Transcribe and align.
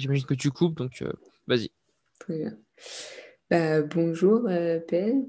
J'imagine 0.00 0.26
que 0.26 0.34
tu 0.34 0.50
coupes, 0.50 0.76
donc 0.76 1.04
vas-y. 1.46 1.70
Très 2.18 2.38
bien. 2.38 2.58
Bah, 3.50 3.82
bonjour, 3.82 4.48
Pelle. 4.88 5.26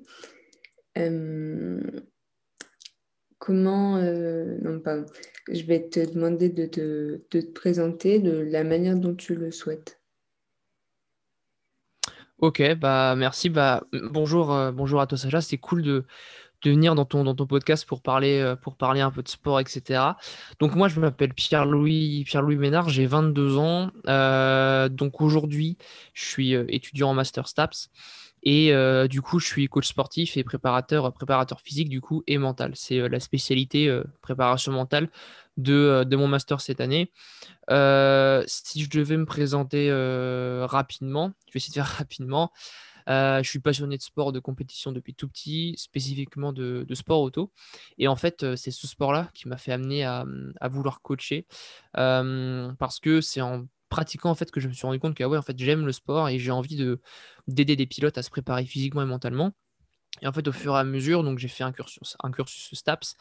comment. 3.37 3.97
non, 3.97 4.79
pas. 4.79 5.05
Je 5.51 5.63
vais 5.63 5.89
te 5.89 5.99
demander 6.11 6.49
de 6.49 6.65
te, 6.65 7.21
de 7.31 7.41
te 7.41 7.51
présenter 7.51 8.19
de 8.19 8.31
la 8.31 8.63
manière 8.63 8.95
dont 8.95 9.15
tu 9.15 9.35
le 9.35 9.51
souhaites. 9.51 10.01
Ok, 12.41 12.59
bah 12.79 13.15
merci. 13.15 13.49
Bah, 13.49 13.83
bonjour, 13.93 14.51
euh, 14.51 14.71
bonjour 14.71 14.99
à 14.99 15.05
toi 15.05 15.15
Sacha. 15.15 15.41
C'est 15.41 15.59
cool 15.59 15.83
de, 15.83 16.05
de 16.61 16.69
venir 16.71 16.95
dans 16.95 17.05
ton, 17.05 17.35
podcast 17.45 17.85
pour 17.85 18.01
parler, 18.01 18.39
euh, 18.39 18.55
pour 18.55 18.75
parler 18.75 19.01
un 19.01 19.11
peu 19.11 19.23
de 19.23 19.27
sport, 19.27 19.59
etc. 19.59 20.01
Donc 20.59 20.75
moi, 20.75 20.87
je 20.87 20.99
m'appelle 20.99 21.33
Pierre-Louis 21.33 22.23
Pierre-Louis 22.25 22.57
Ménard, 22.57 22.89
j'ai 22.89 23.05
22 23.05 23.57
ans. 23.57 23.91
Euh, 24.07 24.89
donc 24.89 25.21
aujourd'hui, 25.21 25.77
je 26.13 26.25
suis 26.25 26.53
étudiant 26.53 27.09
en 27.09 27.13
Master 27.13 27.47
STAPS. 27.47 27.89
Et 28.43 28.73
du 29.07 29.21
coup, 29.21 29.39
je 29.39 29.45
suis 29.45 29.67
coach 29.67 29.87
sportif 29.87 30.35
et 30.35 30.43
préparateur, 30.43 31.13
physique 31.63 31.89
du 31.89 32.01
coup 32.01 32.23
et 32.25 32.39
mental. 32.39 32.71
C'est 32.73 33.07
la 33.07 33.19
spécialité 33.19 34.01
préparation 34.23 34.71
mentale 34.71 35.11
de, 35.57 36.03
de, 36.07 36.15
mon 36.15 36.27
master 36.27 36.59
cette 36.59 36.81
année. 36.81 37.11
si 37.69 38.83
je 38.83 38.89
devais 38.89 39.17
me 39.17 39.25
présenter 39.25 39.91
rapidement, 40.67 41.33
je 41.47 41.53
vais 41.53 41.57
essayer 41.57 41.69
de 41.69 41.85
faire 41.85 41.85
rapidement. 41.99 42.51
Je 43.41 43.49
suis 43.49 43.59
passionné 43.59 43.97
de 43.97 44.01
sport, 44.01 44.31
de 44.31 44.39
compétition 44.39 44.91
depuis 44.91 45.13
tout 45.13 45.27
petit, 45.27 45.75
spécifiquement 45.77 46.53
de, 46.53 46.85
sport 46.93 47.21
auto. 47.21 47.51
Et 47.97 48.07
en 48.07 48.15
fait, 48.15 48.55
c'est 48.55 48.71
ce 48.71 48.87
sport-là 48.87 49.29
qui 49.33 49.47
m'a 49.47 49.57
fait 49.57 49.71
amener 49.71 50.03
à, 50.03 50.25
à 50.59 50.67
vouloir 50.67 51.01
coacher 51.01 51.45
parce 51.93 52.99
que 52.99 53.21
c'est 53.21 53.41
en 53.41 53.65
pratiquant 53.91 54.31
en 54.31 54.35
fait 54.35 54.49
que 54.49 54.59
je 54.59 54.67
me 54.67 54.73
suis 54.73 54.87
rendu 54.87 54.99
compte 54.99 55.13
que 55.13 55.23
ah 55.23 55.29
ouais, 55.29 55.37
en 55.37 55.43
fait, 55.43 55.59
j'aime 55.59 55.85
le 55.85 55.91
sport 55.91 56.29
et 56.29 56.39
j'ai 56.39 56.49
envie 56.51 56.77
de 56.77 56.99
d'aider 57.47 57.75
des 57.75 57.85
pilotes 57.85 58.17
à 58.17 58.23
se 58.23 58.31
préparer 58.31 58.65
physiquement 58.65 59.03
et 59.03 59.05
mentalement. 59.05 59.51
Et 60.21 60.27
en 60.27 60.33
fait, 60.33 60.47
au 60.47 60.51
fur 60.51 60.75
et 60.75 60.79
à 60.79 60.83
mesure, 60.83 61.23
donc 61.23 61.39
j'ai 61.39 61.47
fait 61.47 61.63
un 61.63 61.71
cursus, 61.71 62.15
un 62.21 62.31
cursus 62.31 62.69
STAPS, 62.73 63.15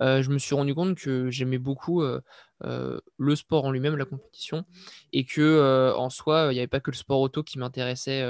euh, 0.00 0.22
je 0.22 0.30
me 0.30 0.38
suis 0.38 0.54
rendu 0.54 0.74
compte 0.74 0.96
que 0.96 1.28
j'aimais 1.28 1.58
beaucoup 1.58 2.02
euh, 2.02 2.20
euh, 2.64 3.00
le 3.18 3.36
sport 3.36 3.64
en 3.64 3.72
lui-même, 3.72 3.96
la 3.96 4.04
compétition, 4.04 4.64
et 5.12 5.24
que 5.24 5.92
en 5.96 6.08
soi, 6.08 6.48
il 6.50 6.54
n'y 6.54 6.60
avait 6.60 6.68
pas 6.68 6.80
que 6.80 6.90
le 6.90 6.96
sport 6.96 7.20
auto 7.20 7.42
qui 7.42 7.58
m'intéressait 7.58 8.24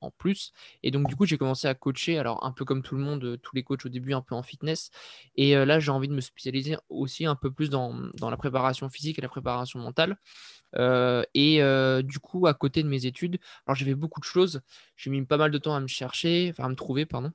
en 0.00 0.10
plus. 0.10 0.52
Et 0.82 0.90
donc, 0.90 1.08
du 1.08 1.16
coup, 1.16 1.24
j'ai 1.26 1.38
commencé 1.38 1.66
à 1.66 1.74
coacher, 1.74 2.18
alors 2.18 2.44
un 2.44 2.52
peu 2.52 2.64
comme 2.64 2.82
tout 2.82 2.94
le 2.94 3.02
monde, 3.02 3.38
tous 3.42 3.56
les 3.56 3.64
coachs 3.64 3.84
au 3.86 3.88
début, 3.88 4.12
un 4.14 4.22
peu 4.22 4.34
en 4.34 4.42
fitness. 4.42 4.90
Et 5.36 5.54
là, 5.54 5.80
j'ai 5.80 5.90
envie 5.90 6.08
de 6.08 6.14
me 6.14 6.20
spécialiser 6.20 6.76
aussi 6.88 7.26
un 7.26 7.36
peu 7.36 7.50
plus 7.50 7.70
dans, 7.70 7.94
dans 8.14 8.30
la 8.30 8.36
préparation 8.36 8.88
physique 8.90 9.18
et 9.18 9.22
la 9.22 9.28
préparation 9.28 9.80
mentale. 9.80 10.18
et 11.34 12.02
du 12.04 12.18
coup, 12.20 12.46
à 12.46 12.54
côté 12.54 12.82
de 12.82 12.88
mes 12.88 13.06
études, 13.06 13.38
alors 13.66 13.76
j'avais 13.76 13.94
beaucoup 13.96 14.20
de 14.20 14.24
choses. 14.24 14.60
J'ai 14.96 15.10
mis 15.10 15.24
pas 15.24 15.36
mal 15.36 15.50
de 15.50 15.58
temps 15.58 15.74
à 15.74 15.80
me 15.80 15.88
chercher, 15.88 16.50
enfin 16.50 16.66
à 16.66 16.68
me 16.68 16.76
trouver, 16.76 17.06
pardon. 17.06 17.32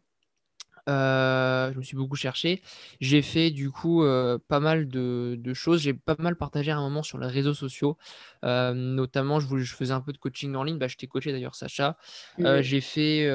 Euh, 0.87 1.71
je 1.73 1.77
me 1.77 1.83
suis 1.83 1.97
beaucoup 1.97 2.15
cherché. 2.15 2.61
J'ai 3.01 3.21
fait 3.21 3.51
du 3.51 3.71
coup 3.71 4.03
euh, 4.03 4.37
pas 4.47 4.59
mal 4.59 4.87
de, 4.87 5.53
choses. 5.53 5.81
J'ai 5.81 5.93
pas 5.93 6.15
mal 6.19 6.35
partagé 6.35 6.71
à 6.71 6.77
un 6.77 6.81
moment 6.81 7.03
sur 7.03 7.17
les 7.17 7.27
réseaux 7.27 7.53
sociaux. 7.53 7.97
Euh, 8.45 8.73
notamment, 8.73 9.39
je, 9.39 9.57
je, 9.57 9.75
faisais 9.75 9.93
un 9.93 10.01
peu 10.01 10.13
de 10.13 10.17
coaching 10.17 10.55
en 10.55 10.63
ligne. 10.63 10.77
Bah, 10.77 10.87
je 10.87 10.95
t'ai 10.95 11.07
coaché 11.07 11.31
d'ailleurs, 11.31 11.55
Sacha. 11.55 11.97
j'ai 12.37 12.81
fait, 12.81 13.29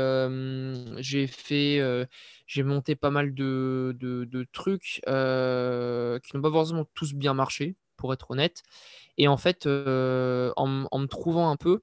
j'ai 0.99 1.27
fait, 1.27 2.09
j'ai 2.47 2.63
monté 2.63 2.97
pas 2.97 3.11
mal 3.11 3.35
de, 3.35 3.97
de, 3.99 4.47
trucs 4.53 5.01
qui 5.05 5.07
n'ont 5.07 6.43
pas 6.43 6.51
forcément 6.51 6.87
tous 6.95 7.15
bien 7.15 7.35
marché, 7.35 7.77
pour 7.97 8.13
être 8.13 8.31
honnête. 8.31 8.63
Et 9.19 9.29
en 9.29 9.37
fait, 9.37 9.67
en, 9.67 10.87
en 10.91 10.99
me 10.99 11.07
trouvant 11.07 11.51
un 11.51 11.57
peu, 11.57 11.83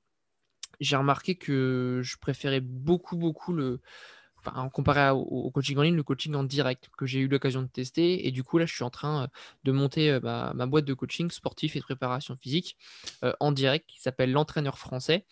j'ai 0.80 0.95
remarqué 0.95 1.36
que 1.36 2.00
je 2.03 2.17
préférais 2.17 2.62
beaucoup, 2.62 3.17
beaucoup 3.17 3.53
le 3.53 3.81
enfin, 4.45 4.69
comparé 4.69 5.09
au, 5.11 5.51
coaching 5.51 5.77
en 5.77 5.81
ligne, 5.81 5.95
le 5.95 6.03
coaching 6.03 6.35
en 6.35 6.43
direct 6.43 6.89
que 6.97 7.05
j'ai 7.05 7.19
eu 7.19 7.27
l'occasion 7.27 7.61
de 7.61 7.67
tester. 7.67 8.27
Et 8.27 8.31
du 8.31 8.44
coup, 8.44 8.57
là, 8.57 8.66
je 8.66 8.73
suis 8.73 8.83
en 8.83 8.89
train 8.89 9.23
euh, 9.23 9.27
de 9.63 9.72
monter 9.72 10.11
euh, 10.11 10.19
ma, 10.22 10.66
boîte 10.66 10.85
de 10.85 10.94
coaching 10.94 11.29
sportif 11.31 11.75
et 11.75 11.79
de 11.79 11.83
préparation 11.83 12.38
physique 12.38 12.78
euh, 13.23 13.33
en 13.39 13.51
direct 13.51 13.88
qui 13.88 13.99
s'appelle 14.01 14.31
l'entraîneur 14.31 14.78
français. 14.78 15.25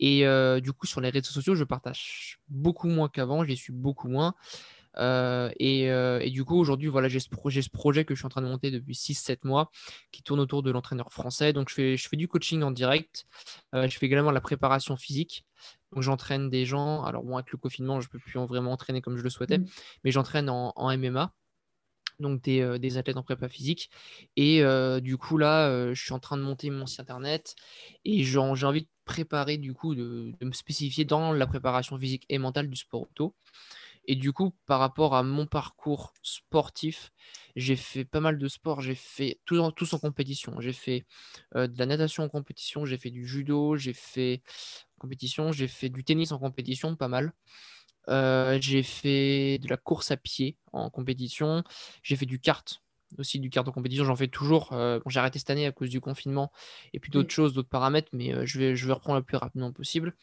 Et 0.00 0.24
du 0.60 0.72
coup, 0.72 0.86
sur 0.86 1.00
les 1.00 1.08
réseaux 1.08 1.30
sociaux, 1.30 1.54
je 1.54 1.62
partage 1.62 2.40
beaucoup 2.48 2.88
moins 2.88 3.08
qu'avant, 3.08 3.44
j'y 3.44 3.56
suis 3.56 3.72
beaucoup 3.72 4.08
moins. 4.08 4.34
Et, 4.98 6.30
du 6.32 6.44
coup, 6.44 6.58
aujourd'hui, 6.58 6.88
voilà, 6.88 7.08
j'ai 7.08 7.20
ce, 7.20 7.28
projet, 7.28 8.04
que 8.04 8.14
je 8.14 8.18
suis 8.18 8.26
en 8.26 8.28
train 8.28 8.42
de 8.42 8.48
monter 8.48 8.72
depuis 8.72 8.94
6-7 8.94 9.38
mois 9.44 9.70
qui 10.10 10.24
tourne 10.24 10.40
autour 10.40 10.64
de 10.64 10.72
l'entraîneur 10.72 11.12
français. 11.12 11.52
Donc, 11.52 11.70
je 11.70 11.96
fais, 11.96 12.16
du 12.16 12.26
coaching 12.26 12.64
en 12.64 12.72
direct. 12.72 13.26
Je 13.72 13.96
fais 13.96 14.06
également 14.06 14.32
la 14.32 14.40
préparation 14.40 14.96
physique. 14.96 15.46
Donc, 15.94 16.02
j'entraîne 16.02 16.50
des 16.50 16.64
gens. 16.64 17.04
Alors, 17.04 17.22
bon, 17.22 17.36
avec 17.36 17.50
le 17.52 17.58
confinement, 17.58 18.00
je 18.00 18.08
ne 18.08 18.10
peux 18.10 18.18
plus 18.18 18.38
vraiment 18.38 18.72
entraîner 18.72 19.00
comme 19.00 19.16
je 19.16 19.22
le 19.22 19.30
souhaitais, 19.30 19.58
mmh. 19.58 19.66
mais 20.04 20.10
j'entraîne 20.10 20.50
en, 20.50 20.72
MMA 20.76 21.32
donc 22.20 22.42
des, 22.42 22.96
athlètes 22.96 23.16
en 23.16 23.22
prépa 23.22 23.48
physique. 23.48 23.90
Et 24.36 24.62
du 25.00 25.16
coup, 25.16 25.36
là, 25.36 25.92
je 25.92 26.00
suis 26.00 26.12
en 26.12 26.20
train 26.20 26.36
de 26.36 26.42
monter 26.42 26.70
mon 26.70 26.86
site 26.86 27.00
internet 27.00 27.56
et 28.04 28.22
j'ai 28.22 28.38
envie 28.38 28.82
de 28.82 28.88
préparer, 29.04 29.58
du 29.58 29.74
coup, 29.74 29.94
de, 29.94 30.32
de, 30.40 30.46
me 30.46 30.52
spécifier 30.52 31.04
dans 31.04 31.32
la 31.32 31.46
préparation 31.46 31.98
physique 31.98 32.24
et 32.28 32.38
mentale 32.38 32.68
du 32.68 32.76
sport 32.76 33.02
auto. 33.02 33.34
Et 34.06 34.16
du 34.16 34.32
coup, 34.32 34.54
par 34.66 34.80
rapport 34.80 35.14
à 35.14 35.22
mon 35.22 35.46
parcours 35.46 36.12
sportif, 36.22 37.10
j'ai 37.56 37.76
fait 37.76 38.04
pas 38.04 38.20
mal 38.20 38.38
de 38.38 38.48
sports. 38.48 38.80
J'ai 38.80 38.94
fait 38.94 39.40
tout 39.44 39.58
en, 39.58 39.70
tous 39.70 39.94
en 39.94 39.98
compétition. 39.98 40.60
J'ai 40.60 40.72
fait 40.72 41.06
euh, 41.56 41.66
de 41.66 41.78
la 41.78 41.86
natation 41.86 42.24
en 42.24 42.28
compétition, 42.28 42.84
j'ai 42.84 42.98
fait 42.98 43.10
du 43.10 43.26
judo, 43.26 43.76
j'ai 43.76 43.94
fait 43.94 44.42
compétition, 45.04 45.52
j'ai 45.52 45.68
fait 45.68 45.88
du 45.88 46.04
tennis 46.04 46.32
en 46.32 46.38
compétition, 46.38 46.96
pas 46.96 47.08
mal. 47.08 47.32
Euh, 48.08 48.58
j'ai 48.60 48.82
fait 48.82 49.58
de 49.58 49.68
la 49.68 49.76
course 49.76 50.10
à 50.10 50.16
pied 50.16 50.58
en 50.72 50.90
compétition. 50.90 51.64
J'ai 52.02 52.16
fait 52.16 52.26
du 52.26 52.38
kart 52.38 52.80
aussi 53.16 53.38
du 53.38 53.48
kart 53.48 53.68
en 53.68 53.70
compétition, 53.70 54.04
j'en 54.04 54.16
fais 54.16 54.26
toujours. 54.26 54.72
Euh, 54.72 54.98
j'ai 55.06 55.20
arrêté 55.20 55.38
cette 55.38 55.50
année 55.50 55.66
à 55.66 55.72
cause 55.72 55.88
du 55.88 56.00
confinement 56.00 56.50
et 56.92 56.98
puis 56.98 57.12
d'autres 57.12 57.30
choses, 57.30 57.52
d'autres 57.52 57.68
paramètres, 57.68 58.08
mais 58.12 58.44
je, 58.44 58.58
vais, 58.58 58.74
je 58.74 58.86
vais 58.88 58.92
reprendre 58.92 59.18
le 59.18 59.24
plus 59.24 59.36
rapidement 59.36 59.70
possible. 59.70 60.16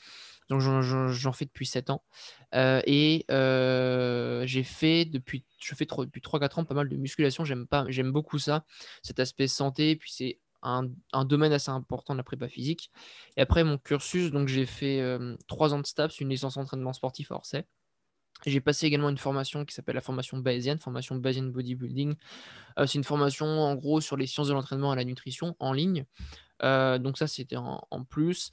Donc 0.51 0.59
j'en 0.59 1.31
fais 1.31 1.45
depuis 1.45 1.65
7 1.65 1.91
ans. 1.91 2.03
Euh, 2.55 2.81
et 2.85 3.25
euh, 3.31 4.45
j'ai 4.45 4.63
fait 4.63 5.05
depuis, 5.05 5.45
je 5.63 5.73
fais 5.75 5.85
depuis 5.85 6.19
3-4 6.19 6.59
ans 6.59 6.65
pas 6.65 6.73
mal 6.73 6.89
de 6.89 6.97
musculation. 6.97 7.45
J'aime 7.45 7.67
pas, 7.67 7.85
j'aime 7.87 8.11
beaucoup 8.11 8.37
ça, 8.37 8.65
cet 9.01 9.21
aspect 9.21 9.47
santé. 9.47 9.95
Puis 9.95 10.11
c'est 10.11 10.39
un, 10.61 11.25
domaine 11.25 11.53
assez 11.53 11.69
important 11.69 12.13
de 12.13 12.17
la 12.17 12.23
prépa 12.23 12.47
physique. 12.47 12.91
Et 13.37 13.41
après 13.41 13.63
mon 13.63 13.77
cursus, 13.77 14.31
donc 14.31 14.47
j'ai 14.47 14.65
fait 14.65 15.01
3 15.47 15.71
euh, 15.71 15.75
ans 15.75 15.79
de 15.79 15.85
STAPS, 15.85 16.19
une 16.19 16.29
licence 16.29 16.57
entraînement 16.57 16.93
sportif 16.93 17.31
à 17.31 17.35
Orsay. 17.35 17.65
J'ai 18.45 18.61
passé 18.61 18.87
également 18.87 19.09
une 19.09 19.19
formation 19.19 19.65
qui 19.65 19.75
s'appelle 19.75 19.93
la 19.95 20.01
formation 20.01 20.37
Bayesian, 20.37 20.77
formation 20.77 21.15
Bayesian 21.15 21.43
Bodybuilding. 21.43 22.15
c'est 22.77 22.95
une 22.95 23.03
formation 23.03 23.45
en 23.45 23.75
gros 23.75 24.01
sur 24.01 24.17
les 24.17 24.25
sciences 24.25 24.47
de 24.47 24.53
l'entraînement 24.53 24.93
et 24.93 24.95
la 24.95 25.03
nutrition 25.03 25.55
en 25.59 25.73
ligne. 25.73 26.05
donc 26.59 27.19
ça, 27.19 27.27
c'était 27.27 27.57
en, 27.57 28.03
plus. 28.09 28.51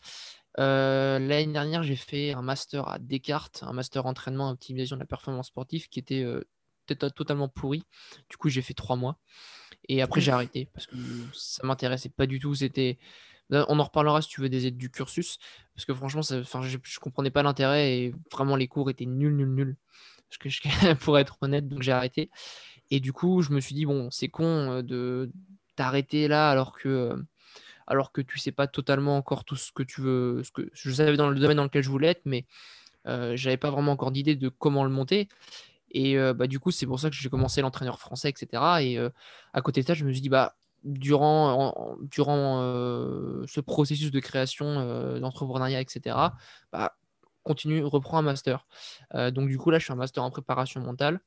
Euh, 0.58 1.18
l'année 1.18 1.52
dernière, 1.52 1.82
j'ai 1.82 1.96
fait 1.96 2.32
un 2.32 2.42
master 2.42 2.88
à 2.88 2.98
Descartes, 2.98 3.62
un 3.62 3.72
master 3.72 4.06
entraînement 4.06 4.48
et 4.48 4.52
optimisation 4.52 4.96
de 4.96 5.00
la 5.00 5.06
performance 5.06 5.48
sportive 5.48 5.88
qui 5.88 6.00
était 6.00 6.22
euh, 6.22 6.42
totalement 6.86 7.48
pourri. 7.48 7.84
Du 8.28 8.36
coup, 8.36 8.48
j'ai 8.48 8.62
fait 8.62 8.74
trois 8.74 8.96
mois. 8.96 9.18
Et 9.88 10.02
après, 10.02 10.20
j'ai 10.20 10.32
arrêté 10.32 10.68
parce 10.72 10.86
que 10.86 10.96
ça 11.32 11.66
m'intéressait 11.66 12.10
pas 12.10 12.26
du 12.26 12.38
tout. 12.38 12.54
C'était. 12.54 12.98
On 13.50 13.78
en 13.78 13.84
reparlera 13.84 14.20
si 14.20 14.28
tu 14.28 14.42
veux 14.42 14.50
des 14.50 14.66
aides 14.66 14.76
du 14.76 14.90
cursus. 14.90 15.38
Parce 15.74 15.86
que 15.86 15.94
franchement, 15.94 16.22
ça... 16.22 16.38
enfin, 16.40 16.60
je, 16.62 16.76
je 16.82 16.98
comprenais 16.98 17.30
pas 17.30 17.42
l'intérêt 17.42 17.96
et 17.96 18.14
vraiment 18.30 18.56
les 18.56 18.68
cours 18.68 18.90
étaient 18.90 19.06
nuls, 19.06 19.34
nuls, 19.34 19.54
nuls. 19.54 19.76
Parce 20.28 20.38
que 20.38 20.50
je... 20.50 20.94
pour 21.00 21.18
être 21.18 21.38
honnête, 21.40 21.66
donc 21.66 21.82
j'ai 21.82 21.92
arrêté. 21.92 22.30
Et 22.90 23.00
du 23.00 23.12
coup, 23.12 23.42
je 23.42 23.52
me 23.52 23.60
suis 23.60 23.74
dit, 23.74 23.86
bon, 23.86 24.10
c'est 24.10 24.28
con 24.28 24.44
euh, 24.44 24.82
de 24.82 25.30
d'arrêter 25.76 26.26
là 26.26 26.50
alors 26.50 26.76
que 26.76 27.14
alors 27.86 28.10
que 28.12 28.20
tu 28.20 28.38
sais 28.38 28.52
pas 28.52 28.66
totalement 28.66 29.16
encore 29.16 29.44
tout 29.44 29.56
ce 29.56 29.72
que 29.72 29.82
tu 29.82 30.02
veux. 30.02 30.42
Ce 30.44 30.50
que 30.52 30.68
je 30.72 30.90
savais 30.90 31.16
dans 31.16 31.30
le 31.30 31.40
domaine 31.40 31.56
dans 31.56 31.64
lequel 31.64 31.82
je 31.82 31.90
voulais 31.90 32.08
être, 32.08 32.22
mais 32.26 32.44
euh, 33.06 33.34
j'avais 33.36 33.56
pas 33.56 33.70
vraiment 33.70 33.92
encore 33.92 34.12
d'idée 34.12 34.36
de 34.36 34.48
comment 34.48 34.84
le 34.84 34.90
monter. 34.90 35.28
Et 35.90 36.18
euh, 36.18 36.34
bah, 36.34 36.46
du 36.46 36.58
coup, 36.58 36.70
c'est 36.70 36.86
pour 36.86 37.00
ça 37.00 37.10
que 37.10 37.16
j'ai 37.16 37.28
commencé 37.28 37.60
l'entraîneur 37.60 37.98
français, 37.98 38.28
etc. 38.28 38.62
Et 38.80 38.98
euh, 38.98 39.10
à 39.52 39.60
côté 39.62 39.82
de 39.82 39.86
ça, 39.86 39.94
je 39.94 40.04
me 40.04 40.12
suis 40.12 40.20
dit, 40.20 40.28
bah, 40.28 40.56
durant, 40.84 41.96
durant 42.00 42.60
ce 43.46 43.60
processus 43.60 44.10
de 44.10 44.20
création 44.20 45.18
d'entrepreneuriat, 45.18 45.80
etc., 45.80 46.16
bah, 46.72 46.96
continue, 47.42 47.82
reprends 47.84 48.18
un 48.18 48.22
master. 48.22 48.66
donc, 49.12 49.48
du 49.48 49.58
coup, 49.58 49.70
là, 49.70 49.78
je 49.78 49.84
suis 49.84 49.92
un 49.92 49.96
master 49.96 50.22
en 50.22 50.30
préparation 50.30 50.80
mentale 50.80 51.20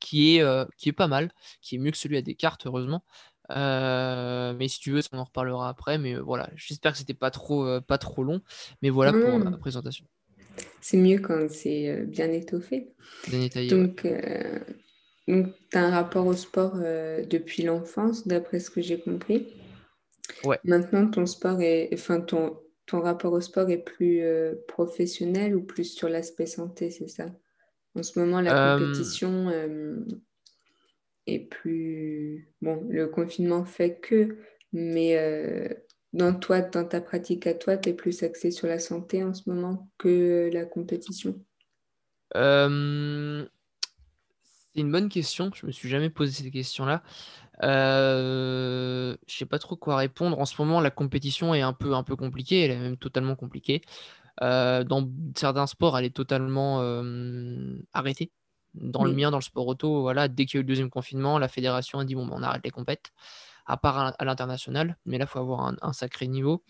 qui 0.00 0.36
est, 0.36 0.44
qui 0.76 0.90
est 0.90 0.92
pas 0.92 1.08
mal, 1.08 1.32
qui 1.62 1.76
est 1.76 1.78
mieux 1.78 1.90
que 1.90 1.96
celui 1.96 2.18
à 2.18 2.22
Descartes, 2.22 2.66
heureusement. 2.66 3.02
Euh, 3.50 4.54
mais 4.58 4.68
si 4.68 4.80
tu 4.80 4.90
veux, 4.90 5.00
on 5.12 5.18
en 5.18 5.24
reparlera 5.24 5.68
après. 5.68 5.98
Mais 5.98 6.14
euh, 6.14 6.20
voilà, 6.20 6.48
j'espère 6.54 6.92
que 6.92 6.98
c'était 6.98 7.14
pas 7.14 7.30
trop, 7.30 7.64
euh, 7.66 7.80
pas 7.80 7.98
trop 7.98 8.22
long. 8.22 8.40
Mais 8.82 8.90
voilà 8.90 9.12
pour 9.12 9.38
la 9.38 9.56
présentation. 9.56 10.04
C'est 10.80 10.96
mieux 10.96 11.18
quand 11.18 11.50
c'est 11.50 12.04
bien 12.06 12.30
étoffé. 12.32 12.92
Bien 13.28 13.40
détaillé. 13.40 13.70
Donc, 13.70 14.06
donc 15.26 15.46
tu 15.70 15.78
as 15.78 15.84
un 15.84 15.90
rapport 15.90 16.26
au 16.26 16.34
sport 16.34 16.76
depuis 16.76 17.62
l'enfance, 17.62 18.26
d'après 18.26 18.60
ce 18.60 18.70
que 18.70 18.80
j'ai 18.80 18.98
compris. 18.98 19.48
Ouais. 20.44 20.58
Maintenant, 20.64 21.10
ton 21.10 21.26
sport 21.26 21.60
est. 21.60 21.88
Enfin, 21.92 22.20
ton, 22.20 22.58
ton 22.86 23.00
rapport 23.00 23.32
au 23.32 23.40
sport 23.40 23.68
est 23.70 23.84
plus 23.84 24.22
professionnel 24.66 25.54
ou 25.54 25.62
plus 25.62 25.84
sur 25.84 26.08
l'aspect 26.08 26.46
santé, 26.46 26.90
c'est 26.90 27.08
ça? 27.08 27.26
En 27.94 28.02
ce 28.02 28.18
moment, 28.18 28.40
la 28.40 28.78
compétition 28.78 29.50
est 31.26 31.40
plus... 31.40 32.48
Bon, 32.62 32.86
le 32.88 33.08
confinement 33.08 33.64
fait 33.64 33.98
que, 34.00 34.38
mais 34.72 35.76
dans 36.12 36.34
toi, 36.34 36.62
dans 36.62 36.86
ta 36.86 37.00
pratique 37.00 37.46
à 37.46 37.54
toi, 37.54 37.76
tu 37.76 37.90
es 37.90 37.94
plus 37.94 38.22
axé 38.22 38.50
sur 38.50 38.66
la 38.66 38.78
santé 38.78 39.22
en 39.22 39.34
ce 39.34 39.48
moment 39.48 39.90
que 39.98 40.50
la 40.52 40.64
compétition? 40.64 41.38
C'est 42.34 42.40
une 44.80 44.92
bonne 44.92 45.08
question. 45.08 45.50
Je 45.54 45.66
me 45.66 45.72
suis 45.72 45.88
jamais 45.88 46.10
posé 46.10 46.32
cette 46.32 46.52
question-là. 46.52 47.02
Euh... 47.62 49.16
Je 49.26 49.36
sais 49.36 49.46
pas 49.46 49.58
trop 49.58 49.76
quoi 49.76 49.96
répondre. 49.96 50.38
En 50.38 50.44
ce 50.44 50.60
moment, 50.60 50.80
la 50.80 50.90
compétition 50.90 51.54
est 51.54 51.62
un 51.62 51.72
peu, 51.72 51.94
un 51.94 52.02
peu 52.02 52.16
compliquée. 52.16 52.64
Elle 52.64 52.70
est 52.70 52.78
même 52.78 52.96
totalement 52.96 53.34
compliquée. 53.34 53.82
Euh, 54.42 54.84
dans 54.84 55.08
certains 55.36 55.66
sports, 55.66 55.98
elle 55.98 56.04
est 56.04 56.14
totalement 56.14 56.80
arrêtée. 57.92 58.30
Dans 58.74 59.04
le 59.04 59.12
mien, 59.12 59.30
dans 59.30 59.38
le 59.38 59.42
sport 59.42 59.66
auto, 59.66 60.02
voilà, 60.02 60.28
dès 60.28 60.46
qu'il 60.46 60.56
y 60.56 60.58
a 60.58 60.60
eu 60.60 60.62
le 60.62 60.68
deuxième 60.68 60.90
confinement, 60.90 61.38
la 61.38 61.48
fédération 61.48 61.98
a 61.98 62.04
dit 62.04 62.14
bon, 62.14 62.26
ben, 62.26 62.36
on 62.36 62.42
arrête 62.42 62.64
les 62.64 62.70
compètes 62.70 63.12
à 63.68 63.76
part 63.76 64.14
à, 64.18 64.24
l'international, 64.24 64.96
mais 65.04 65.18
là, 65.18 65.26
il 65.26 65.28
faut 65.28 65.38
avoir 65.38 65.72
un, 65.80 65.92
sacré 65.92 66.26
niveau. 66.26 66.64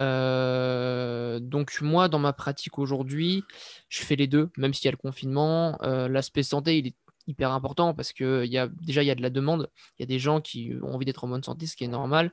Euh, 0.00 1.40
donc 1.40 1.80
moi, 1.80 2.08
dans 2.08 2.20
ma 2.20 2.32
pratique 2.32 2.78
aujourd'hui, 2.78 3.42
je 3.88 4.02
fais 4.02 4.14
les 4.14 4.28
deux, 4.28 4.50
même 4.56 4.72
s'il 4.72 4.84
y 4.84 4.88
a 4.88 4.92
le 4.92 4.96
confinement. 4.96 5.78
Euh, 5.82 6.08
l'aspect 6.08 6.44
santé, 6.44 6.78
il 6.78 6.86
est 6.86 6.94
hyper 7.26 7.50
important 7.50 7.92
parce 7.92 8.12
que 8.12 8.46
y 8.46 8.56
a, 8.56 8.68
déjà, 8.68 9.02
il 9.02 9.06
y 9.06 9.10
a 9.10 9.16
de 9.16 9.22
la 9.22 9.30
demande. 9.30 9.68
Il 9.98 10.02
y 10.02 10.04
a 10.04 10.06
des 10.06 10.20
gens 10.20 10.40
qui 10.40 10.74
ont 10.80 10.94
envie 10.94 11.04
d'être 11.04 11.24
en 11.24 11.28
bonne 11.28 11.42
santé, 11.42 11.66
ce 11.66 11.74
qui 11.74 11.84
est 11.84 11.88
normal. 11.88 12.32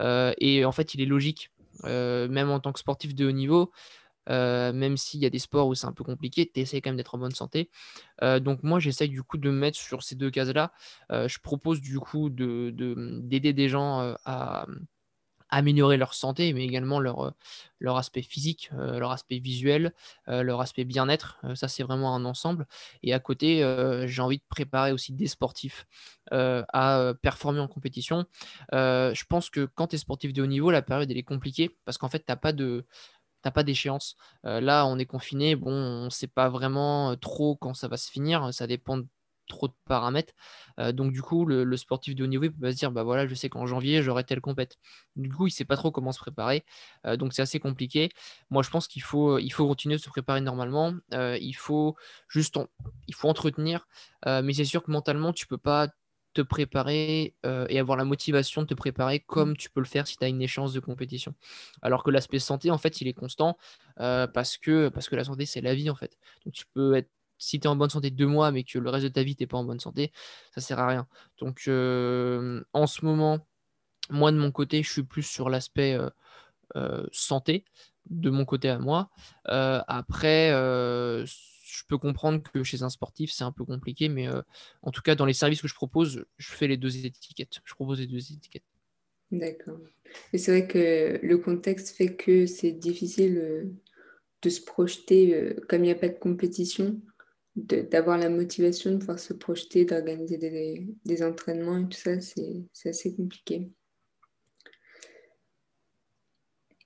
Euh, 0.00 0.32
et 0.38 0.64
en 0.64 0.72
fait, 0.72 0.94
il 0.94 1.00
est 1.00 1.06
logique, 1.06 1.50
même 1.84 2.50
en 2.50 2.60
tant 2.60 2.72
que 2.72 2.78
sportif 2.78 3.16
de 3.16 3.26
haut 3.26 3.32
niveau, 3.32 3.72
euh, 4.28 4.72
même 4.72 4.96
s'il 4.96 5.20
y 5.20 5.26
a 5.26 5.30
des 5.30 5.38
sports 5.38 5.68
où 5.68 5.74
c'est 5.74 5.86
un 5.86 5.92
peu 5.92 6.04
compliqué, 6.04 6.50
tu 6.52 6.60
essaies 6.60 6.80
quand 6.80 6.90
même 6.90 6.96
d'être 6.96 7.14
en 7.14 7.18
bonne 7.18 7.34
santé. 7.34 7.70
Euh, 8.22 8.40
donc 8.40 8.62
moi, 8.62 8.78
j'essaye 8.80 9.08
du 9.08 9.22
coup 9.22 9.38
de 9.38 9.50
me 9.50 9.58
mettre 9.58 9.78
sur 9.78 10.02
ces 10.02 10.14
deux 10.14 10.30
cases-là. 10.30 10.72
Euh, 11.12 11.28
je 11.28 11.38
propose 11.40 11.80
du 11.80 11.98
coup 11.98 12.30
d'aider 12.30 12.72
de, 12.72 13.52
des 13.52 13.68
gens 13.68 14.14
à 14.24 14.66
améliorer 15.50 15.96
leur 15.96 16.12
santé, 16.12 16.52
mais 16.52 16.62
également 16.62 17.00
leur, 17.00 17.32
leur 17.80 17.96
aspect 17.96 18.20
physique, 18.20 18.68
leur 18.72 19.12
aspect 19.12 19.38
visuel, 19.38 19.94
leur 20.26 20.60
aspect 20.60 20.84
bien-être. 20.84 21.40
ça, 21.54 21.68
c'est 21.68 21.82
vraiment 21.82 22.14
un 22.14 22.26
ensemble. 22.26 22.66
Et 23.02 23.14
à 23.14 23.18
côté, 23.18 23.64
j'ai 24.04 24.20
envie 24.20 24.36
de 24.36 24.44
préparer 24.50 24.92
aussi 24.92 25.14
des 25.14 25.26
sportifs 25.26 25.86
à 26.30 27.14
performer 27.22 27.60
en 27.60 27.68
compétition. 27.68 28.26
je 28.72 29.24
pense 29.24 29.48
que 29.48 29.64
quand 29.64 29.86
tu 29.86 29.96
es 29.96 29.98
sportif 29.98 30.34
de 30.34 30.42
haut 30.42 30.46
niveau, 30.46 30.70
la 30.70 30.82
période, 30.82 31.10
elle 31.10 31.16
est 31.16 31.22
compliquée 31.22 31.78
parce 31.86 31.96
qu'en 31.96 32.10
fait, 32.10 32.18
tu 32.18 32.26
n'as 32.28 32.36
pas 32.36 32.52
de 32.52 32.84
pas 33.50 33.62
d'échéance. 33.62 34.16
Euh, 34.44 34.60
là, 34.60 34.86
on 34.86 34.98
est 34.98 35.06
confiné, 35.06 35.56
bon, 35.56 35.72
on 35.72 36.10
sait 36.10 36.26
pas 36.26 36.48
vraiment 36.48 37.12
euh, 37.12 37.16
trop 37.16 37.56
quand 37.56 37.74
ça 37.74 37.88
va 37.88 37.96
se 37.96 38.10
finir, 38.10 38.52
ça 38.52 38.66
dépend 38.66 38.98
de 38.98 39.06
trop 39.48 39.68
de 39.68 39.74
paramètres. 39.86 40.34
Euh, 40.78 40.92
donc 40.92 41.12
du 41.12 41.22
coup, 41.22 41.46
le, 41.46 41.76
sportif 41.76 42.14
de 42.14 42.24
haut 42.24 42.26
niveau, 42.26 42.44
il 42.44 42.52
peut 42.52 42.70
se 42.70 42.76
dire, 42.76 42.90
bah 42.90 43.02
voilà, 43.02 43.26
je 43.26 43.34
sais 43.34 43.48
qu'en 43.48 43.66
janvier, 43.66 44.02
j'aurai 44.02 44.24
telle 44.24 44.40
compète. 44.42 44.76
Du 45.16 45.32
coup, 45.32 45.46
il 45.46 45.50
sait 45.50 45.64
pas 45.64 45.76
trop 45.76 45.90
comment 45.90 46.12
se 46.12 46.18
préparer. 46.18 46.64
donc 47.16 47.32
c'est 47.32 47.42
assez 47.42 47.58
compliqué. 47.60 48.10
Moi, 48.50 48.62
je 48.62 48.70
pense 48.70 48.88
qu'il 48.88 49.02
faut, 49.02 49.38
il 49.38 49.50
faut 49.50 49.66
continuer 49.66 49.96
de 49.96 50.02
se 50.02 50.10
préparer 50.10 50.40
normalement. 50.42 50.92
il 51.12 51.54
faut 51.54 51.96
juste, 52.28 52.58
il 53.06 53.14
faut 53.14 53.28
entretenir. 53.28 53.86
mais 54.26 54.52
c'est 54.52 54.66
sûr 54.66 54.82
que 54.82 54.90
mentalement, 54.90 55.32
tu 55.32 55.46
peux 55.46 55.58
pas 55.58 55.88
te 56.38 56.42
préparer 56.42 57.34
euh, 57.44 57.66
et 57.68 57.80
avoir 57.80 57.98
la 57.98 58.04
motivation 58.04 58.62
de 58.62 58.68
te 58.68 58.74
préparer 58.74 59.18
comme 59.18 59.56
tu 59.56 59.70
peux 59.70 59.80
le 59.80 59.86
faire 59.86 60.06
si 60.06 60.16
tu 60.16 60.24
as 60.24 60.28
une 60.28 60.40
échéance 60.40 60.72
de 60.72 60.78
compétition. 60.78 61.34
Alors 61.82 62.04
que 62.04 62.10
l'aspect 62.10 62.38
santé, 62.38 62.70
en 62.70 62.78
fait, 62.78 63.00
il 63.00 63.08
est 63.08 63.12
constant 63.12 63.58
euh, 63.98 64.28
parce, 64.28 64.56
que, 64.56 64.88
parce 64.88 65.08
que 65.08 65.16
la 65.16 65.24
santé, 65.24 65.46
c'est 65.46 65.60
la 65.60 65.74
vie, 65.74 65.90
en 65.90 65.96
fait. 65.96 66.16
Donc 66.44 66.54
tu 66.54 66.64
peux 66.74 66.94
être, 66.94 67.10
si 67.38 67.58
tu 67.58 67.66
es 67.66 67.68
en 67.68 67.74
bonne 67.74 67.90
santé 67.90 68.10
deux 68.10 68.26
mois, 68.26 68.52
mais 68.52 68.62
que 68.62 68.78
le 68.78 68.88
reste 68.88 69.04
de 69.04 69.08
ta 69.08 69.24
vie, 69.24 69.34
tu 69.34 69.42
n'es 69.42 69.46
pas 69.48 69.58
en 69.58 69.64
bonne 69.64 69.80
santé, 69.80 70.12
ça 70.54 70.60
sert 70.60 70.78
à 70.78 70.86
rien. 70.86 71.08
Donc 71.38 71.62
euh, 71.66 72.62
en 72.72 72.86
ce 72.86 73.04
moment, 73.04 73.44
moi, 74.10 74.30
de 74.30 74.36
mon 74.36 74.52
côté, 74.52 74.82
je 74.84 74.90
suis 74.90 75.02
plus 75.02 75.24
sur 75.24 75.50
l'aspect 75.50 75.98
santé, 77.12 77.64
de 78.10 78.30
mon 78.30 78.44
côté 78.44 78.68
à 78.68 78.78
moi. 78.78 79.10
après, 79.44 80.52
je 81.68 81.84
peux 81.86 81.98
comprendre 81.98 82.42
que 82.42 82.62
chez 82.62 82.82
un 82.82 82.88
sportif, 82.88 83.30
c'est 83.30 83.44
un 83.44 83.52
peu 83.52 83.64
compliqué, 83.64 84.08
mais 84.08 84.26
euh, 84.26 84.40
en 84.82 84.90
tout 84.90 85.02
cas, 85.02 85.14
dans 85.14 85.26
les 85.26 85.34
services 85.34 85.60
que 85.60 85.68
je 85.68 85.74
propose, 85.74 86.24
je 86.38 86.52
fais 86.52 86.66
les 86.66 86.76
deux 86.76 87.04
étiquettes. 87.04 87.60
Je 87.64 87.74
propose 87.74 88.00
les 88.00 88.06
deux 88.06 88.32
étiquettes. 88.32 88.64
D'accord. 89.30 89.78
Mais 90.32 90.38
c'est 90.38 90.52
vrai 90.52 90.66
que 90.66 91.20
le 91.22 91.38
contexte 91.38 91.94
fait 91.94 92.16
que 92.16 92.46
c'est 92.46 92.72
difficile 92.72 93.38
euh, 93.38 93.64
de 94.42 94.48
se 94.48 94.62
projeter, 94.62 95.34
euh, 95.34 95.54
comme 95.68 95.80
il 95.84 95.88
n'y 95.88 95.92
a 95.92 95.96
pas 95.96 96.08
de 96.08 96.18
compétition, 96.18 97.00
d'avoir 97.56 98.18
la 98.18 98.30
motivation 98.30 98.92
de 98.92 98.98
pouvoir 98.98 99.18
se 99.18 99.34
projeter, 99.34 99.84
d'organiser 99.84 100.38
des, 100.38 100.86
des, 101.04 101.22
entraînements 101.24 101.78
et 101.78 101.88
tout 101.88 101.98
ça, 101.98 102.20
c'est 102.20 102.88
assez 102.88 103.16
compliqué. 103.16 103.68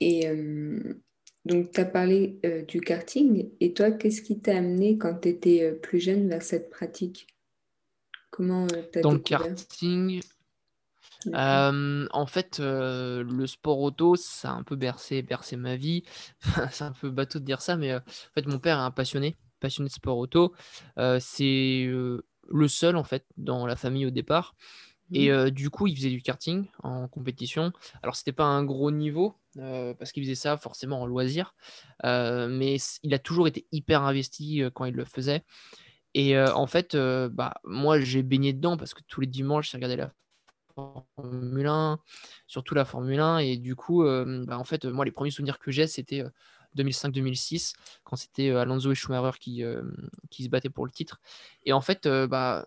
Et 0.00 0.26
donc, 1.44 1.72
tu 1.72 1.80
as 1.80 1.84
parlé 1.84 2.38
euh, 2.44 2.62
du 2.62 2.80
karting. 2.80 3.50
Et 3.60 3.72
toi, 3.72 3.90
qu'est-ce 3.90 4.22
qui 4.22 4.40
t'a 4.40 4.56
amené 4.56 4.96
quand 4.96 5.20
tu 5.22 5.28
étais 5.28 5.62
euh, 5.62 5.74
plus 5.74 6.00
jeune 6.00 6.28
vers 6.28 6.42
cette 6.42 6.70
pratique? 6.70 7.26
Comment 8.30 8.66
euh, 8.72 8.82
as 8.94 9.00
Dans 9.00 9.12
le 9.12 9.18
karting, 9.18 10.20
en 11.26 12.26
fait, 12.26 12.60
le 12.60 13.46
sport 13.46 13.80
auto, 13.80 14.14
ça 14.16 14.52
a 14.52 14.54
un 14.54 14.62
peu 14.62 14.76
bercé, 14.76 15.22
bercé 15.22 15.56
ma 15.56 15.76
vie. 15.76 16.04
c'est 16.70 16.84
un 16.84 16.92
peu 16.92 17.10
bateau 17.10 17.40
de 17.40 17.44
dire 17.44 17.60
ça, 17.60 17.76
mais 17.76 17.94
en 17.94 18.02
fait, 18.34 18.46
mon 18.46 18.58
père 18.58 18.78
est 18.78 18.82
un 18.82 18.90
passionné, 18.90 19.36
passionné 19.58 19.88
de 19.88 19.94
sport 19.94 20.18
auto. 20.18 20.54
c'est 21.18 21.86
le 21.86 22.68
seul, 22.68 22.96
en 22.96 23.04
fait, 23.04 23.24
dans 23.36 23.66
la 23.66 23.76
famille 23.76 24.06
au 24.06 24.10
départ. 24.10 24.54
Et 25.12 25.30
mmh. 25.30 25.50
du 25.50 25.70
coup, 25.70 25.86
il 25.86 25.96
faisait 25.96 26.10
du 26.10 26.22
karting 26.22 26.66
en 26.82 27.08
compétition. 27.08 27.72
Alors, 28.02 28.16
c'était 28.16 28.32
pas 28.32 28.44
un 28.44 28.64
gros 28.64 28.90
niveau, 28.90 29.36
parce 29.56 30.12
qu'il 30.12 30.22
faisait 30.22 30.34
ça 30.34 30.56
forcément 30.56 31.02
en 31.02 31.06
loisir. 31.06 31.54
mais 32.02 32.76
il 33.02 33.14
a 33.14 33.18
toujours 33.18 33.46
été 33.46 33.66
hyper 33.72 34.02
investi 34.02 34.62
quand 34.74 34.84
il 34.84 34.94
le 34.94 35.04
faisait. 35.04 35.44
Et 36.14 36.38
en 36.38 36.66
fait, 36.66 36.96
bah, 36.96 37.54
moi, 37.64 38.00
j'ai 38.00 38.22
baigné 38.22 38.52
dedans 38.52 38.76
parce 38.76 38.94
que 38.94 39.02
tous 39.06 39.20
les 39.20 39.26
dimanches, 39.26 39.70
j'ai 39.70 39.76
regardé 39.78 39.96
la 39.96 40.12
Formule 40.74 41.66
1, 41.66 41.98
surtout 42.46 42.74
la 42.74 42.84
Formule 42.84 43.20
1. 43.20 43.38
Et 43.38 43.56
du 43.56 43.76
coup, 43.76 44.04
bah, 44.04 44.58
en 44.58 44.64
fait, 44.64 44.84
moi, 44.84 45.04
les 45.04 45.10
premiers 45.10 45.30
souvenirs 45.30 45.58
que 45.58 45.70
j'ai, 45.70 45.86
c'était 45.86 46.24
2005-2006, 46.76 47.74
quand 48.04 48.16
c'était 48.16 48.50
Alonso 48.50 48.92
et 48.92 48.94
Schumacher 48.94 49.38
qui, 49.38 49.62
qui 50.30 50.44
se 50.44 50.48
battaient 50.48 50.70
pour 50.70 50.86
le 50.86 50.92
titre. 50.92 51.20
Et 51.64 51.72
en 51.72 51.80
fait, 51.80 52.08
bah, 52.08 52.66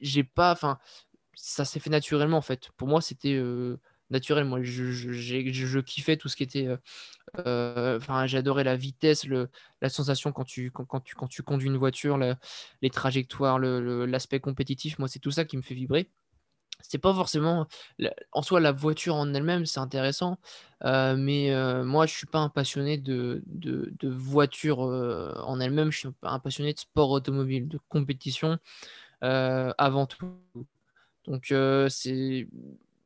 j'ai 0.00 0.24
pas. 0.24 0.52
Enfin, 0.52 0.78
ça 1.34 1.64
s'est 1.64 1.80
fait 1.80 1.90
naturellement, 1.90 2.38
en 2.38 2.42
fait. 2.42 2.70
Pour 2.76 2.88
moi, 2.88 3.00
c'était 3.00 3.40
naturel. 4.10 4.44
Moi, 4.44 4.62
je, 4.62 5.80
kiffais 5.80 6.16
tout 6.16 6.28
ce 6.28 6.36
qui 6.36 6.42
était. 6.42 6.68
Enfin, 7.36 8.26
j'adorais 8.26 8.64
la 8.64 8.76
vitesse, 8.76 9.24
le, 9.24 9.48
la 9.80 9.88
sensation 9.88 10.32
quand 10.32 10.44
tu, 10.44 10.70
quand, 10.70 11.00
tu, 11.00 11.14
quand 11.14 11.28
tu 11.28 11.42
conduis 11.42 11.68
une 11.68 11.76
voiture, 11.76 12.18
les 12.82 12.90
trajectoires, 12.90 13.58
l'aspect 13.58 14.40
compétitif. 14.40 14.98
Moi, 14.98 15.08
c'est 15.08 15.18
tout 15.18 15.30
ça 15.30 15.44
qui 15.44 15.56
me 15.56 15.62
fait 15.62 15.74
vibrer. 15.74 16.10
C'est 16.82 16.98
pas 16.98 17.14
forcément 17.14 17.66
en 18.32 18.42
soi 18.42 18.60
la 18.60 18.72
voiture 18.72 19.14
en 19.14 19.32
elle-même, 19.34 19.66
c'est 19.66 19.80
intéressant, 19.80 20.38
mais 20.82 21.50
moi 21.84 22.06
je 22.06 22.14
suis 22.14 22.26
pas 22.26 22.40
un 22.40 22.48
passionné 22.48 22.98
de, 22.98 23.42
de, 23.46 23.92
de 23.98 24.08
voiture 24.08 24.80
en 24.80 25.60
elle-même, 25.60 25.92
je 25.92 25.98
suis 25.98 26.08
un 26.22 26.38
passionné 26.38 26.72
de 26.72 26.78
sport 26.78 27.10
automobile, 27.10 27.68
de 27.68 27.78
compétition 27.88 28.58
avant 29.20 30.06
tout. 30.06 30.34
Donc 31.26 31.46
c'est 31.88 32.46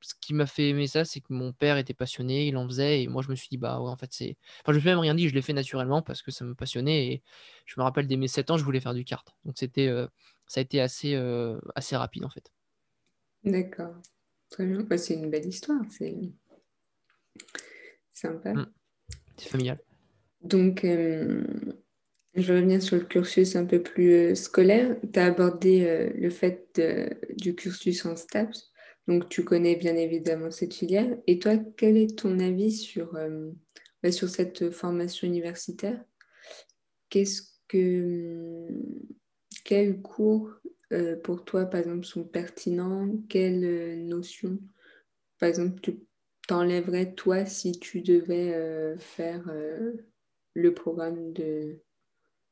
ce 0.06 0.14
qui 0.20 0.35
m'a 0.35 0.46
fait 0.46 0.68
aimer 0.68 0.87
ça, 0.87 1.04
c'est 1.04 1.20
que 1.20 1.32
mon 1.32 1.52
père 1.52 1.78
était 1.78 1.94
passionné, 1.94 2.46
il 2.46 2.56
en 2.56 2.66
faisait, 2.68 3.02
et 3.02 3.08
moi 3.08 3.23
je 3.23 3.30
me 3.30 3.35
suis 3.35 3.49
dit, 3.49 3.56
bah 3.56 3.80
ouais, 3.80 3.90
en 3.90 3.96
fait, 3.96 4.12
c'est. 4.12 4.37
Enfin, 4.61 4.73
je 4.73 4.75
me 4.75 4.80
suis 4.80 4.88
même 4.88 5.00
rien 5.00 5.16
dit, 5.16 5.28
je 5.28 5.35
l'ai 5.35 5.42
fait 5.42 5.52
naturellement 5.52 6.00
parce 6.00 6.23
que 6.23 6.30
ça 6.30 6.44
me 6.44 6.54
passionnait, 6.54 7.06
et 7.08 7.23
je 7.64 7.75
me 7.78 7.82
rappelle 7.82 8.06
dès 8.06 8.16
mes 8.16 8.28
7 8.28 8.50
ans, 8.52 8.56
je 8.56 8.64
voulais 8.64 8.78
faire 8.78 8.94
du 8.94 9.04
kart. 9.04 9.35
Donc 9.44 9.56
c'était, 9.58 9.88
euh, 9.88 10.06
ça 10.46 10.61
a 10.61 10.62
été 10.62 10.80
assez, 10.80 11.14
euh, 11.14 11.58
assez 11.75 11.96
rapide 11.96 12.25
en 12.25 12.30
fait. 12.30 12.52
D'accord, 13.42 13.96
très 14.50 14.64
bien. 14.64 14.87
C'est 14.96 15.14
une 15.14 15.30
belle 15.30 15.46
histoire, 15.46 15.82
c'est 15.90 16.16
sympa. 18.12 18.54
Mmh. 18.54 18.73
C'est 19.37 19.49
familial. 19.49 19.80
Donc, 20.42 20.85
euh, 20.85 21.44
je 22.37 22.52
reviens 22.52 22.81
sur 22.81 22.97
le 22.97 23.05
cursus 23.05 23.57
un 23.57 23.64
peu 23.64 23.83
plus 23.83 24.37
scolaire. 24.37 24.97
Tu 25.12 25.19
as 25.19 25.26
abordé 25.26 26.12
le 26.14 26.31
fait 26.31 26.81
du 27.37 27.55
cursus 27.55 28.05
en 28.05 28.16
STAPS. 28.16 28.73
Donc, 29.09 29.28
tu 29.28 29.45
connais 29.45 29.76
bien 29.76 29.97
évidemment 29.97 30.50
cette 30.50 30.75
filière. 30.75 31.16
Et 31.26 31.38
toi, 31.38 31.57
quel 31.76 31.97
est 31.97 32.19
ton 32.19 32.38
avis 32.40 32.73
sur, 32.73 33.14
euh, 33.14 33.50
bah, 34.02 34.11
sur 34.11 34.28
cette 34.28 34.71
formation 34.71 35.28
universitaire? 35.28 36.02
Qu'est-ce 37.09 37.43
que, 37.69 38.66
Quels 39.64 40.00
cours 40.02 40.50
euh, 40.93 41.16
pour 41.16 41.45
toi, 41.45 41.66
par 41.66 41.81
exemple, 41.81 42.05
sont 42.05 42.25
pertinents? 42.25 43.09
Quelles 43.28 44.05
notions, 44.07 44.59
par 45.38 45.49
exemple, 45.49 45.81
tu, 45.81 46.00
t'enlèverais 46.47 47.14
toi 47.14 47.45
si 47.45 47.73
tu 47.78 48.00
devais 48.00 48.55
euh, 48.55 48.97
faire 48.99 49.49
euh, 49.49 49.93
le 50.55 50.75
programme 50.75 51.33
de, 51.33 51.81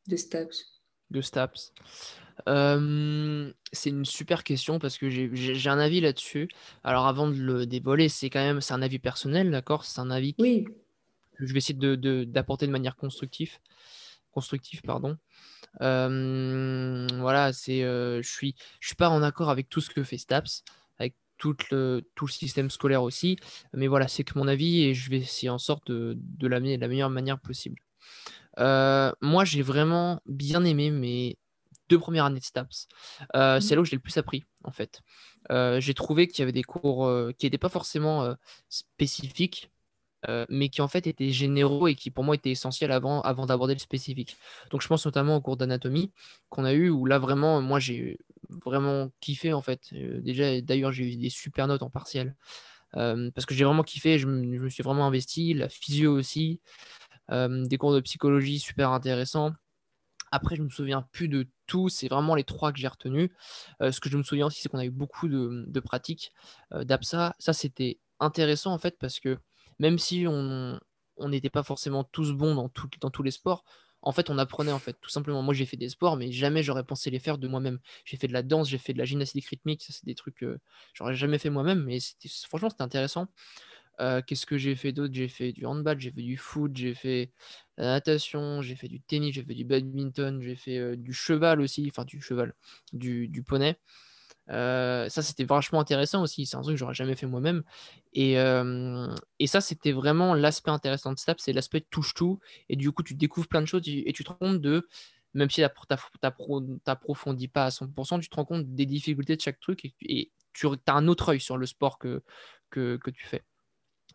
de 0.08 0.16
STAPS 0.16 0.80
De 1.10 1.20
STAPS. 1.20 1.72
c'est 2.46 3.90
une 3.90 4.04
super 4.04 4.44
question 4.44 4.78
parce 4.78 4.98
que 4.98 5.08
j'ai 5.08 5.70
un 5.70 5.78
avis 5.78 6.00
là-dessus. 6.00 6.48
Alors 6.82 7.06
avant 7.06 7.28
de 7.28 7.36
le 7.36 7.66
dévoiler, 7.66 8.08
c'est 8.08 8.30
quand 8.30 8.40
même 8.40 8.60
c'est 8.60 8.74
un 8.74 8.82
avis 8.82 8.98
personnel, 8.98 9.50
d'accord? 9.50 9.84
C'est 9.84 10.00
un 10.00 10.10
avis 10.10 10.34
oui. 10.38 10.64
que 11.36 11.46
je 11.46 11.52
vais 11.52 11.58
essayer 11.58 11.74
d'apporter 12.26 12.66
de, 12.66 12.70
de, 12.70 12.72
manière 12.72 12.96
constructive. 12.96 13.58
Constructive, 14.32 14.82
pardon. 14.82 15.16
voilà, 15.80 17.52
c'est 17.52 17.80
je 17.80 18.28
suis 18.28 18.54
je 18.80 18.88
suis 18.88 18.96
pas 18.96 19.10
en 19.10 19.22
accord 19.22 19.50
avec 19.50 19.68
tout 19.68 19.80
ce 19.80 19.90
que 19.90 20.02
fait 20.02 20.18
Staps 20.18 20.64
tout 21.38 21.56
le, 21.70 22.02
tout 22.14 22.26
le 22.26 22.30
système 22.30 22.70
scolaire 22.70 23.02
aussi. 23.02 23.36
Mais 23.72 23.86
voilà, 23.86 24.08
c'est 24.08 24.24
que 24.24 24.38
mon 24.38 24.48
avis 24.48 24.84
et 24.84 24.94
je 24.94 25.10
vais 25.10 25.18
essayer 25.18 25.50
en 25.50 25.58
sorte 25.58 25.90
de, 25.90 26.16
de 26.18 26.46
l'amener 26.46 26.76
de 26.76 26.80
la 26.80 26.88
meilleure 26.88 27.10
manière 27.10 27.38
possible. 27.38 27.80
Euh, 28.58 29.12
moi, 29.20 29.44
j'ai 29.44 29.62
vraiment 29.62 30.20
bien 30.26 30.64
aimé 30.64 30.90
mes 30.90 31.38
deux 31.88 31.98
premières 31.98 32.24
années 32.24 32.40
de 32.40 32.44
STAPS. 32.44 32.88
Euh, 33.36 33.60
c'est 33.60 33.74
là 33.74 33.80
où 33.80 33.84
j'ai 33.84 33.96
le 33.96 34.02
plus 34.02 34.16
appris, 34.16 34.44
en 34.64 34.72
fait. 34.72 35.00
Euh, 35.50 35.80
j'ai 35.80 35.94
trouvé 35.94 36.26
qu'il 36.26 36.40
y 36.40 36.42
avait 36.42 36.52
des 36.52 36.62
cours 36.62 37.10
qui 37.38 37.46
n'étaient 37.46 37.58
pas 37.58 37.68
forcément 37.68 38.34
spécifiques, 38.68 39.70
mais 40.48 40.70
qui 40.70 40.80
en 40.80 40.88
fait 40.88 41.06
étaient 41.06 41.30
généraux 41.30 41.86
et 41.86 41.94
qui 41.94 42.10
pour 42.10 42.24
moi 42.24 42.34
étaient 42.34 42.50
essentiels 42.50 42.92
avant, 42.92 43.20
avant 43.20 43.44
d'aborder 43.44 43.74
le 43.74 43.80
spécifique. 43.80 44.38
Donc 44.70 44.80
je 44.80 44.88
pense 44.88 45.04
notamment 45.04 45.36
au 45.36 45.42
cours 45.42 45.58
d'anatomie 45.58 46.12
qu'on 46.48 46.64
a 46.64 46.72
eu, 46.72 46.88
où 46.88 47.04
là 47.04 47.18
vraiment, 47.18 47.60
moi 47.60 47.78
j'ai 47.78 48.18
vraiment 48.48 49.10
kiffé 49.20 49.52
en 49.52 49.60
fait. 49.60 49.92
Déjà, 49.92 50.60
d'ailleurs, 50.62 50.92
j'ai 50.92 51.12
eu 51.12 51.16
des 51.16 51.28
super 51.28 51.66
notes 51.66 51.82
en 51.82 51.90
partiel. 51.90 52.34
Euh, 52.96 53.30
parce 53.32 53.46
que 53.46 53.54
j'ai 53.54 53.64
vraiment 53.64 53.82
kiffé, 53.82 54.18
je 54.18 54.26
me, 54.26 54.68
suis 54.68 54.82
vraiment 54.82 55.06
investi, 55.06 55.54
la 55.54 55.68
physio 55.68 56.12
aussi, 56.16 56.60
des 57.30 57.78
cours 57.78 57.94
de 57.94 58.00
psychologie 58.00 58.58
super 58.58 58.90
intéressants. 58.90 59.52
Après, 60.30 60.56
je 60.56 60.62
me 60.62 60.68
souviens 60.68 61.06
plus 61.12 61.28
de 61.28 61.46
tout, 61.66 61.88
c'est 61.88 62.08
vraiment 62.08 62.34
les 62.34 62.44
trois 62.44 62.72
que 62.72 62.78
j'ai 62.78 62.88
retenus. 62.88 63.30
ce 63.80 64.00
que 64.00 64.08
je 64.08 64.16
me 64.16 64.22
souviens 64.22 64.46
aussi, 64.46 64.60
c'est 64.60 64.68
qu'on 64.68 64.78
a 64.78 64.84
eu 64.84 64.90
beaucoup 64.90 65.28
de, 65.28 65.80
pratiques 65.80 66.32
d'APSA. 66.72 67.34
Ça, 67.38 67.52
c'était 67.52 67.98
intéressant 68.20 68.72
en 68.72 68.78
fait 68.78 68.98
parce 68.98 69.20
que 69.20 69.38
même 69.78 69.98
si 69.98 70.26
on 70.28 70.78
n'était 71.28 71.50
pas 71.50 71.62
forcément 71.62 72.04
tous 72.04 72.32
bons 72.32 72.54
dans, 72.54 72.70
dans 73.00 73.10
tous 73.10 73.22
les 73.22 73.30
sports, 73.30 73.64
en 74.04 74.12
fait, 74.12 74.28
on 74.28 74.36
apprenait 74.36 74.72
en 74.72 74.78
fait, 74.78 74.96
tout 75.00 75.08
simplement. 75.08 75.42
Moi, 75.42 75.54
j'ai 75.54 75.64
fait 75.64 75.78
des 75.78 75.88
sports, 75.88 76.16
mais 76.16 76.30
jamais 76.30 76.62
j'aurais 76.62 76.84
pensé 76.84 77.10
les 77.10 77.18
faire 77.18 77.38
de 77.38 77.48
moi-même. 77.48 77.78
J'ai 78.04 78.18
fait 78.18 78.28
de 78.28 78.34
la 78.34 78.42
danse, 78.42 78.68
j'ai 78.68 78.78
fait 78.78 78.92
de 78.92 78.98
la 78.98 79.06
gymnastique 79.06 79.46
rythmique, 79.46 79.82
ça 79.82 79.94
c'est 79.94 80.04
des 80.04 80.14
trucs 80.14 80.36
que 80.36 80.58
j'aurais 80.92 81.14
jamais 81.14 81.38
fait 81.38 81.48
moi-même, 81.48 81.82
mais 81.84 81.98
franchement, 82.46 82.68
c'était 82.68 82.82
intéressant. 82.82 83.28
Euh, 84.00 84.20
qu'est-ce 84.26 84.46
que 84.46 84.58
j'ai 84.58 84.74
fait 84.74 84.92
d'autre? 84.92 85.14
J'ai 85.14 85.28
fait 85.28 85.52
du 85.52 85.66
handball, 85.66 86.00
j'ai 86.00 86.10
fait 86.10 86.22
du 86.22 86.36
foot, 86.36 86.72
j'ai 86.74 86.94
fait 86.94 87.30
la 87.76 87.86
natation, 87.86 88.62
j'ai 88.62 88.76
fait 88.76 88.88
du 88.88 89.00
tennis, 89.00 89.34
j'ai 89.34 89.44
fait 89.44 89.54
du 89.54 89.64
badminton, 89.64 90.40
j'ai 90.40 90.56
fait 90.56 90.78
euh, 90.78 90.96
du 90.96 91.12
cheval 91.12 91.60
aussi, 91.60 91.86
enfin 91.90 92.04
du 92.04 92.20
cheval, 92.20 92.54
du, 92.92 93.44
poney. 93.46 93.76
Euh, 94.50 95.08
ça, 95.08 95.22
c'était 95.22 95.44
vachement 95.44 95.80
intéressant 95.80 96.22
aussi. 96.22 96.46
C'est 96.46 96.56
un 96.56 96.62
truc 96.62 96.74
que 96.74 96.78
j'aurais 96.78 96.94
jamais 96.94 97.16
fait 97.16 97.26
moi-même. 97.26 97.62
Et, 98.12 98.38
euh, 98.38 99.14
ça, 99.46 99.60
c'était 99.60 99.92
vraiment 99.92 100.34
l'aspect 100.34 100.70
intéressant 100.70 101.12
de 101.12 101.18
Snap, 101.18 101.40
c'est 101.40 101.52
l'aspect 101.52 101.80
touche-tout. 101.80 102.40
Et 102.68 102.76
du 102.76 102.92
coup, 102.92 103.02
tu 103.02 103.14
découvres 103.14 103.48
plein 103.48 103.62
de 103.62 103.66
choses 103.66 103.82
et 103.86 104.12
tu 104.12 104.24
te 104.24 104.30
rends 104.30 104.36
compte 104.36 104.60
de, 104.60 104.88
même 105.34 105.50
si 105.50 105.62
tu 105.62 105.66
n'approfondis 106.22 107.48
pas 107.48 107.66
à 107.66 107.70
100%, 107.70 108.20
tu 108.20 108.28
te 108.28 108.36
rends 108.36 108.44
compte 108.44 108.74
des 108.74 108.86
difficultés 108.86 109.36
de 109.36 109.40
chaque 109.40 109.60
truc 109.60 109.84
et, 110.02 110.30
tu 110.52 110.68
as 110.68 110.92
un 110.92 111.08
autre 111.08 111.30
œil 111.30 111.40
sur 111.40 111.56
le 111.56 111.66
sport 111.66 111.98
que, 111.98 112.22
que 112.70 113.10
tu 113.10 113.26
fais. 113.26 113.42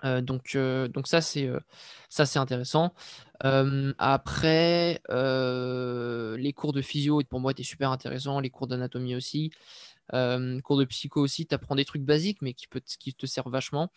Euh, 0.06 0.22
donc, 0.22 0.56
donc 0.56 1.08
ça 1.08 1.22
c'est 1.22 1.50
ça 2.10 2.26
c'est 2.26 2.40
intéressant. 2.40 2.94
après, 3.42 5.02
les 5.10 6.54
cours 6.54 6.74
de 6.74 6.82
physio 6.82 7.22
pour 7.30 7.40
moi 7.40 7.52
étaient 7.52 7.64
super 7.64 7.92
intéressants, 7.92 8.40
les 8.40 8.50
cours 8.50 8.68
d'anatomie 8.68 9.16
aussi. 9.16 9.52
Euh, 10.14 10.60
cours 10.62 10.78
de 10.78 10.86
psycho 10.86 11.22
aussi, 11.22 11.46
tu 11.46 11.56
apprends 11.56 11.76
des 11.76 11.86
trucs 11.86 12.04
basiques, 12.04 12.42
mais 12.42 12.54
qui, 12.54 12.68
peut, 12.68 12.82
qui 13.00 13.14
te 13.14 13.26
servent 13.26 13.52
vachement. 13.52 13.92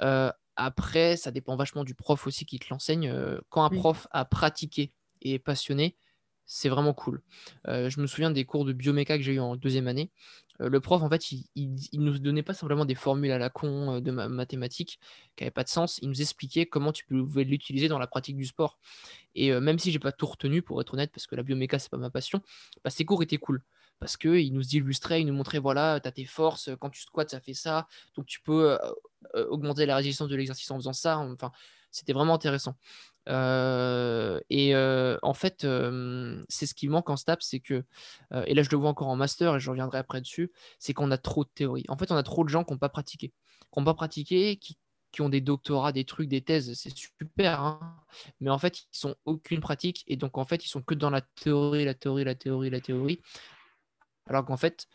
Euh, 0.00 0.30
après, 0.56 1.16
ça 1.16 1.30
dépend 1.30 1.56
vachement 1.56 1.84
du 1.84 1.94
prof 1.94 2.26
aussi 2.26 2.46
qui 2.46 2.58
te 2.58 2.66
l'enseigne. 2.70 3.08
Euh, 3.08 3.40
quand 3.48 3.64
un 3.64 3.70
prof 3.70 4.06
a 4.10 4.24
pratiqué 4.24 4.92
et 5.22 5.34
est 5.34 5.38
passionné, 5.38 5.96
c'est 6.46 6.68
vraiment 6.68 6.92
cool. 6.92 7.22
je 7.66 8.00
me 8.00 8.06
souviens 8.06 8.30
des 8.30 8.44
cours 8.44 8.66
de 8.66 8.74
bioméca 8.74 9.16
que 9.16 9.24
j'ai 9.24 9.32
eu 9.34 9.40
en 9.40 9.56
deuxième 9.56 9.88
année. 9.88 10.10
Le 10.58 10.80
prof, 10.80 11.02
en 11.02 11.08
fait, 11.10 11.32
il, 11.32 11.76
nous 11.94 12.18
donnait 12.18 12.42
pas 12.42 12.54
simplement 12.54 12.84
des 12.84 12.94
formules 12.94 13.32
à 13.32 13.38
la 13.38 13.50
con 13.50 14.00
de 14.00 14.10
mathématiques 14.10 15.00
qui 15.36 15.44
n'avaient 15.44 15.50
pas 15.50 15.64
de 15.64 15.68
sens. 15.68 15.98
Il 16.02 16.08
nous 16.08 16.20
expliquait 16.20 16.66
comment 16.66 16.92
tu 16.92 17.04
pouvais 17.04 17.44
l'utiliser 17.44 17.88
dans 17.88 17.98
la 17.98 18.06
pratique 18.06 18.36
du 18.36 18.44
sport. 18.44 18.78
Et 19.34 19.52
même 19.52 19.78
si 19.78 19.90
j'ai 19.90 19.98
pas 19.98 20.12
tout 20.12 20.26
retenu, 20.26 20.62
pour 20.62 20.80
être 20.80 20.94
honnête, 20.94 21.10
parce 21.12 21.26
que 21.26 21.34
la 21.34 21.42
bioméca, 21.42 21.78
c'est 21.78 21.90
pas 21.90 21.96
ma 21.96 22.10
passion, 22.10 22.40
bah, 22.84 22.90
ces 22.90 23.04
cours 23.04 23.22
étaient 23.22 23.38
cool 23.38 23.62
parce 23.98 24.16
qu'il 24.16 24.52
nous 24.52 24.76
illustrait, 24.76 25.20
il 25.20 25.26
nous 25.26 25.34
montrait 25.34 25.58
voilà, 25.58 26.00
tu 26.00 26.08
as 26.08 26.12
tes 26.12 26.24
forces, 26.24 26.70
quand 26.80 26.90
tu 26.90 27.00
squats, 27.00 27.28
ça 27.28 27.40
fait 27.40 27.54
ça, 27.54 27.86
donc 28.16 28.26
tu 28.26 28.40
peux 28.42 28.72
euh, 28.72 28.78
euh, 29.34 29.46
augmenter 29.48 29.86
la 29.86 29.96
résistance 29.96 30.28
de 30.28 30.36
l'exercice 30.36 30.70
en 30.70 30.76
faisant 30.76 30.92
ça. 30.92 31.18
Enfin, 31.18 31.52
c'était 31.90 32.12
vraiment 32.12 32.34
intéressant. 32.34 32.76
Et 33.26 34.74
en 35.22 35.34
fait, 35.34 35.66
c'est 36.48 36.66
ce 36.66 36.74
qui 36.74 36.88
manque 36.88 37.10
en 37.10 37.16
STAPS, 37.16 37.46
c'est 37.46 37.60
que, 37.60 37.84
et 38.46 38.54
là 38.54 38.62
je 38.62 38.70
le 38.70 38.76
vois 38.76 38.90
encore 38.90 39.08
en 39.08 39.16
master, 39.16 39.56
et 39.56 39.60
je 39.60 39.70
reviendrai 39.70 39.98
après 39.98 40.20
dessus, 40.20 40.52
c'est 40.78 40.92
qu'on 40.92 41.10
a 41.10 41.18
trop 41.18 41.44
de 41.44 41.50
théorie. 41.54 41.84
En 41.88 41.96
fait, 41.96 42.10
on 42.12 42.16
a 42.16 42.22
trop 42.22 42.44
de 42.44 42.48
gens 42.48 42.64
qui 42.64 42.72
n'ont 42.72 42.78
pas 42.78 42.88
pratiqué, 42.88 43.28
qui 43.28 43.78
n'ont 43.78 43.84
pas 43.84 43.94
pratiqué, 43.94 44.56
qui, 44.56 44.78
qui, 45.12 45.22
ont 45.22 45.28
des 45.28 45.40
doctorats, 45.40 45.92
des 45.92 46.04
trucs, 46.04 46.28
des 46.28 46.42
thèses, 46.42 46.74
c'est 46.74 46.94
super, 46.94 47.60
hein. 47.60 47.96
mais 48.40 48.50
en 48.50 48.58
fait, 48.58 48.80
ils 48.80 48.98
sont 48.98 49.14
aucune 49.24 49.60
pratique, 49.60 50.04
et 50.06 50.16
donc 50.16 50.38
en 50.38 50.44
fait, 50.44 50.64
ils 50.64 50.68
sont 50.68 50.82
que 50.82 50.94
dans 50.94 51.10
la 51.10 51.20
théorie, 51.20 51.84
la 51.84 51.94
théorie, 51.94 52.24
la 52.24 52.34
théorie, 52.34 52.70
la 52.70 52.80
théorie. 52.80 53.20
Alors 54.26 54.44
qu'en 54.44 54.56
fait, 54.56 54.88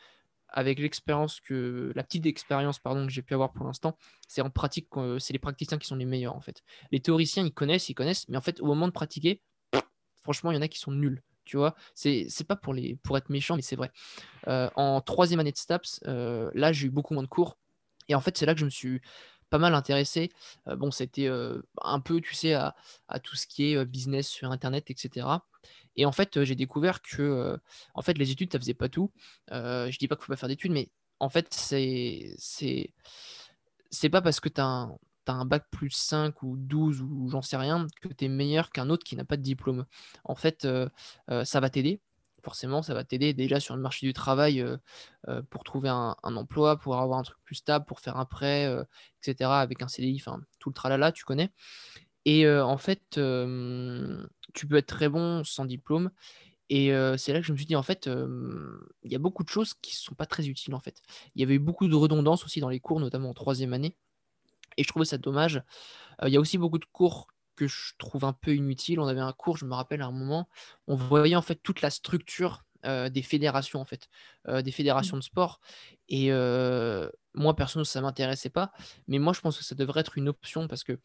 avec 0.52 0.80
l'expérience 0.80 1.40
que 1.40 1.92
la 1.96 2.04
petite 2.04 2.26
expérience 2.26 2.80
pardon 2.80 3.06
que 3.06 3.12
j'ai 3.12 3.22
pu 3.22 3.34
avoir 3.34 3.52
pour 3.54 3.66
l'instant, 3.66 3.98
c'est 4.28 4.42
en 4.42 4.50
pratique 4.50 4.88
c'est 5.20 5.34
les 5.34 5.40
praticiens 5.40 5.78
qui 5.78 5.88
sont 5.88 5.96
les 5.96 6.06
meilleurs 6.06 6.36
en 6.36 6.42
fait. 6.42 6.64
Les 6.92 7.00
théoriciens 7.00 7.46
ils 7.46 7.54
connaissent, 7.54 7.90
ils 7.90 7.96
connaissent, 7.96 8.28
mais 8.30 8.38
en 8.38 8.42
fait 8.42 8.60
au 8.62 8.66
moment 8.66 8.88
de 8.88 8.94
pratiquer, 8.94 9.42
franchement 10.22 10.52
il 10.52 10.56
y 10.56 10.58
en 10.58 10.62
a 10.62 10.68
qui 10.68 10.80
sont 10.80 10.92
nuls. 10.92 11.24
Tu 11.46 11.58
vois, 11.58 11.74
c'est 11.96 12.48
pas 12.48 12.56
pour 12.56 12.76
les 12.76 12.96
pour 12.98 13.18
être 13.18 13.30
méchant, 13.30 13.56
mais 13.56 13.64
c'est 13.64 13.76
vrai. 13.76 13.92
Euh, 14.48 14.70
en 14.76 15.02
troisième 15.02 15.40
année 15.40 15.52
de 15.52 15.58
STAPS, 15.58 16.02
euh, 16.06 16.52
là 16.54 16.72
j'ai 16.72 16.88
eu 16.88 16.90
beaucoup 16.92 17.16
moins 17.16 17.24
de 17.24 17.28
cours 17.28 17.58
et 18.08 18.14
en 18.14 18.22
fait 18.22 18.38
c'est 18.38 18.46
là 18.46 18.54
que 18.54 18.60
je 18.60 18.66
me 18.66 18.70
suis 18.70 19.02
pas 19.50 19.58
mal 19.58 19.74
intéressé. 19.74 20.32
Euh, 20.68 20.76
bon, 20.76 20.92
c'était 20.92 21.28
un 21.82 22.00
peu, 22.02 22.22
tu 22.22 22.36
sais, 22.36 22.54
à, 22.54 22.76
à, 23.08 23.20
tout 23.20 23.36
ce 23.36 23.48
qui 23.48 23.72
est 23.74 23.84
business 23.86 24.28
sur 24.28 24.52
Internet, 24.52 24.92
etc. 24.92 25.26
Et 25.96 26.06
en 26.06 26.12
fait, 26.12 26.44
j'ai 26.44 26.56
découvert 26.56 27.02
que 27.02 27.60
en 27.94 28.02
fait, 28.02 28.18
les 28.18 28.32
études, 28.32 28.52
ça 28.52 28.60
faisait 28.60 28.74
pas 28.74 28.90
tout. 28.90 29.12
je 29.52 29.98
dis 29.98 30.08
pas 30.08 30.16
qu'il 30.16 30.26
faut 30.26 30.34
pas 30.34 30.38
faire 30.38 30.50
d'études, 30.50 30.72
mais 30.72 30.90
en 31.20 31.30
fait, 31.30 31.54
c'est 31.54 32.36
c'est 33.92 34.10
pas 34.10 34.22
parce 34.22 34.40
que 34.40 34.50
tu 34.50 34.62
as 34.62 34.66
un, 34.66 34.98
un 35.28 35.46
bac 35.46 35.66
plus 35.72 35.92
5 35.92 36.44
ou 36.44 36.56
12 36.58 37.02
ou 37.02 37.30
j'en 37.30 37.42
sais 37.42 37.58
rien 37.58 37.88
que 38.02 38.08
tu 38.08 38.26
es 38.26 38.28
meilleur 38.28 38.72
qu'un 38.72 38.90
autre 38.90 39.04
qui 39.04 39.16
n'a 39.16 39.26
pas 39.26 39.38
de 39.38 39.42
diplôme. 39.42 39.86
En 40.24 40.36
fait, 40.36 40.68
ça 41.28 41.60
va 41.60 41.70
t'aider. 41.70 42.02
Forcément, 42.44 42.82
ça 42.82 42.94
va 42.94 43.04
t'aider 43.04 43.34
déjà 43.34 43.60
sur 43.60 43.76
le 43.76 43.82
marché 43.82 44.08
du 44.08 44.14
travail 44.14 44.66
pour 45.50 45.64
trouver 45.64 45.90
un, 45.90 46.16
emploi, 46.24 46.78
pour 46.78 46.98
avoir 46.98 47.20
un 47.20 47.24
truc 47.24 47.38
plus 47.44 47.56
stable, 47.56 47.86
pour 47.86 48.00
faire 48.00 48.18
un 48.18 48.26
prêt, 48.26 48.74
etc. 49.24 49.52
avec 49.52 49.82
un 49.82 49.88
CDI, 49.88 50.22
enfin 50.22 50.40
tout 50.60 50.70
le 50.70 50.74
tralala, 50.74 51.12
tu 51.12 51.26
connais. 51.26 51.52
Et 52.26 52.50
en 52.50 52.78
fait, 52.78 53.02
tu 53.12 54.68
peux 54.68 54.76
être 54.76 54.88
très 54.88 55.10
bon 55.10 55.44
sans 55.44 55.66
diplôme. 55.66 56.12
Et 56.70 56.92
c'est 57.18 57.34
là 57.34 57.40
que 57.40 57.46
je 57.46 57.52
me 57.52 57.58
suis 57.58 57.66
dit, 57.66 57.76
en 57.76 57.84
fait, 57.84 58.08
il 58.08 59.12
y 59.12 59.16
a 59.16 59.20
beaucoup 59.20 59.44
de 59.44 59.50
choses 59.50 59.74
qui 59.74 59.94
ne 59.94 59.98
sont 59.98 60.16
pas 60.16 60.26
très 60.26 60.48
utiles, 60.48 60.76
en 60.76 60.80
fait. 60.80 61.02
Il 61.36 61.42
y 61.42 61.44
avait 61.44 61.56
eu 61.56 61.60
beaucoup 61.60 61.88
de 61.88 61.96
redondance 61.96 62.46
aussi 62.46 62.60
dans 62.60 62.70
les 62.70 62.80
cours, 62.80 63.00
notamment 63.00 63.30
en 63.30 63.34
troisième 63.34 63.74
année. 63.74 63.96
Et 64.78 64.84
je 64.84 64.88
trouvais 64.88 65.06
ça 65.06 65.18
dommage. 65.18 65.64
Il 66.24 66.30
y 66.30 66.38
a 66.38 66.40
aussi 66.40 66.58
beaucoup 66.58 66.78
de 66.78 66.86
cours 66.86 67.28
que 67.56 67.68
je 67.68 67.94
trouve 67.98 68.24
un 68.24 68.34
peu 68.34 68.56
inutiles. 68.56 69.00
On 69.00 69.08
avait 69.08 69.20
un 69.20 69.34
cours, 69.34 69.58
je 69.58 69.66
me 69.66 69.74
rappelle 69.74 70.02
à 70.02 70.06
un 70.06 70.12
moment, 70.12 70.48
on 70.88 70.96
voyait 70.96 71.36
en 71.36 71.42
fait 71.42 71.56
toute 71.56 71.82
la 71.82 71.90
structure 71.90 72.64
des 72.84 73.22
fédérations 73.22 73.82
en 73.82 73.86
fait, 73.86 74.10
des 74.48 74.72
fédérations 74.72 75.18
de 75.18 75.24
sport. 75.24 75.60
Et 76.08 76.32
moi 77.36 77.56
personnellement 77.56 77.86
ça 77.86 78.02
m'intéressait 78.02 78.50
pas, 78.50 78.72
mais 79.08 79.20
moi 79.20 79.34
je 79.34 79.42
pense 79.42 79.58
que 79.58 79.64
ça 79.64 79.76
devrait 79.76 80.02
être 80.02 80.18
une 80.18 80.30
option 80.30 80.68
parce 80.68 80.84
que, 80.84 81.00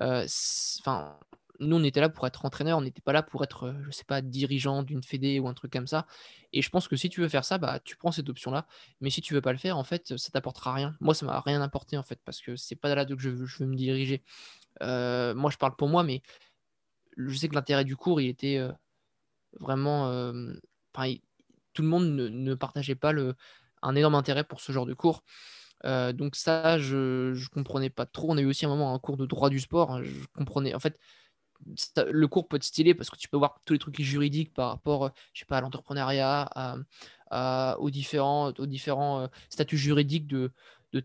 enfin, 0.00 1.18
nous 1.60 1.76
on 1.76 1.84
était 1.84 2.00
là 2.00 2.08
pour 2.08 2.26
être 2.26 2.44
entraîneur, 2.46 2.78
on 2.78 2.80
n'était 2.80 3.02
pas 3.02 3.12
là 3.12 3.22
pour 3.22 3.44
être, 3.44 3.74
je 3.84 3.90
sais 3.90 4.04
pas, 4.04 4.22
dirigeant 4.22 4.82
d'une 4.82 5.02
fédé 5.02 5.38
ou 5.38 5.46
un 5.46 5.54
truc 5.54 5.72
comme 5.72 5.86
ça. 5.86 6.06
Et 6.52 6.62
je 6.62 6.70
pense 6.70 6.88
que 6.88 6.96
si 6.96 7.10
tu 7.10 7.20
veux 7.20 7.28
faire 7.28 7.44
ça, 7.44 7.58
bah 7.58 7.80
tu 7.84 7.96
prends 7.96 8.12
cette 8.12 8.28
option 8.30 8.50
là. 8.50 8.66
Mais 9.00 9.10
si 9.10 9.20
tu 9.20 9.34
veux 9.34 9.42
pas 9.42 9.52
le 9.52 9.58
faire, 9.58 9.76
en 9.76 9.84
fait, 9.84 10.16
ça 10.16 10.30
t'apportera 10.30 10.72
rien. 10.72 10.96
Moi 11.00 11.14
ça 11.14 11.26
m'a 11.26 11.38
rien 11.40 11.60
apporté 11.60 11.98
en 11.98 12.02
fait 12.02 12.18
parce 12.24 12.40
que 12.40 12.56
c'est 12.56 12.76
pas 12.76 12.94
là 12.94 13.04
que 13.04 13.18
je 13.18 13.28
veux, 13.28 13.46
je 13.46 13.58
veux 13.58 13.66
me 13.66 13.76
diriger. 13.76 14.22
moi 14.80 15.50
je 15.50 15.56
parle 15.58 15.76
pour 15.76 15.88
moi, 15.88 16.02
mais 16.02 16.22
je 17.16 17.36
sais 17.36 17.48
que 17.48 17.54
l'intérêt 17.54 17.84
du 17.84 17.96
cours 17.96 18.20
il 18.20 18.28
était 18.28 18.60
vraiment 19.58 20.32
tout 21.72 21.82
le 21.82 21.88
monde 21.88 22.14
ne, 22.14 22.54
partageait 22.54 22.94
pas 22.94 23.12
un 23.82 23.94
énorme 23.94 24.14
intérêt 24.14 24.44
pour 24.44 24.60
ce 24.60 24.72
genre 24.72 24.86
de 24.86 24.94
cours. 24.94 25.22
donc 25.84 26.36
ça, 26.36 26.78
je 26.78 27.32
ne 27.32 27.48
comprenais 27.48 27.90
pas 27.90 28.06
trop. 28.06 28.30
On 28.30 28.36
a 28.36 28.40
eu 28.40 28.46
aussi 28.46 28.66
un 28.66 28.68
moment 28.68 28.94
un 28.94 28.98
cours 28.98 29.16
de 29.16 29.26
droit 29.26 29.50
du 29.50 29.60
sport. 29.60 29.92
Hein, 29.92 30.02
je 30.02 30.26
comprenais. 30.34 30.74
En 30.74 30.80
fait, 30.80 30.98
le 32.10 32.28
cours 32.28 32.48
peut 32.48 32.56
être 32.56 32.64
stylé 32.64 32.94
parce 32.94 33.10
que 33.10 33.16
tu 33.16 33.28
peux 33.28 33.36
voir 33.36 33.60
tous 33.64 33.74
les 33.74 33.78
trucs 33.78 34.00
juridiques 34.00 34.52
par 34.54 34.70
rapport, 34.70 35.10
je 35.32 35.40
sais 35.40 35.46
pas, 35.46 35.58
à 35.58 35.60
l'entrepreneuriat, 35.60 36.50
aux 37.78 37.90
différents, 37.90 38.52
différents 38.52 39.28
statuts 39.48 39.78
juridiques 39.78 40.26
de, 40.26 40.52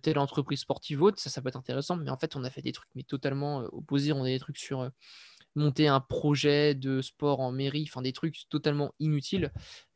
telle 0.01 0.17
entreprise 0.17 0.59
sportive 0.61 1.01
ou 1.01 1.07
autre. 1.07 1.19
Ça, 1.19 1.29
ça 1.29 1.41
peut 1.41 1.49
être 1.49 1.57
intéressant. 1.57 1.95
Mais 1.95 2.09
en 2.09 2.17
fait, 2.17 2.35
on 2.35 2.43
a 2.43 2.49
fait 2.49 2.61
des 2.61 2.71
trucs 2.71 2.89
mais 2.95 3.03
totalement 3.03 3.59
opposés. 3.71 4.13
On 4.13 4.23
a 4.23 4.27
des 4.27 4.39
trucs 4.39 4.57
sur 4.57 4.89
monter 5.55 5.87
un 5.87 5.99
projet 5.99 6.75
de 6.75 7.01
sport 7.01 7.39
en 7.39 7.51
mairie, 7.51 7.85
enfin 7.87 8.01
des 8.01 8.13
trucs 8.13 8.47
totalement 8.49 8.93
inutiles. 8.99 9.51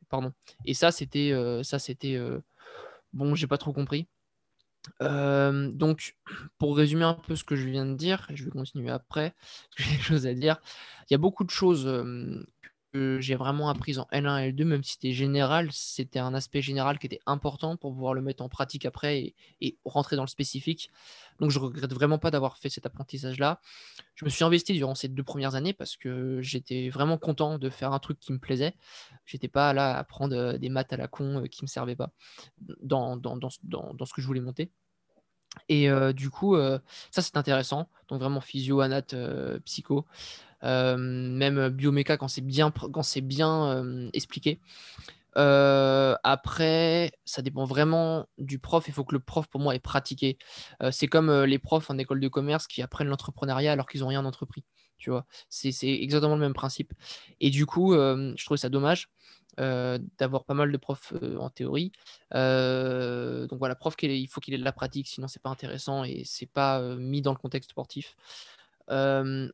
Pardon. 0.08 0.32
Et 0.64 0.74
ça, 0.74 0.90
c'était, 0.90 1.32
ça, 1.62 1.78
c'était, 1.78 2.18
bon, 3.12 3.34
j'ai 3.34 3.46
pas 3.46 3.58
trop 3.58 3.72
compris. 3.72 4.08
Euh, 5.02 5.70
donc, 5.70 6.16
pour 6.58 6.76
résumer 6.76 7.04
un 7.04 7.14
peu 7.14 7.36
ce 7.36 7.44
que 7.44 7.56
je 7.56 7.68
viens 7.68 7.86
de 7.86 7.94
dire, 7.94 8.26
je 8.32 8.44
vais 8.44 8.50
continuer 8.50 8.90
après, 8.90 9.34
j'ai 9.76 9.96
des 9.96 10.02
choses 10.02 10.26
à 10.26 10.34
dire. 10.34 10.60
Il 11.08 11.12
y 11.12 11.14
a 11.14 11.18
beaucoup 11.18 11.44
de 11.44 11.50
choses 11.50 11.86
j'ai 12.92 13.36
vraiment 13.36 13.68
apprises 13.68 13.98
en 13.98 14.08
L1 14.12 14.42
et 14.42 14.52
L2, 14.52 14.64
même 14.64 14.82
si 14.82 14.94
c'était 14.94 15.12
général, 15.12 15.68
c'était 15.72 16.18
un 16.18 16.34
aspect 16.34 16.60
général 16.60 16.98
qui 16.98 17.06
était 17.06 17.20
important 17.26 17.76
pour 17.76 17.92
pouvoir 17.92 18.14
le 18.14 18.22
mettre 18.22 18.42
en 18.42 18.48
pratique 18.48 18.84
après 18.84 19.34
et, 19.60 19.76
rentrer 19.84 20.16
dans 20.16 20.24
le 20.24 20.28
spécifique. 20.28 20.90
Donc, 21.38 21.50
je 21.50 21.58
regrette 21.58 21.92
vraiment 21.92 22.18
pas 22.18 22.30
d'avoir 22.30 22.58
fait 22.58 22.68
cet 22.68 22.86
apprentissage-là. 22.86 23.60
Je 24.14 24.24
me 24.24 24.30
suis 24.30 24.44
investi 24.44 24.72
durant 24.72 24.94
ces 24.94 25.08
deux 25.08 25.22
premières 25.22 25.54
années 25.54 25.72
parce 25.72 25.96
que 25.96 26.40
j'étais 26.42 26.88
vraiment 26.90 27.16
content 27.16 27.58
de 27.58 27.70
faire 27.70 27.92
un 27.92 27.98
truc 27.98 28.18
qui 28.18 28.32
me 28.32 28.38
plaisait. 28.38 28.74
J'étais 29.24 29.48
pas 29.48 29.72
là 29.72 29.96
à 29.96 30.04
prendre 30.04 30.58
des 30.58 30.68
maths 30.68 30.92
à 30.92 30.96
la 30.96 31.08
con 31.08 31.44
qui 31.50 31.62
me 31.62 31.68
servaient 31.68 31.96
pas 31.96 32.12
dans, 32.82 33.16
dans, 33.16 33.36
dans, 33.36 33.50
dans 33.62 34.04
ce 34.04 34.12
que 34.12 34.20
je 34.20 34.26
voulais 34.26 34.40
monter. 34.40 34.70
Et 35.68 35.88
du 36.14 36.30
coup, 36.30 36.56
ça 36.56 37.22
c'est 37.22 37.36
intéressant. 37.36 37.88
Donc 38.08 38.20
vraiment 38.20 38.40
physio, 38.40 38.80
anat, 38.80 39.02
psycho. 39.64 40.06
Même 40.62 41.68
bioméca 41.70 42.16
quand 42.16 42.28
c'est 42.28 42.40
bien, 42.40 42.72
expliqué. 44.12 44.60
Après, 45.34 47.12
ça 47.24 47.42
dépend 47.42 47.64
vraiment 47.64 48.26
du 48.38 48.58
prof. 48.58 48.84
Il 48.88 48.94
faut 48.94 49.04
que 49.04 49.14
le 49.14 49.20
prof, 49.20 49.46
pour 49.48 49.60
moi, 49.60 49.74
ait 49.74 49.80
pratiqué. 49.80 50.38
c'est 50.90 51.08
comme 51.08 51.44
les 51.44 51.58
profs 51.58 51.90
en 51.90 51.98
école 51.98 52.20
de 52.20 52.28
commerce 52.28 52.66
qui 52.66 52.82
apprennent 52.82 53.08
l'entrepreneuriat 53.08 53.72
alors 53.72 53.86
qu'ils 53.86 54.00
n'ont 54.00 54.08
rien 54.08 54.24
entrepris. 54.24 54.64
Tu 54.98 55.10
vois, 55.10 55.24
c'est, 55.48 55.72
exactement 55.82 56.34
le 56.34 56.40
même 56.40 56.54
principe. 56.54 56.92
Et 57.40 57.50
du 57.50 57.66
coup, 57.66 57.94
je 57.94 58.44
trouve 58.44 58.56
ça 58.56 58.68
dommage 58.68 59.08
d'avoir 59.58 60.44
pas 60.44 60.54
mal 60.54 60.72
de 60.72 60.76
profs 60.76 61.12
en 61.38 61.50
théorie. 61.50 61.92
donc 62.32 63.58
voilà, 63.58 63.74
prof, 63.74 63.94
il 64.02 64.28
faut 64.28 64.40
qu'il 64.40 64.54
ait 64.54 64.58
de 64.58 64.64
la 64.64 64.72
pratique, 64.72 65.08
sinon 65.08 65.28
c'est 65.28 65.42
pas 65.42 65.50
intéressant 65.50 66.04
et 66.04 66.22
c'est 66.24 66.46
pas 66.46 66.80
mis 66.96 67.22
dans 67.22 67.32
le 67.32 67.38
contexte 67.38 67.70
sportif 67.70 68.16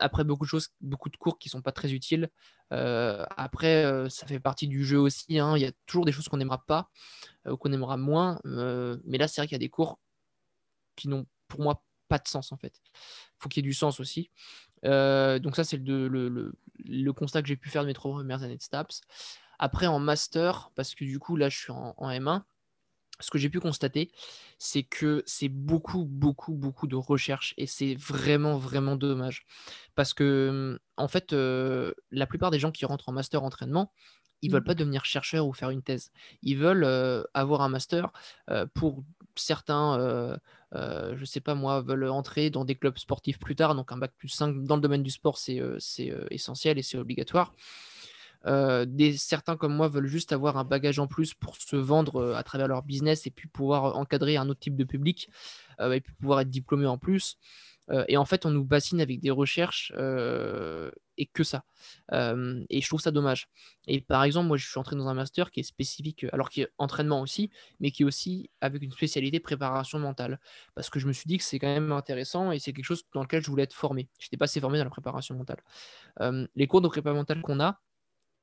après, 0.00 0.24
beaucoup 0.24 0.44
de 0.44 0.48
choses, 0.48 0.68
beaucoup 0.80 1.08
de 1.08 1.16
cours 1.16 1.38
qui 1.38 1.48
sont 1.48 1.62
pas 1.62 1.72
très 1.72 1.92
utiles. 1.92 2.30
après, 2.70 4.08
ça 4.08 4.26
fait 4.26 4.40
partie 4.40 4.68
du 4.68 4.84
jeu 4.84 4.98
aussi. 4.98 5.38
Hein. 5.38 5.56
Il 5.56 5.62
y 5.62 5.66
a 5.66 5.72
toujours 5.86 6.04
des 6.04 6.12
choses 6.12 6.28
qu'on 6.28 6.38
n'aimera 6.38 6.64
pas 6.64 6.90
ou 7.48 7.56
qu'on 7.56 7.72
aimera 7.72 7.96
moins. 7.96 8.40
mais 8.44 9.18
là, 9.18 9.28
c'est 9.28 9.40
vrai 9.40 9.46
qu'il 9.48 9.54
y 9.54 9.56
a 9.56 9.58
des 9.60 9.68
cours 9.68 9.98
qui 10.96 11.08
n'ont 11.08 11.26
pour 11.48 11.60
moi 11.60 11.82
pas 12.08 12.18
de 12.18 12.28
sens 12.28 12.52
en 12.52 12.56
fait. 12.56 12.80
Il 12.84 13.38
faut 13.38 13.48
qu'il 13.48 13.64
y 13.64 13.66
ait 13.66 13.68
du 13.68 13.74
sens 13.74 14.00
aussi. 14.00 14.30
donc 14.82 15.56
ça, 15.56 15.64
c'est 15.64 15.78
le, 15.78 16.08
le, 16.08 16.52
le, 16.84 17.12
constat 17.12 17.42
que 17.42 17.48
j'ai 17.48 17.56
pu 17.56 17.68
faire 17.68 17.82
de 17.82 17.88
mes 17.88 17.94
trois 17.94 18.12
premières 18.12 18.42
années 18.42 18.56
de 18.56 18.62
STAPS. 18.62 19.02
Après, 19.58 19.86
en 19.86 19.98
master, 19.98 20.70
parce 20.74 20.94
que 20.94 21.04
du 21.04 21.18
coup, 21.18 21.36
là, 21.36 21.48
je 21.48 21.58
suis 21.58 21.72
en 21.72 21.94
M1 21.98 22.42
ce 23.20 23.30
que 23.30 23.38
j'ai 23.38 23.48
pu 23.48 23.60
constater, 23.60 24.10
c'est 24.58 24.82
que 24.82 25.22
c'est 25.26 25.48
beaucoup, 25.48 26.04
beaucoup, 26.04 26.54
beaucoup 26.54 26.86
de 26.86 26.96
recherche 26.96 27.54
et 27.56 27.66
c'est 27.66 27.94
vraiment, 27.94 28.58
vraiment 28.58 28.96
dommage. 28.96 29.46
Parce 29.94 30.14
que, 30.14 30.78
en 30.96 31.08
fait, 31.08 31.32
euh, 31.32 31.92
la 32.10 32.26
plupart 32.26 32.50
des 32.50 32.58
gens 32.58 32.72
qui 32.72 32.84
rentrent 32.84 33.08
en 33.08 33.12
master 33.12 33.42
entraînement, 33.42 33.92
ils 34.42 34.52
veulent 34.52 34.60
mmh. 34.60 34.64
pas 34.64 34.74
devenir 34.74 35.04
chercheurs 35.04 35.46
ou 35.46 35.54
faire 35.54 35.70
une 35.70 35.82
thèse. 35.82 36.10
Ils 36.42 36.58
veulent 36.58 36.84
euh, 36.84 37.22
avoir 37.32 37.62
un 37.62 37.70
master 37.70 38.12
euh, 38.50 38.66
pour 38.74 39.02
certains, 39.34 40.38
je 40.72 41.24
sais 41.24 41.40
pas 41.40 41.54
moi, 41.54 41.80
veulent 41.80 42.08
entrer 42.08 42.50
dans 42.50 42.64
des 42.64 42.74
clubs 42.74 42.98
sportifs 42.98 43.38
plus 43.38 43.56
tard. 43.56 43.74
Donc 43.74 43.92
un 43.92 43.96
bac 43.96 44.12
plus 44.18 44.28
5 44.28 44.64
dans 44.64 44.76
le 44.76 44.82
domaine 44.82 45.02
du 45.02 45.10
sport, 45.10 45.38
c'est 45.38 45.60
essentiel 46.30 46.78
et 46.78 46.82
c'est 46.82 46.98
obligatoire. 46.98 47.54
Euh, 48.46 48.84
des, 48.86 49.16
certains 49.16 49.56
comme 49.56 49.74
moi 49.74 49.88
veulent 49.88 50.06
juste 50.06 50.32
avoir 50.32 50.56
un 50.56 50.64
bagage 50.64 50.98
en 50.98 51.06
plus 51.06 51.34
pour 51.34 51.56
se 51.56 51.76
vendre 51.76 52.16
euh, 52.16 52.34
à 52.34 52.42
travers 52.42 52.68
leur 52.68 52.82
business 52.82 53.26
et 53.26 53.30
puis 53.30 53.48
pouvoir 53.48 53.96
encadrer 53.96 54.36
un 54.36 54.48
autre 54.48 54.60
type 54.60 54.76
de 54.76 54.84
public 54.84 55.28
euh, 55.80 55.92
et 55.92 56.00
puis 56.00 56.12
pouvoir 56.14 56.40
être 56.40 56.50
diplômé 56.50 56.86
en 56.86 56.98
plus. 56.98 57.38
et 58.08 58.16
en 58.16 58.24
fait, 58.24 58.46
on 58.46 58.50
nous 58.50 58.64
bassine 58.64 59.00
avec 59.00 59.20
des 59.20 59.30
recherches 59.30 59.92
et 61.18 61.26
que 61.26 61.44
ça. 61.44 61.64
et 62.12 62.80
je 62.80 62.86
trouve 62.88 63.00
ça 63.00 63.12
dommage. 63.12 63.48
Et 63.86 64.00
par 64.00 64.24
exemple, 64.24 64.48
moi, 64.48 64.56
je 64.56 64.66
suis 64.68 64.78
entré 64.78 64.96
dans 64.96 65.06
un 65.06 65.14
master 65.14 65.52
qui 65.52 65.60
est 65.60 65.62
spécifique, 65.62 66.26
alors 66.32 66.50
qui 66.50 66.62
est 66.62 66.68
entraînement 66.78 67.20
aussi, 67.20 67.50
mais 67.78 67.92
qui 67.92 68.02
est 68.02 68.06
aussi 68.06 68.50
avec 68.60 68.82
une 68.82 68.90
spécialité 68.90 69.38
préparation 69.38 70.00
mentale. 70.00 70.40
Parce 70.74 70.90
que 70.90 70.98
je 70.98 71.06
me 71.06 71.12
suis 71.12 71.28
dit 71.28 71.38
que 71.38 71.44
c'est 71.44 71.60
quand 71.60 71.72
même 71.72 71.92
intéressant 71.92 72.50
et 72.50 72.58
c'est 72.58 72.72
quelque 72.72 72.84
chose 72.84 73.04
dans 73.14 73.22
lequel 73.22 73.42
je 73.42 73.50
voulais 73.50 73.64
être 73.64 73.74
formé. 73.74 74.08
Je 74.18 74.26
n'étais 74.26 74.36
pas 74.36 74.46
assez 74.46 74.60
formé 74.60 74.78
dans 74.78 74.84
la 74.84 74.90
préparation 74.90 75.36
mentale. 75.36 75.62
les 76.56 76.66
cours 76.66 76.80
de 76.80 76.88
préparation 76.88 77.20
mentale 77.20 77.42
qu'on 77.42 77.60
a, 77.60 77.80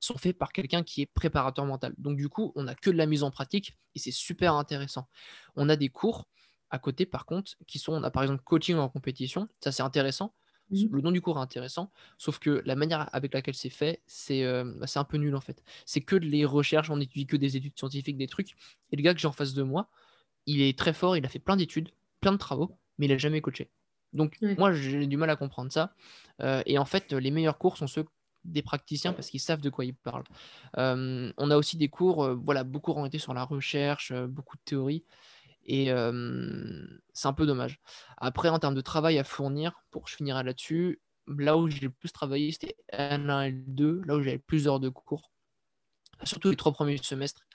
sont 0.04 0.18
faits 0.18 0.38
par 0.38 0.52
quelqu'un 0.52 0.84
qui 0.84 1.02
est 1.02 1.06
préparateur 1.06 1.66
mental. 1.66 1.94
Donc 1.98 2.18
du 2.18 2.30
coup, 2.30 2.52
on 2.56 2.64
n'a 2.64 2.76
que 2.76 2.90
de 2.90 2.98
la 2.98 3.06
mise 3.06 3.24
en 3.24 3.32
pratique 3.32 3.78
et 3.96 4.00
c'est 4.00 4.12
super 4.12 4.56
intéressant. 4.56 5.08
On 5.56 5.70
a 5.70 5.76
des 5.76 5.90
cours 5.90 6.28
à 6.70 6.80
côté, 6.80 7.06
par 7.06 7.26
contre, 7.26 7.54
qui 7.68 7.80
sont, 7.80 7.94
on 7.94 8.04
a 8.04 8.12
par 8.12 8.24
exemple 8.24 8.44
coaching 8.44 8.76
en 8.78 8.90
compétition, 8.90 9.48
ça 9.62 9.72
c'est 9.72 9.84
intéressant. 9.84 10.34
Mmh. 10.72 10.86
Le 10.92 11.02
nom 11.02 11.12
du 11.12 11.22
cours 11.22 11.38
est 11.38 11.42
intéressant, 11.42 11.92
sauf 12.18 12.40
que 12.40 12.64
la 12.66 12.76
manière 12.76 13.14
avec 13.14 13.34
laquelle 13.34 13.54
c'est 13.54 13.70
fait, 13.70 14.02
c'est 14.08 14.44
euh, 14.44 14.64
bah, 14.78 14.88
un 14.96 15.04
peu 15.04 15.18
nul 15.18 15.36
en 15.36 15.42
fait. 15.42 15.62
C'est 15.86 16.02
que 16.02 16.16
les 16.16 16.46
recherches, 16.46 16.90
on 16.90 17.00
étudie 17.00 17.28
que 17.28 17.38
des 17.38 17.58
études 17.58 17.78
scientifiques, 17.78 18.18
des 18.18 18.28
trucs. 18.28 18.56
Et 18.92 18.96
le 18.96 19.04
gars 19.04 19.14
que 19.14 19.20
j'ai 19.20 19.28
en 19.28 19.34
face 19.34 19.54
de 19.54 19.64
moi, 19.64 19.90
il 20.46 20.62
est 20.62 20.78
très 20.78 20.94
fort, 20.94 21.16
il 21.16 21.26
a 21.26 21.30
fait 21.30 21.40
plein 21.40 21.58
d'études, 21.58 21.90
plein 22.22 22.32
de 22.32 22.38
travaux, 22.38 22.78
mais 22.98 23.06
il 23.06 23.10
n'a 23.10 23.18
jamais 23.18 23.42
coaché. 23.42 23.70
Donc 24.14 24.38
moi, 24.58 24.74
j'ai 24.74 25.08
du 25.08 25.18
mal 25.18 25.30
à 25.30 25.36
comprendre 25.36 25.72
ça. 25.72 25.94
Euh, 26.42 26.62
et 26.66 26.78
en 26.78 26.86
fait, 26.86 27.12
les 27.14 27.32
meilleurs 27.32 27.58
cours 27.58 27.78
sont 27.78 27.88
ceux 27.88 28.06
des 28.46 28.62
praticiens 28.62 29.14
parce 29.14 29.30
qu'ils 29.30 29.40
savent 29.40 29.62
de 29.62 29.70
quoi 29.70 29.86
ils 29.86 29.96
parlent. 29.96 30.24
Euh, 30.78 31.32
on 31.38 31.52
a 31.52 31.58
aussi 31.58 31.78
des 31.78 31.90
cours, 31.90 32.24
euh, 32.24 32.36
voilà, 32.36 32.64
beaucoup 32.64 32.92
orientés 32.92 33.20
sur 33.20 33.34
la 33.34 33.44
recherche, 33.44 34.12
euh, 34.12 34.28
beaucoup 34.28 34.58
de 34.58 34.62
théorie. 34.64 35.04
Et 35.66 35.86
c'est 37.14 37.28
un 37.30 37.34
peu 37.34 37.46
dommage. 37.46 37.80
Après, 38.18 38.50
en 38.50 38.60
termes 38.60 38.76
de 38.76 38.82
travail 38.82 39.18
à 39.18 39.24
fournir, 39.24 39.82
pour 39.92 40.10
je 40.10 40.16
finirai 40.18 40.44
là-dessus, 40.44 41.00
là 41.26 41.58
où 41.58 41.70
j'ai 41.70 41.80
le 41.80 41.90
plus 41.90 42.12
travaillé, 42.12 42.52
c'était 42.52 42.76
L1 42.92 43.48
et 43.48 43.52
L2, 43.54 44.06
là 44.06 44.16
où 44.16 44.22
j'avais 44.22 44.40
plus 44.40 44.66
d'heures 44.66 44.82
de 44.82 44.90
cours. 44.90 45.32
Surtout 46.26 46.50
les 46.50 46.58
trois 46.58 46.74
premiers 46.74 46.98
semestres. 46.98 47.48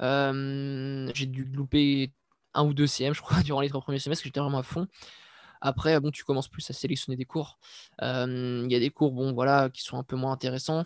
j'ai 0.00 1.26
dû 1.26 1.44
louper 1.44 2.12
un 2.54 2.64
ou 2.64 2.72
deux 2.72 2.86
CM, 2.86 3.14
je 3.14 3.20
crois, 3.20 3.40
durant 3.42 3.62
les 3.62 3.68
trois 3.68 3.80
premiers 3.80 3.98
semestres, 3.98 4.22
j'étais 4.22 4.38
vraiment 4.38 4.58
à 4.58 4.62
fond. 4.62 4.86
Après, 5.60 6.00
bon, 6.00 6.10
tu 6.10 6.24
commences 6.24 6.48
plus 6.48 6.68
à 6.70 6.72
sélectionner 6.72 7.16
des 7.16 7.24
cours. 7.24 7.58
Il 8.00 8.66
y 8.70 8.74
a 8.74 8.80
des 8.80 8.90
cours, 8.90 9.12
bon, 9.12 9.32
voilà, 9.32 9.70
qui 9.70 9.82
sont 9.82 9.98
un 9.98 10.02
peu 10.02 10.16
moins 10.16 10.32
intéressants. 10.32 10.84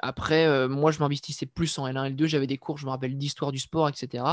après, 0.00 0.68
moi, 0.68 0.90
je 0.92 0.98
m'investissais 1.00 1.46
plus 1.46 1.78
en 1.78 1.86
L1 1.88 2.14
L2. 2.14 2.26
J'avais 2.26 2.46
des 2.46 2.58
cours, 2.58 2.78
je 2.78 2.86
me 2.86 2.90
rappelle, 2.90 3.16
d'histoire 3.18 3.52
du 3.52 3.58
sport, 3.58 3.88
etc. 3.88 4.24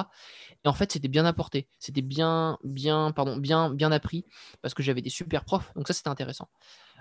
Et 0.63 0.67
en 0.67 0.73
fait, 0.73 0.91
c'était 0.91 1.07
bien 1.07 1.25
apporté. 1.25 1.67
C'était 1.79 2.01
bien, 2.01 2.57
bien, 2.63 3.11
pardon, 3.11 3.37
bien, 3.37 3.71
bien 3.71 3.91
appris 3.91 4.25
parce 4.61 4.73
que 4.73 4.83
j'avais 4.83 5.01
des 5.01 5.09
super 5.09 5.43
profs. 5.43 5.71
Donc 5.75 5.87
ça, 5.87 5.93
c'était 5.93 6.09
intéressant. 6.09 6.49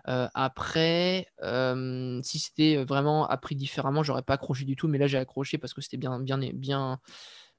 après, 0.07 1.27
si 2.23 2.39
c'était 2.39 2.85
vraiment 2.85 3.27
appris 3.29 3.57
différemment, 3.57 4.03
j'aurais 4.03 4.23
pas 4.23 4.35
accroché 4.35 4.65
du 4.65 4.77
tout. 4.77 4.89
Mais 4.89 4.99
là, 4.99 5.07
j'ai 5.07 5.19
accroché 5.19 5.59
parce 5.59 5.75
que 5.75 5.81
c'était 5.81 5.97
bien, 5.97 6.21
bien, 6.21 6.39
bien, 6.39 7.01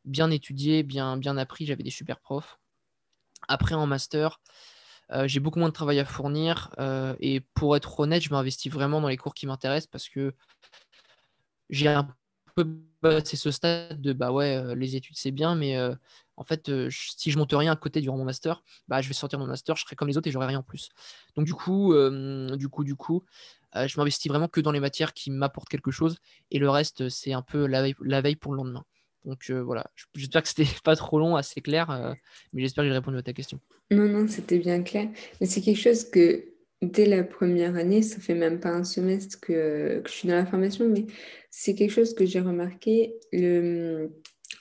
bien 0.06 0.32
étudié, 0.32 0.84
bien, 0.84 1.18
bien 1.18 1.38
appris. 1.38 1.66
J'avais 1.66 1.84
des 1.84 1.92
super 1.92 2.20
profs. 2.20 2.60
Après, 3.48 3.76
en 3.76 3.88
master, 3.88 4.40
euh, 5.12 5.28
j'ai 5.28 5.40
beaucoup 5.40 5.60
moins 5.60 5.70
de 5.70 5.74
travail 5.74 6.00
à 6.00 6.06
fournir. 6.06 6.74
Euh, 6.80 7.16
et 7.20 7.40
pour 7.40 7.76
être 7.76 8.00
honnête, 8.00 8.24
je 8.24 8.30
m'investis 8.32 8.72
vraiment 8.72 9.02
dans 9.02 9.08
les 9.08 9.18
cours 9.18 9.34
qui 9.34 9.48
m'intéressent 9.48 9.90
parce 9.92 10.10
que 10.10 10.34
j'ai 11.70 11.88
un 11.88 12.08
peu 12.56 12.80
passé 13.02 13.36
ce 13.36 13.52
stade 13.52 14.02
de 14.02 14.14
bah 14.14 14.32
ouais, 14.32 14.56
euh, 14.56 14.76
les 14.76 14.96
études 14.96 15.18
c'est 15.18 15.32
bien, 15.32 15.56
mais 15.56 15.78
en 16.38 16.44
fait, 16.44 16.72
si 16.90 17.32
je 17.32 17.38
monte 17.38 17.54
rien 17.54 17.72
à 17.72 17.76
côté 17.76 18.02
durant 18.02 18.18
mon 18.18 18.26
master, 18.26 18.64
bah 18.88 19.02
je 19.02 19.08
vais 19.08 19.14
sortir 19.14 19.40
mon 19.40 19.48
master, 19.48 19.76
je 19.76 19.84
serai 19.84 19.96
comme 19.96 20.08
les 20.08 20.18
autres 20.18 20.28
et 20.28 20.32
j'aurai 20.32 20.48
rien 20.48 20.60
en 20.60 20.64
plus. 20.64 20.90
Donc 21.36 21.46
du 21.46 21.54
coup, 21.54 21.94
du 22.58 22.70
coup, 22.70 22.84
du 22.84 22.96
coup, 22.96 23.24
je 23.74 23.98
m'investis 23.98 24.30
vraiment 24.30 24.48
que 24.48 24.62
dans 24.62 24.72
les 24.72 24.80
matières 24.80 25.14
qui 25.14 25.32
m'apportent 25.32 25.70
quelque 25.70 25.92
chose 25.92 26.18
et 26.52 26.60
le 26.60 26.70
reste, 26.70 27.10
c'est 27.10 27.34
un 27.34 27.42
peu 27.42 27.66
la 27.68 28.22
veille 28.22 28.36
pour 28.36 28.54
le 28.54 28.58
lendemain. 28.58 28.86
Donc 29.26 29.50
euh, 29.50 29.64
voilà, 29.64 29.86
j'espère 30.14 30.44
que 30.44 30.50
c'était 30.50 30.66
pas 30.84 30.96
trop 30.96 31.20
long, 31.20 31.36
assez 31.36 31.60
clair, 31.62 31.90
euh, 31.90 32.14
mais 32.54 32.62
j'espère 32.62 32.84
que 32.84 32.90
j'ai 32.90 32.96
répondu 32.96 33.18
à 33.18 33.24
ta 33.24 33.34
question. 33.34 33.60
Non, 33.92 34.08
non, 34.08 34.28
c'était 34.28 34.60
bien 34.60 34.82
clair. 34.84 35.10
Mais 35.42 35.48
c'est 35.48 35.62
quelque 35.62 35.82
chose 35.82 36.06
que 36.06 36.46
dès 36.82 37.06
la 37.06 37.24
première 37.24 37.76
année, 37.76 38.04
ça 38.04 38.20
fait 38.20 38.36
même 38.36 38.60
pas 38.60 38.70
un 38.70 38.84
semestre 38.84 39.40
que, 39.40 40.04
je 40.06 40.12
suis 40.12 40.28
dans 40.28 40.36
la 40.36 40.46
formation, 40.46 40.88
mais 40.88 41.06
c'est 41.50 41.74
quelque 41.74 41.92
chose 41.92 42.14
que 42.14 42.26
j'ai 42.26 42.40
remarqué. 42.40 43.16
Le, 43.34 44.12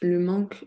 le 0.00 0.18
manque 0.18 0.64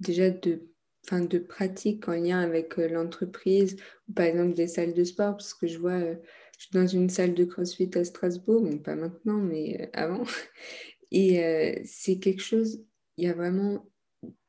déjà 0.00 0.30
de, 0.30 0.62
de 1.10 1.38
pratique 1.38 2.08
en 2.08 2.12
lien 2.12 2.40
avec 2.40 2.76
l'entreprise, 2.76 3.76
par 4.14 4.24
exemple 4.24 4.54
des 4.54 4.68
salles 4.68 4.94
de 4.94 5.04
sport, 5.04 5.32
parce 5.32 5.52
que 5.52 5.66
je 5.66 5.78
vois, 5.78 6.00
je 6.00 6.16
suis 6.58 6.70
dans 6.72 6.86
une 6.86 7.10
salle 7.10 7.34
de 7.34 7.44
CrossFit 7.44 7.90
à 7.94 8.04
Strasbourg, 8.04 8.62
bon, 8.62 8.78
pas 8.78 8.94
maintenant, 8.94 9.38
mais 9.38 9.90
avant. 9.92 10.24
Et 11.10 11.82
c'est 11.84 12.18
quelque 12.18 12.40
chose, 12.40 12.82
il 13.16 13.24
y 13.24 13.28
a 13.28 13.34
vraiment 13.34 13.86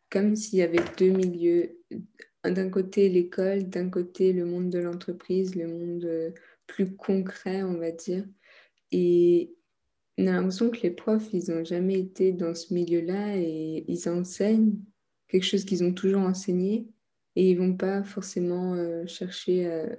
comme 0.09 0.35
s'il 0.35 0.59
y 0.59 0.61
avait 0.61 0.83
deux 0.97 1.09
milieux. 1.09 1.79
D'un 2.43 2.69
côté 2.69 3.09
l'école, 3.09 3.69
d'un 3.69 3.89
côté 3.89 4.31
le 4.31 4.45
monde 4.45 4.69
de 4.69 4.77
l'entreprise, 4.77 5.55
le 5.55 5.67
monde 5.67 6.05
euh, 6.05 6.31
plus 6.67 6.95
concret, 6.95 7.63
on 7.63 7.77
va 7.77 7.91
dire. 7.91 8.25
Et 8.91 9.55
on 10.19 10.27
a 10.27 10.33
l'impression 10.33 10.69
que 10.69 10.81
les 10.83 10.91
profs, 10.91 11.33
ils 11.33 11.49
n'ont 11.49 11.63
jamais 11.63 11.99
été 11.99 12.31
dans 12.31 12.53
ce 12.53 12.73
milieu-là 12.73 13.37
et 13.37 13.85
ils 13.87 14.07
enseignent 14.07 14.75
quelque 15.27 15.45
chose 15.45 15.65
qu'ils 15.65 15.83
ont 15.83 15.93
toujours 15.93 16.21
enseigné 16.21 16.87
et 17.35 17.49
ils 17.49 17.57
vont 17.57 17.75
pas 17.75 18.03
forcément 18.03 18.75
euh, 18.75 19.07
chercher 19.07 19.65
à... 19.65 19.97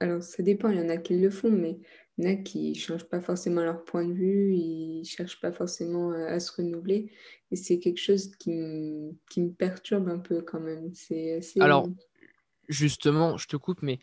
Alors 0.00 0.22
ça 0.22 0.42
dépend, 0.42 0.68
il 0.68 0.78
y 0.78 0.82
en 0.82 0.90
a 0.90 0.98
qui 0.98 1.16
le 1.16 1.30
font, 1.30 1.50
mais 1.50 1.78
y 2.18 2.26
en 2.26 2.30
a 2.30 2.34
qui 2.34 2.70
ne 2.70 2.74
changent 2.74 3.08
pas 3.08 3.20
forcément 3.20 3.62
leur 3.62 3.84
point 3.84 4.04
de 4.04 4.12
vue, 4.12 4.54
ils 4.54 5.00
ne 5.00 5.04
cherchent 5.04 5.40
pas 5.40 5.52
forcément 5.52 6.10
à, 6.10 6.40
se 6.40 6.52
renouveler. 6.52 7.12
Et 7.50 7.56
c'est 7.56 7.78
quelque 7.78 8.00
chose 8.00 8.32
qui, 8.38 8.50
me 8.52 9.50
perturbe 9.50 10.08
un 10.08 10.18
peu 10.18 10.42
quand 10.42 10.60
même. 10.60 10.92
Alors, 11.60 11.88
justement, 12.68 13.36
je 13.36 13.46
te 13.46 13.56
coupe, 13.56 13.82
mais 13.82 13.98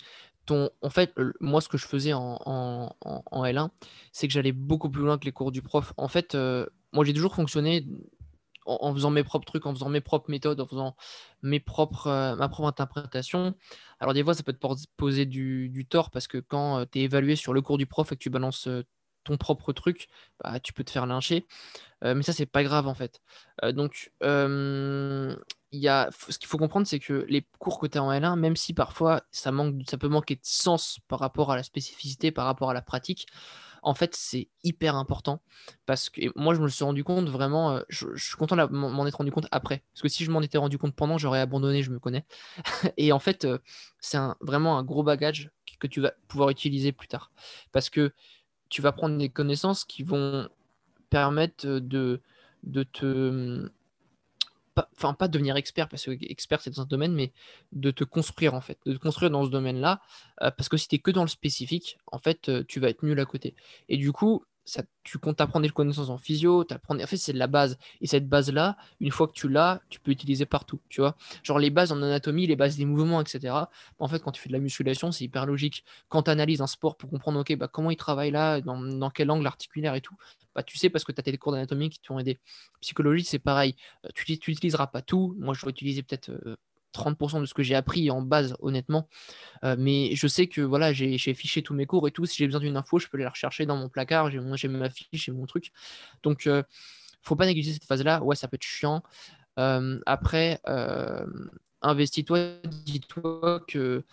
ton, 0.45 0.69
en 0.81 0.89
fait, 0.89 1.13
moi, 1.39 1.61
ce 1.61 1.67
que 1.67 1.77
je 1.77 1.85
faisais 1.87 2.13
en, 2.13 2.39
en, 2.45 3.43
L1, 3.43 3.69
c'est 4.11 4.27
que 4.27 4.33
j'allais 4.33 4.51
beaucoup 4.51 4.89
plus 4.89 5.03
loin 5.03 5.17
que 5.17 5.25
les 5.25 5.31
cours 5.31 5.51
du 5.51 5.61
prof. 5.61 5.93
En 5.97 6.07
fait, 6.07 6.35
euh, 6.35 6.65
moi, 6.93 7.03
j'ai 7.03 7.13
toujours 7.13 7.35
fonctionné 7.35 7.85
en, 8.65 8.93
faisant 8.93 9.11
mes 9.11 9.23
propres 9.23 9.45
trucs, 9.45 9.65
en 9.65 9.73
faisant 9.73 9.89
mes 9.89 10.01
propres 10.01 10.29
méthodes, 10.29 10.59
en 10.59 10.67
faisant 10.67 10.95
mes 11.41 11.59
propres, 11.59 12.07
euh, 12.07 12.35
ma 12.35 12.49
propre 12.49 12.67
interprétation. 12.67 13.55
Alors 13.99 14.13
des 14.13 14.23
fois, 14.23 14.33
ça 14.33 14.43
peut 14.43 14.53
te 14.53 14.67
poser 14.97 15.25
du, 15.25 15.85
tort 15.89 16.11
parce 16.11 16.27
que 16.27 16.37
quand 16.39 16.79
euh, 16.79 16.85
tu 16.91 16.99
es 16.99 17.03
évalué 17.03 17.35
sur 17.35 17.53
le 17.53 17.61
cours 17.61 17.77
du 17.77 17.85
prof 17.85 18.11
et 18.11 18.15
que 18.15 18.21
tu 18.21 18.29
balances 18.29 18.67
euh, 18.67 18.83
ton 19.23 19.37
propre 19.37 19.73
truc, 19.73 20.07
bah, 20.43 20.59
tu 20.59 20.73
peux 20.73 20.83
te 20.83 20.91
faire 20.91 21.05
lyncher. 21.07 21.47
mais 22.03 22.21
ça, 22.21 22.31
c'est 22.33 22.45
pas 22.45 22.63
grave 22.63 22.87
en 22.87 22.93
fait. 22.93 23.21
donc, 23.73 24.11
y 25.71 25.87
a, 25.87 26.09
ce 26.29 26.37
qu'il 26.37 26.47
faut 26.47 26.57
comprendre, 26.59 26.87
c'est 26.87 26.99
que 26.99 27.25
les 27.27 27.47
cours 27.59 27.79
que 27.79 27.87
tu 27.87 27.97
as 27.97 28.03
en 28.03 28.11
L1, 28.11 28.37
même 28.37 28.55
si 28.55 28.73
parfois 28.73 29.23
ça, 29.31 29.51
manque, 29.51 29.81
ça 29.89 29.97
peut 29.97 30.07
manquer 30.07 30.35
de 30.35 30.41
sens 30.43 30.99
par 31.07 31.19
rapport 31.19 31.51
à 31.51 31.55
la 31.55 31.63
spécificité, 31.63 32.31
par 32.31 32.45
rapport 32.45 32.69
à 32.69 32.73
la 32.73 32.83
pratique, 32.83 33.27
en 33.85 33.93
fait, 33.93 34.15
c'est 34.15 34.49
hyper 34.63 34.95
important 34.95 35.41
parce 35.85 36.09
que 36.09 36.21
moi, 36.35 36.55
je 36.55 36.61
me 36.61 36.67
suis 36.67 36.83
rendu 36.83 37.03
compte 37.03 37.29
vraiment, 37.29 37.73
euh, 37.73 37.81
je, 37.87 38.07
suis 38.15 38.35
content 38.35 38.55
de 38.55 38.65
m'en 38.65 39.05
être 39.05 39.17
rendu 39.17 39.31
compte 39.31 39.47
après. 39.51 39.83
Parce 39.93 40.01
que 40.01 40.09
si 40.09 40.25
je 40.25 40.31
m'en 40.31 40.41
étais 40.41 40.57
rendu 40.57 40.79
compte 40.79 40.95
pendant, 40.95 41.19
j'aurais 41.19 41.39
abandonné, 41.39 41.83
je 41.83 41.91
me 41.91 41.99
connais. 41.99 42.25
et 42.97 43.11
en 43.11 43.19
fait, 43.19 43.45
euh, 43.45 43.59
c'est 43.99 44.17
vraiment 44.41 44.79
un 44.79 44.83
gros 44.83 45.03
bagage 45.03 45.51
que 45.79 45.85
tu 45.85 46.01
vas 46.01 46.13
pouvoir 46.27 46.49
utiliser 46.49 46.93
plus 46.93 47.07
tard. 47.07 47.31
Parce 47.71 47.91
que 47.91 48.11
tu 48.69 48.81
vas 48.81 48.91
prendre 48.91 49.19
des 49.19 49.29
connaissances 49.29 49.85
qui 49.85 50.01
vont 50.01 50.49
permettre 51.11 51.67
de, 51.67 52.21
de 52.63 52.83
te 52.83 53.69
enfin 54.95 55.13
pas 55.13 55.27
devenir 55.27 55.55
expert 55.55 55.87
parce 55.89 56.05
que 56.05 56.11
expert 56.21 56.61
c'est 56.61 56.75
dans 56.75 56.81
un 56.81 56.85
domaine, 56.85 57.13
mais 57.13 57.31
de 57.71 57.91
te 57.91 58.03
construire 58.03 58.53
en 58.53 58.61
fait, 58.61 58.77
de 58.85 58.97
construire 58.97 59.31
dans 59.31 59.45
ce 59.45 59.49
domaine-là, 59.49 60.01
euh, 60.41 60.51
parce 60.51 60.69
que 60.69 60.77
si 60.77 60.87
tu 60.87 60.95
es 60.95 60.99
que 60.99 61.11
dans 61.11 61.23
le 61.23 61.29
spécifique, 61.29 61.97
en 62.07 62.19
fait, 62.19 62.49
euh, 62.49 62.63
tu 62.67 62.79
vas 62.79 62.89
être 62.89 63.03
nul 63.03 63.19
à 63.19 63.25
côté. 63.25 63.55
Et 63.89 63.97
du 63.97 64.11
coup, 64.11 64.43
ça, 64.65 64.81
tu 65.03 65.19
comptes 65.19 65.39
apprendre 65.41 65.63
des 65.63 65.69
connaissances 65.69 66.09
en 66.09 66.17
physio, 66.17 66.65
en 66.89 66.97
fait, 67.07 67.17
c'est 67.17 67.33
la 67.33 67.45
base. 67.47 67.77
Et 68.01 68.07
cette 68.07 68.27
base-là, 68.27 68.77
une 68.99 69.11
fois 69.11 69.27
que 69.27 69.33
tu 69.33 69.47
l'as, 69.47 69.81
tu 69.89 69.99
peux 69.99 70.09
l'utiliser 70.11 70.47
partout, 70.47 70.81
tu 70.89 71.01
vois. 71.01 71.15
Genre 71.43 71.59
les 71.59 71.69
bases 71.69 71.91
en 71.91 72.01
anatomie, 72.01 72.47
les 72.47 72.55
bases 72.55 72.75
des 72.75 72.85
mouvements, 72.85 73.21
etc. 73.21 73.53
En 73.99 74.07
fait, 74.07 74.19
quand 74.19 74.31
tu 74.31 74.41
fais 74.41 74.49
de 74.49 74.53
la 74.53 74.59
musculation, 74.59 75.11
c'est 75.11 75.23
hyper 75.23 75.45
logique. 75.45 75.85
Quand 76.09 76.23
tu 76.23 76.31
analyses 76.31 76.61
un 76.61 76.67
sport 76.67 76.97
pour 76.97 77.11
comprendre, 77.11 77.39
ok, 77.39 77.55
bah, 77.55 77.67
comment 77.67 77.91
il 77.91 77.97
travaille 77.97 78.31
là, 78.31 78.59
dans, 78.59 78.81
dans 78.81 79.11
quel 79.11 79.29
angle 79.29 79.45
articulaire 79.45 79.93
et 79.93 80.01
tout, 80.01 80.15
bah, 80.55 80.63
tu 80.63 80.77
sais 80.77 80.89
parce 80.89 81.03
que 81.03 81.11
tu 81.11 81.19
as 81.19 81.23
tes 81.23 81.37
cours 81.37 81.51
d'anatomie 81.51 81.89
qui 81.89 81.99
t'ont 81.99 82.19
aidé. 82.19 82.39
Psychologie, 82.81 83.23
c'est 83.23 83.39
pareil. 83.39 83.75
Euh, 84.05 84.09
tu 84.15 84.31
n'utiliseras 84.31 84.87
pas 84.87 85.01
tout. 85.01 85.35
Moi, 85.39 85.53
je 85.53 85.65
vais 85.65 85.71
utiliser 85.71 86.01
peut-être 86.01 86.31
30% 86.95 87.41
de 87.41 87.45
ce 87.45 87.53
que 87.53 87.63
j'ai 87.63 87.75
appris 87.75 88.09
en 88.09 88.21
base, 88.21 88.55
honnêtement. 88.59 89.07
Euh, 89.63 89.75
mais 89.77 90.15
je 90.15 90.27
sais 90.27 90.47
que 90.47 90.61
voilà, 90.61 90.93
j'ai 90.93 91.17
fiché 91.33 91.61
tous 91.61 91.73
mes 91.73 91.85
cours 91.85 92.07
et 92.07 92.11
tout. 92.11 92.25
Si 92.25 92.37
j'ai 92.37 92.45
besoin 92.45 92.61
d'une 92.61 92.77
info, 92.77 92.99
je 92.99 93.07
peux 93.07 93.17
la 93.17 93.29
rechercher 93.29 93.65
dans 93.65 93.75
mon 93.75 93.89
placard. 93.89 94.31
J'ai 94.31 94.67
ma 94.67 94.89
fiche, 94.89 95.07
j'ai 95.11 95.31
mon 95.31 95.45
truc. 95.45 95.71
Donc, 96.23 96.47
euh, 96.47 96.63
faut 97.21 97.35
pas 97.35 97.45
négliger 97.45 97.73
cette 97.73 97.85
phase-là. 97.85 98.23
Ouais, 98.23 98.35
ça 98.35 98.47
peut 98.47 98.55
être 98.55 98.63
chiant. 98.63 99.03
Euh, 99.59 99.99
après, 100.05 100.59
investis-toi, 101.81 102.39
dis-toi 102.85 103.61
que 103.67 104.03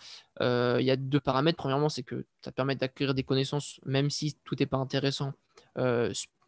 il 0.41 0.85
y 0.85 0.91
a 0.91 0.95
deux 0.95 1.19
paramètres. 1.19 1.57
Premièrement, 1.57 1.89
c'est 1.89 2.03
que 2.03 2.25
ça 2.43 2.51
permet 2.51 2.75
d'acquérir 2.75 3.13
des 3.13 3.23
connaissances, 3.23 3.79
même 3.85 4.09
si 4.09 4.35
tout 4.43 4.55
n'est 4.59 4.65
pas 4.65 4.77
intéressant, 4.77 5.33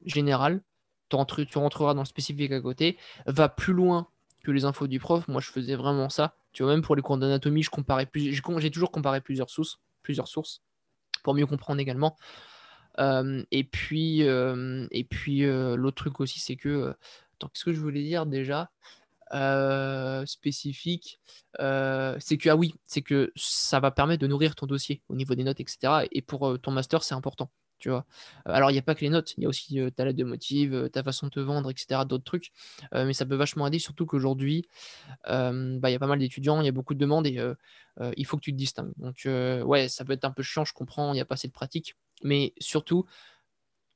général. 0.05 0.61
Tu, 1.09 1.45
tu 1.45 1.57
rentreras 1.57 1.93
dans 1.93 2.01
le 2.01 2.07
spécifique 2.07 2.51
à 2.51 2.61
côté. 2.61 2.97
Va 3.25 3.49
plus 3.49 3.73
loin 3.73 4.07
que 4.43 4.51
les 4.51 4.65
infos 4.65 4.87
du 4.87 4.99
prof. 4.99 5.27
Moi, 5.27 5.41
je 5.41 5.49
faisais 5.49 5.75
vraiment 5.75 6.09
ça. 6.09 6.35
Tu 6.51 6.63
vois, 6.63 6.71
même 6.71 6.81
pour 6.81 6.95
les 6.95 7.01
cours 7.01 7.17
d'anatomie, 7.17 7.63
je 7.63 7.69
comparais 7.69 8.05
plus, 8.05 8.41
j'ai 8.59 8.71
toujours 8.71 8.91
comparé 8.91 9.19
plusieurs 9.19 9.49
sources, 9.49 9.79
plusieurs 10.03 10.27
sources 10.27 10.61
pour 11.23 11.33
mieux 11.33 11.45
comprendre 11.45 11.81
également. 11.81 12.15
Euh, 12.99 13.43
et 13.51 13.63
puis, 13.65 14.23
euh, 14.23 14.87
et 14.91 15.03
puis 15.03 15.43
euh, 15.43 15.75
l'autre 15.75 15.97
truc 15.97 16.19
aussi, 16.21 16.39
c'est 16.39 16.55
que, 16.55 16.95
qu'est-ce 17.39 17.65
que 17.65 17.73
je 17.73 17.79
voulais 17.79 18.03
dire 18.03 18.25
déjà? 18.25 18.71
Spécifique, 20.25 21.19
c'est 21.59 22.37
que 22.37 22.49
ah 22.49 22.55
oui, 22.55 22.75
c'est 22.85 23.01
que 23.01 23.33
ça 23.35 23.81
va 23.81 23.91
permettre 23.91 24.21
de 24.21 24.27
nourrir 24.27 24.55
ton 24.55 24.65
dossier 24.65 25.01
au 25.09 25.15
niveau 25.15 25.35
des 25.35 25.43
notes, 25.43 25.59
etc. 25.59 26.07
Et 26.11 26.21
pour 26.21 26.57
ton 26.61 26.71
master, 26.71 27.03
c'est 27.03 27.15
important. 27.15 27.51
Vois. 27.85 28.05
Alors, 28.45 28.71
il 28.71 28.73
n'y 28.73 28.79
a 28.79 28.81
pas 28.81 28.95
que 28.95 29.01
les 29.01 29.09
notes, 29.09 29.33
il 29.37 29.43
y 29.43 29.45
a 29.45 29.49
aussi 29.49 29.79
ta 29.95 30.05
lettre 30.05 30.17
de 30.17 30.23
motive, 30.23 30.89
ta 30.91 31.03
façon 31.03 31.27
de 31.27 31.31
te 31.31 31.39
vendre, 31.39 31.69
etc., 31.69 32.05
d'autres 32.05 32.23
trucs. 32.23 32.51
mais 32.93 33.13
ça 33.13 33.25
peut 33.25 33.35
vachement 33.35 33.67
aider, 33.67 33.79
surtout 33.79 34.05
qu'aujourd'hui, 34.05 34.67
bah, 35.25 35.89
il 35.89 35.91
y 35.91 35.95
a 35.95 35.99
pas 35.99 36.07
mal 36.07 36.19
d'étudiants, 36.19 36.61
il 36.61 36.65
y 36.65 36.69
a 36.69 36.71
beaucoup 36.71 36.93
de 36.93 36.99
demandes 36.99 37.27
et 37.27 37.39
il 38.17 38.25
faut 38.25 38.37
que 38.37 38.41
tu 38.41 38.51
te 38.51 38.57
distingues. 38.57 38.93
Donc, 38.97 39.21
ouais, 39.25 39.87
ça 39.87 40.05
peut 40.05 40.13
être 40.13 40.25
un 40.25 40.31
peu 40.31 40.43
chiant, 40.43 40.65
je 40.65 40.73
comprends, 40.73 41.11
il 41.13 41.15
n'y 41.15 41.21
a 41.21 41.25
pas 41.25 41.35
assez 41.35 41.47
de 41.47 41.53
pratique. 41.53 41.95
Mais 42.23 42.53
surtout, 42.59 43.05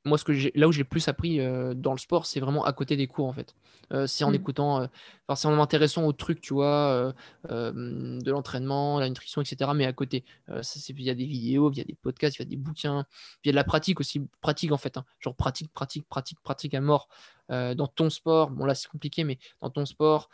moi, 0.05 0.17
ce 0.17 0.23
que 0.23 0.57
là 0.57 0.67
où 0.67 0.71
j'ai 0.71 0.85
plus 0.85 1.07
appris 1.09 1.39
euh, 1.41 1.73
dans 1.73 1.91
le 1.91 1.97
sport, 1.97 2.25
c'est 2.25 2.39
vraiment 2.39 2.63
à 2.63 2.71
côté 2.71 2.95
des 2.95 3.07
cours, 3.07 3.27
en 3.27 3.33
fait. 3.33 3.53
Euh, 3.91 4.07
c'est 4.07 4.23
en 4.23 4.31
mmh. 4.31 4.35
écoutant, 4.35 4.81
euh, 4.81 4.87
enfin, 5.27 5.35
c'est 5.35 5.47
en 5.47 5.55
m'intéressant 5.55 6.05
aux 6.05 6.13
trucs, 6.13 6.39
tu 6.39 6.53
vois, 6.53 7.13
de 7.49 8.31
l'entraînement, 8.31 8.99
la 8.99 9.09
nutrition, 9.09 9.41
etc. 9.41 9.71
Mais 9.75 9.85
à 9.85 9.93
côté, 9.93 10.23
il 10.47 11.01
y 11.01 11.09
a 11.09 11.15
des 11.15 11.25
vidéos, 11.25 11.71
il 11.71 11.77
y 11.77 11.81
a 11.81 11.83
des 11.83 11.95
podcasts, 11.95 12.37
il 12.37 12.43
y 12.43 12.45
a 12.45 12.49
des 12.49 12.55
bouquins, 12.55 13.05
il 13.43 13.47
y 13.47 13.49
a 13.49 13.51
de 13.51 13.55
la 13.55 13.63
pratique 13.65 13.99
aussi, 13.99 14.21
pratique 14.41 14.71
en 14.71 14.77
fait, 14.77 14.97
hein. 14.97 15.05
genre 15.19 15.35
pratique, 15.35 15.71
pratique, 15.73 16.07
pratique, 16.07 16.39
pratique 16.41 16.73
à 16.73 16.81
mort 16.81 17.09
dans 17.49 17.87
ton 17.87 18.09
sport. 18.09 18.51
Bon, 18.51 18.65
là, 18.65 18.75
c'est 18.75 18.87
compliqué, 18.87 19.23
mais 19.25 19.37
dans 19.61 19.69
ton 19.69 19.85
sport, 19.85 20.29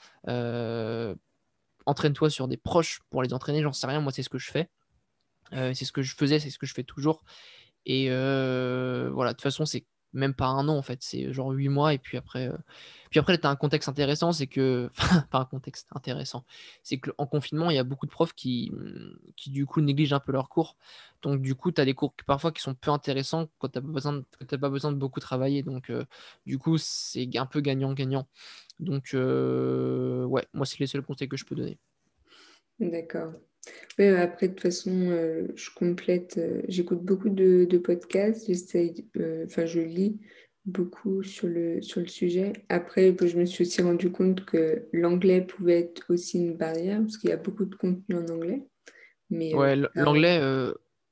entraîne-toi 1.86 2.30
sur 2.30 2.48
des 2.48 2.58
proches 2.58 3.02
pour 3.10 3.24
les 3.24 3.34
entraîner, 3.34 3.64
j'en 3.64 3.74
sais 3.74 3.88
rien, 3.88 4.00
moi, 4.00 4.12
c'est 4.12 4.24
ce 4.24 4.30
que 4.30 4.38
je 4.38 4.52
fais. 4.52 4.70
c'est 5.52 5.86
ce 5.86 5.92
que 5.92 6.04
je 6.04 6.16
faisais, 6.16 6.40
c'est 6.40 6.52
ce 6.52 6.60
que 6.60 6.68
je 6.68 6.74
fais 6.74 6.84
toujours. 6.84 7.24
Et 7.86 8.10
voilà, 8.10 9.32
de 9.32 9.36
toute 9.36 9.42
façon, 9.42 9.66
c'est 9.66 9.86
même 10.16 10.34
pas 10.34 10.48
un 10.48 10.68
an 10.70 10.78
en 10.78 10.82
fait, 10.82 11.04
c'est 11.04 11.32
genre 11.34 11.52
huit 11.52 11.70
mois. 11.70 11.94
Et 11.94 12.00
puis 12.00 12.18
après, 12.18 12.50
puis 13.12 13.20
après 13.20 13.38
tu 13.38 13.46
as 13.46 13.50
un 13.50 13.56
contexte 13.56 13.90
intéressant, 13.90 14.32
c'est 14.32 14.48
que, 14.48 14.90
pas 15.30 15.40
un 15.40 15.46
contexte 15.46 15.88
intéressant, 15.94 16.46
c'est 16.84 16.98
qu'en 16.98 17.28
confinement, 17.28 17.70
il 17.70 17.76
y 17.76 17.80
a 17.80 17.84
beaucoup 17.84 18.06
de 18.06 18.12
profs 18.12 18.34
qui, 18.34 18.72
mmh, 18.74 19.18
qui 19.36 19.50
du 19.52 19.66
coup 19.66 19.82
négligent 19.82 20.14
un 20.14 20.20
peu 20.20 20.32
leurs 20.32 20.50
cours. 20.50 20.78
Donc 21.22 21.42
du 21.42 21.56
coup, 21.56 21.72
tu 21.72 21.82
as 21.82 21.86
des 21.86 21.94
cours 21.94 22.14
parfois 22.26 22.52
qui 22.52 22.62
sont 22.62 22.74
peu 22.74 22.92
intéressants 22.92 23.50
quand 23.60 23.70
tu 23.70 23.78
n'as 23.78 23.82
pas, 23.82 23.92
besoin 23.92 24.14
de, 24.14 24.58
pas 24.58 24.70
besoin 24.70 24.92
de 24.92 24.98
beaucoup 24.98 25.20
travailler. 25.20 25.64
Donc 25.64 25.92
du 26.46 26.58
coup, 26.58 26.78
c'est 26.78 27.30
un 27.38 27.46
peu 27.46 27.62
gagnant-gagnant. 27.62 28.28
Donc 28.80 29.10
ouais, 29.14 30.46
moi, 30.54 30.66
c'est 30.66 30.80
les 30.80 30.88
seuls 30.88 31.04
conseils 31.04 31.30
que 31.30 31.38
je 31.38 31.46
peux 31.46 31.56
donner. 31.56 31.78
D'accord. 32.80 33.34
Oui, 33.98 34.08
après, 34.08 34.50
de 34.50 34.54
toute 34.54 34.62
façon, 34.62 34.92
euh, 34.92 35.48
je 35.56 35.70
complète, 35.74 36.36
euh, 36.38 36.62
j'écoute 36.68 37.04
beaucoup 37.04 37.30
de, 37.30 37.78
podcasts, 37.78 38.48
j'essaye, 38.48 39.08
euh, 39.18 39.46
enfin, 39.46 39.66
je 39.66 39.80
lis 39.80 40.20
beaucoup 40.66 41.24
sur 41.24 41.48
le, 41.48 41.82
sur 41.82 42.02
le 42.02 42.08
sujet. 42.08 42.54
Après, 42.70 43.12
bah, 43.12 43.28
je 43.28 43.38
me 43.38 43.46
suis 43.46 43.64
aussi 43.64 43.82
rendu 43.82 44.12
compte 44.12 44.44
que 44.46 44.88
l'anglais 44.92 45.42
pouvait 45.42 45.80
être 45.80 46.14
aussi 46.14 46.40
une 46.40 46.58
barrière, 46.58 47.00
parce 47.02 47.18
qu'il 47.18 47.30
y 47.30 47.34
a 47.34 47.38
beaucoup 47.38 47.66
de 47.66 47.76
contenu 47.76 48.16
en 48.16 48.28
anglais. 48.28 48.64
Mais, 49.30 49.54
ouais, 49.56 49.76
l'anglais, 49.96 50.42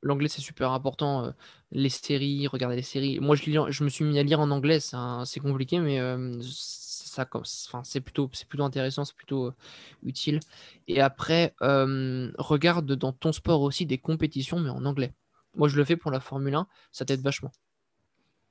l'anglais 0.01 0.27
c'est 0.27 0.41
super 0.41 0.71
important. 0.71 1.33
les 1.71 1.89
séries, 1.89 2.47
regarder 2.47 2.75
les 2.75 2.81
séries. 2.81 3.19
Moi, 3.19 3.35
je, 3.35 3.43
je 3.69 3.83
me 3.83 3.89
suis 3.89 4.05
mis 4.05 4.19
à 4.19 4.23
lire 4.23 4.39
en 4.39 4.51
anglais, 4.51 4.79
c'est 4.79 5.39
compliqué, 5.39 5.79
mais 5.79 5.99
ça 7.13 7.27
enfin, 7.33 7.83
c'est 7.83 8.01
plutôt, 8.01 8.29
c'est 8.33 8.47
plutôt 8.47 8.63
intéressant, 8.63 9.05
c'est 9.05 9.15
plutôt 9.15 9.47
euh, 9.47 9.53
utile. 10.03 10.39
Et 10.87 11.01
après, 11.01 11.53
regarde 11.59 12.93
dans 12.93 13.13
ton 13.13 13.31
sport 13.31 13.61
aussi 13.61 13.85
des 13.85 13.97
compétitions, 13.97 14.59
mais 14.59 14.69
en 14.69 14.85
anglais. 14.85 15.13
Moi, 15.55 15.67
je 15.67 15.77
le 15.77 15.85
fais 15.85 15.95
pour 15.95 16.11
la 16.11 16.19
Formule 16.19 16.55
1, 16.55 16.67
ça 16.91 17.05
t'aide 17.05 17.21
vachement. 17.21 17.51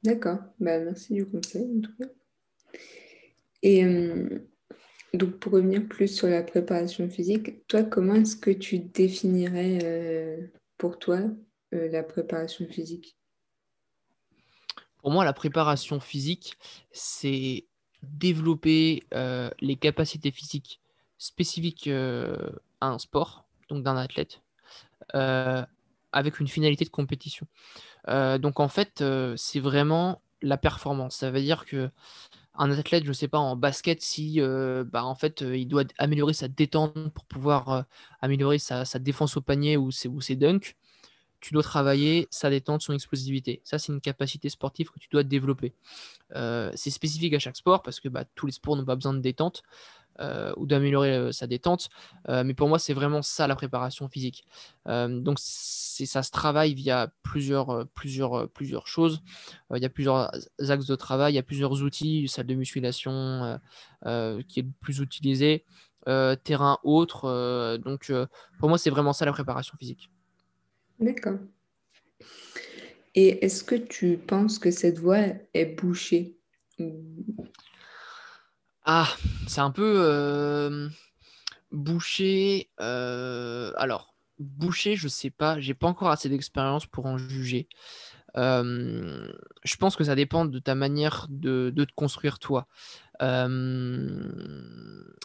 D'accord, 0.03 0.39
bah, 0.61 0.79
merci 0.79 1.15
du 1.15 1.27
conseil 1.27 1.69
en 1.79 1.81
tout 1.81 1.93
cas. 1.99 2.09
Et 3.63 3.85
Donc, 5.15 5.39
pour 5.39 5.53
revenir 5.53 5.87
plus 5.87 6.09
sur 6.09 6.29
la 6.29 6.43
préparation 6.43 7.09
physique, 7.09 7.67
toi, 7.67 7.83
comment 7.83 8.15
est-ce 8.15 8.37
que 8.37 8.51
tu 8.51 8.79
définirais 8.79 10.51
pour 10.79 10.99
toi 10.99 11.21
euh, 11.75 11.89
la 11.89 12.03
préparation 12.03 12.67
physique? 12.67 13.17
Pour 14.99 15.11
moi, 15.11 15.25
la 15.25 15.33
préparation 15.33 16.01
physique, 16.01 16.57
c'est 16.93 17.67
développer 18.03 19.05
euh, 19.15 19.51
les 19.61 19.77
capacités 19.77 20.31
physiques 20.31 20.81
spécifiques 21.19 21.89
à 21.89 22.87
un 22.89 22.99
sport, 22.99 23.45
donc 23.69 23.85
d'un 23.85 23.97
athlète, 23.97 24.43
avec 25.13 26.41
une 26.41 26.49
finalité 26.49 26.85
de 26.85 26.91
compétition. 26.91 27.47
donc, 28.09 28.59
en 28.59 28.69
fait, 28.69 29.05
c'est 29.37 29.61
vraiment 29.61 30.21
la 30.43 30.57
performance. 30.57 31.15
Ça 31.15 31.31
veut 31.31 31.41
dire 31.41 31.65
que 31.65 31.91
un 32.55 32.71
athlète, 32.71 33.05
je 33.05 33.13
sais 33.13 33.29
pas, 33.29 33.39
en 33.39 33.57
basket, 33.57 34.03
si 34.03 34.41
euh, 34.41 34.85
bah, 34.85 35.05
en 35.05 35.17
euh, 35.43 35.57
il 35.57 35.67
doit 35.67 35.85
améliorer 35.99 36.35
sa 36.35 36.49
détente 36.49 37.13
pour 37.15 37.25
pouvoir 37.25 37.69
euh, 37.71 37.83
améliorer 38.21 38.59
sa, 38.59 38.85
défense 38.99 39.37
au 39.37 39.41
panier 39.41 39.77
ou 39.77 39.91
ses, 39.91 40.09
ou 40.09 40.21
ses 40.21 40.37
dunks, 40.37 40.77
tu 41.43 41.53
dois 41.53 41.63
travailler 41.63 42.29
sa 42.31 42.49
détente, 42.49 42.81
son 42.81 42.95
explosivité. 42.95 43.61
Ça, 43.65 43.79
c'est 43.79 43.93
une 43.93 44.01
capacité 44.01 44.49
sportive 44.49 44.91
que 44.91 44.99
tu 44.99 45.09
dois 45.11 45.25
développer. 45.25 45.75
c'est 46.75 46.91
spécifique 46.91 47.35
à 47.35 47.39
chaque 47.39 47.57
sport 47.57 47.83
parce 47.83 48.01
que 48.01 48.09
bah, 48.09 48.25
tous 48.35 48.47
les 48.47 48.53
sports 48.53 48.77
n'ont 48.77 48.85
pas 48.87 48.97
besoin 48.97 49.13
de 49.13 49.21
détente. 49.21 49.63
Euh, 50.21 50.53
ou 50.59 50.67
d'améliorer 50.67 51.17
euh, 51.17 51.33
sa 51.33 51.47
détente. 51.47 51.89
Euh, 52.29 52.45
mais 52.45 52.53
pour 52.53 52.69
moi, 52.69 52.79
c'est 52.79 52.93
vraiment 52.93 53.23
ça 53.23 53.47
la 53.47 53.57
préparation 53.57 54.09
physique. 54.09 54.45
donc 54.87 55.39
ça 55.39 56.23
se 56.23 56.31
travaille 56.31 56.75
via 56.75 57.13
plusieurs, 57.23 57.87
plusieurs, 57.95 58.49
plusieurs 58.51 58.87
choses. 58.87 59.23
Il 59.75 59.83
y 59.83 59.87
a 59.87 59.89
plusieurs 59.89 60.31
axes 60.69 60.87
de 60.87 60.97
travail, 60.97 61.33
il 61.33 61.37
y 61.37 61.39
a 61.39 61.43
plusieurs 61.43 61.83
outils, 61.83 62.29
salle 62.29 62.47
de 62.47 62.55
musculation 62.55 63.59
qui 64.05 64.61
est 64.61 64.63
le 64.63 64.73
plus 64.81 64.99
utilisé, 64.99 65.65
terrain 66.05 66.79
autre. 66.83 67.79
donc 67.85 68.13
pour 68.59 68.69
moi, 68.69 68.79
c'est 68.79 68.91
vraiment 68.91 69.13
ça 69.13 69.25
la 69.25 69.33
préparation 69.33 69.77
physique. 69.79 70.11
D'accord. 71.03 71.39
Et 73.15 73.45
est-ce 73.45 73.63
que 73.63 73.75
tu 73.75 74.17
penses 74.17 74.59
que 74.59 74.71
cette 74.71 74.99
voie 74.99 75.27
est 75.53 75.67
bouchée 75.67 76.39
ah, 78.85 79.09
c'est 79.47 79.61
un 79.61 79.71
peu 79.71 79.95
euh, 79.99 80.89
bouché. 81.71 82.69
Euh, 82.81 83.73
alors, 83.77 84.17
bouché, 84.41 84.97
je 84.97 85.07
sais 85.07 85.31
pas. 85.31 85.61
J'ai 85.61 85.75
pas 85.75 85.87
encore 85.87 86.11
assez 86.11 86.29
d'expérience 86.29 86.87
pour 86.87 87.07
en 87.07 87.17
juger. 87.17 87.69
Euh, 88.37 89.29
je 89.65 89.77
pense 89.77 89.97
que 89.97 90.05
ça 90.05 90.15
dépend 90.15 90.45
de 90.45 90.59
ta 90.59 90.75
manière 90.75 91.27
de, 91.29 91.73
te 91.77 91.93
construire 91.95 92.39
toi. 92.39 92.67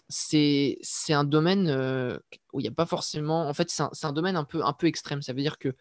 c'est 0.09 1.13
un 1.13 1.23
domaine 1.23 2.19
où 2.53 2.59
il 2.59 2.63
n'y 2.63 2.69
a 2.69 2.71
pas 2.71 2.85
forcément. 2.85 3.47
En 3.47 3.53
fait, 3.53 3.69
c'est 3.69 3.83
un, 3.83 3.91
un, 4.03 4.13
domaine 4.13 4.35
un 4.35 4.43
peu, 4.43 4.63
un 4.63 4.73
peu 4.73 4.87
extrême. 4.87 5.21
Ça 5.21 5.33
veut 5.33 5.41
dire 5.41 5.57
que 5.57 5.75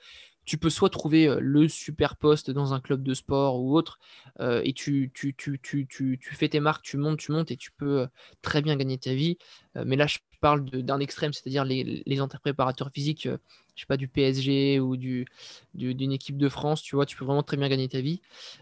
tu 0.45 0.59
peux 0.59 0.71
soit 0.71 0.91
trouver 0.91 1.29
le 1.41 1.69
super 1.69 2.17
poste 2.17 2.53
dans 2.53 2.73
un 2.73 2.81
club 2.81 3.03
de 3.03 3.15
sport 3.15 3.61
ou 3.61 3.77
autre, 3.77 3.99
et 4.41 4.73
tu, 4.73 5.11
tu, 5.13 5.35
tu, 5.35 5.59
tu, 5.59 6.21
fais 6.23 6.49
tes 6.49 6.61
marques, 6.61 6.85
tu 6.85 6.97
montes, 6.99 7.19
tu 7.19 7.33
montes, 7.33 7.51
et 7.51 7.57
tu 7.57 7.73
peux 7.73 8.07
très 8.43 8.63
bien 8.63 8.77
gagner 8.77 8.97
ta 8.97 9.13
vie. 9.13 9.39
mais 9.75 9.97
là, 9.97 10.07
je 10.07 10.19
parle 10.41 10.65
d'un 10.65 11.01
extrême, 11.01 11.33
c'est-à-dire 11.33 11.65
les, 11.65 12.05
les 12.07 12.21
préparateurs 12.41 12.91
physiques, 12.95 13.29
je 13.77 13.83
sais 13.83 13.87
pas, 13.87 13.97
du 13.97 14.09
PSG 14.09 14.81
ou 14.81 14.97
du, 14.97 15.27
d'une 15.75 16.13
équipe 16.13 16.37
de 16.37 16.49
France, 16.49 16.83
tu 16.83 16.97
vois, 16.97 17.07
tu 17.07 17.17
peux 17.17 17.25
vraiment 17.25 17.43
très 17.43 17.57
bien 17.57 17.69
gagner 17.69 17.89
ta 17.89 18.01
vie. 18.01 18.21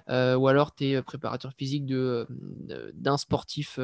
ou 0.09 0.49
alors, 0.49 0.75
tu 0.75 0.85
es 0.85 1.03
préparateur 1.03 1.53
physique 1.57 1.87
de, 1.87 2.27
d'un 2.95 3.17
sportif 3.17 3.79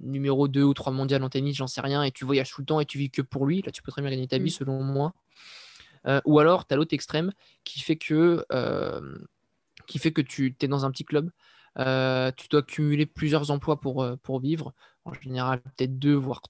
numéro 0.00 0.48
2 0.48 0.62
ou 0.62 0.74
3 0.74 0.92
mondial 0.92 1.22
en 1.22 1.28
tennis, 1.28 1.56
j'en 1.56 1.66
sais 1.66 1.80
rien, 1.80 2.02
et 2.02 2.10
tu 2.10 2.24
voyages 2.24 2.50
tout 2.50 2.60
le 2.60 2.66
temps 2.66 2.80
et 2.80 2.84
tu 2.84 2.98
vis 2.98 3.10
que 3.10 3.22
pour 3.22 3.46
lui. 3.46 3.62
Là, 3.62 3.72
tu 3.72 3.82
peux 3.82 3.90
très 3.90 4.02
bien 4.02 4.10
gagner 4.10 4.28
ta 4.28 4.38
vie, 4.38 4.46
mmh. 4.46 4.50
selon 4.50 4.82
moi. 4.82 5.12
Euh, 6.06 6.20
ou 6.24 6.38
alors, 6.38 6.66
tu 6.66 6.74
as 6.74 6.76
l'autre 6.76 6.94
extrême 6.94 7.32
qui 7.64 7.80
fait 7.80 7.96
que, 7.96 8.44
euh, 8.52 9.18
qui 9.86 9.98
fait 9.98 10.12
que 10.12 10.22
tu 10.22 10.54
es 10.60 10.68
dans 10.68 10.84
un 10.84 10.90
petit 10.90 11.04
club. 11.04 11.30
Euh, 11.78 12.32
tu 12.36 12.48
dois 12.48 12.62
cumuler 12.62 13.06
plusieurs 13.06 13.50
emplois 13.50 13.80
pour, 13.80 14.06
pour 14.22 14.40
vivre. 14.40 14.74
En 15.04 15.12
général, 15.14 15.60
peut-être 15.60 15.98
deux, 15.98 16.14
voire 16.14 16.42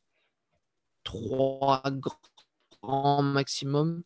trois 1.04 1.82
grands 2.82 3.22
maximum. 3.22 4.02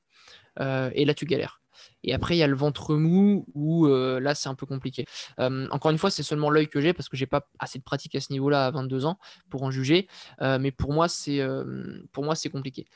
et 0.61 1.05
là, 1.05 1.15
tu 1.15 1.27
galères. 1.27 1.61
Et 2.05 2.13
après, 2.15 2.37
il 2.37 2.39
y 2.39 2.43
a 2.43 2.47
le 2.47 2.55
ventre 2.55 2.95
mou 2.95 3.47
où 3.55 3.87
euh, 3.87 4.21
là, 4.21 4.35
c'est 4.35 4.49
un 4.49 4.55
peu 4.55 4.67
compliqué. 4.67 5.07
Euh, 5.41 5.67
encore 5.71 5.91
une 5.91 5.99
fois, 5.99 6.11
c'est 6.11 6.23
seulement 6.23 6.51
l'œil 6.51 6.69
que 6.69 6.81
j'ai 6.81 6.93
parce 6.93 7.09
que 7.09 7.17
j'ai 7.17 7.27
pas 7.27 7.49
assez 7.59 7.79
de 7.79 7.85
pratique 7.85 8.15
à 8.15 8.21
ce 8.21 8.33
niveau-là 8.33 8.67
à 8.67 8.71
22 8.71 9.07
ans 9.07 9.19
pour 9.51 9.63
en 9.63 9.71
juger. 9.71 10.07
Euh, 10.43 10.59
mais 10.59 10.71
pour 10.71 10.93
moi, 10.93 11.09
c'est 11.09 11.41
pour 12.13 12.25
moi, 12.25 12.35
c'est 12.35 12.51
compliqué. 12.51 12.87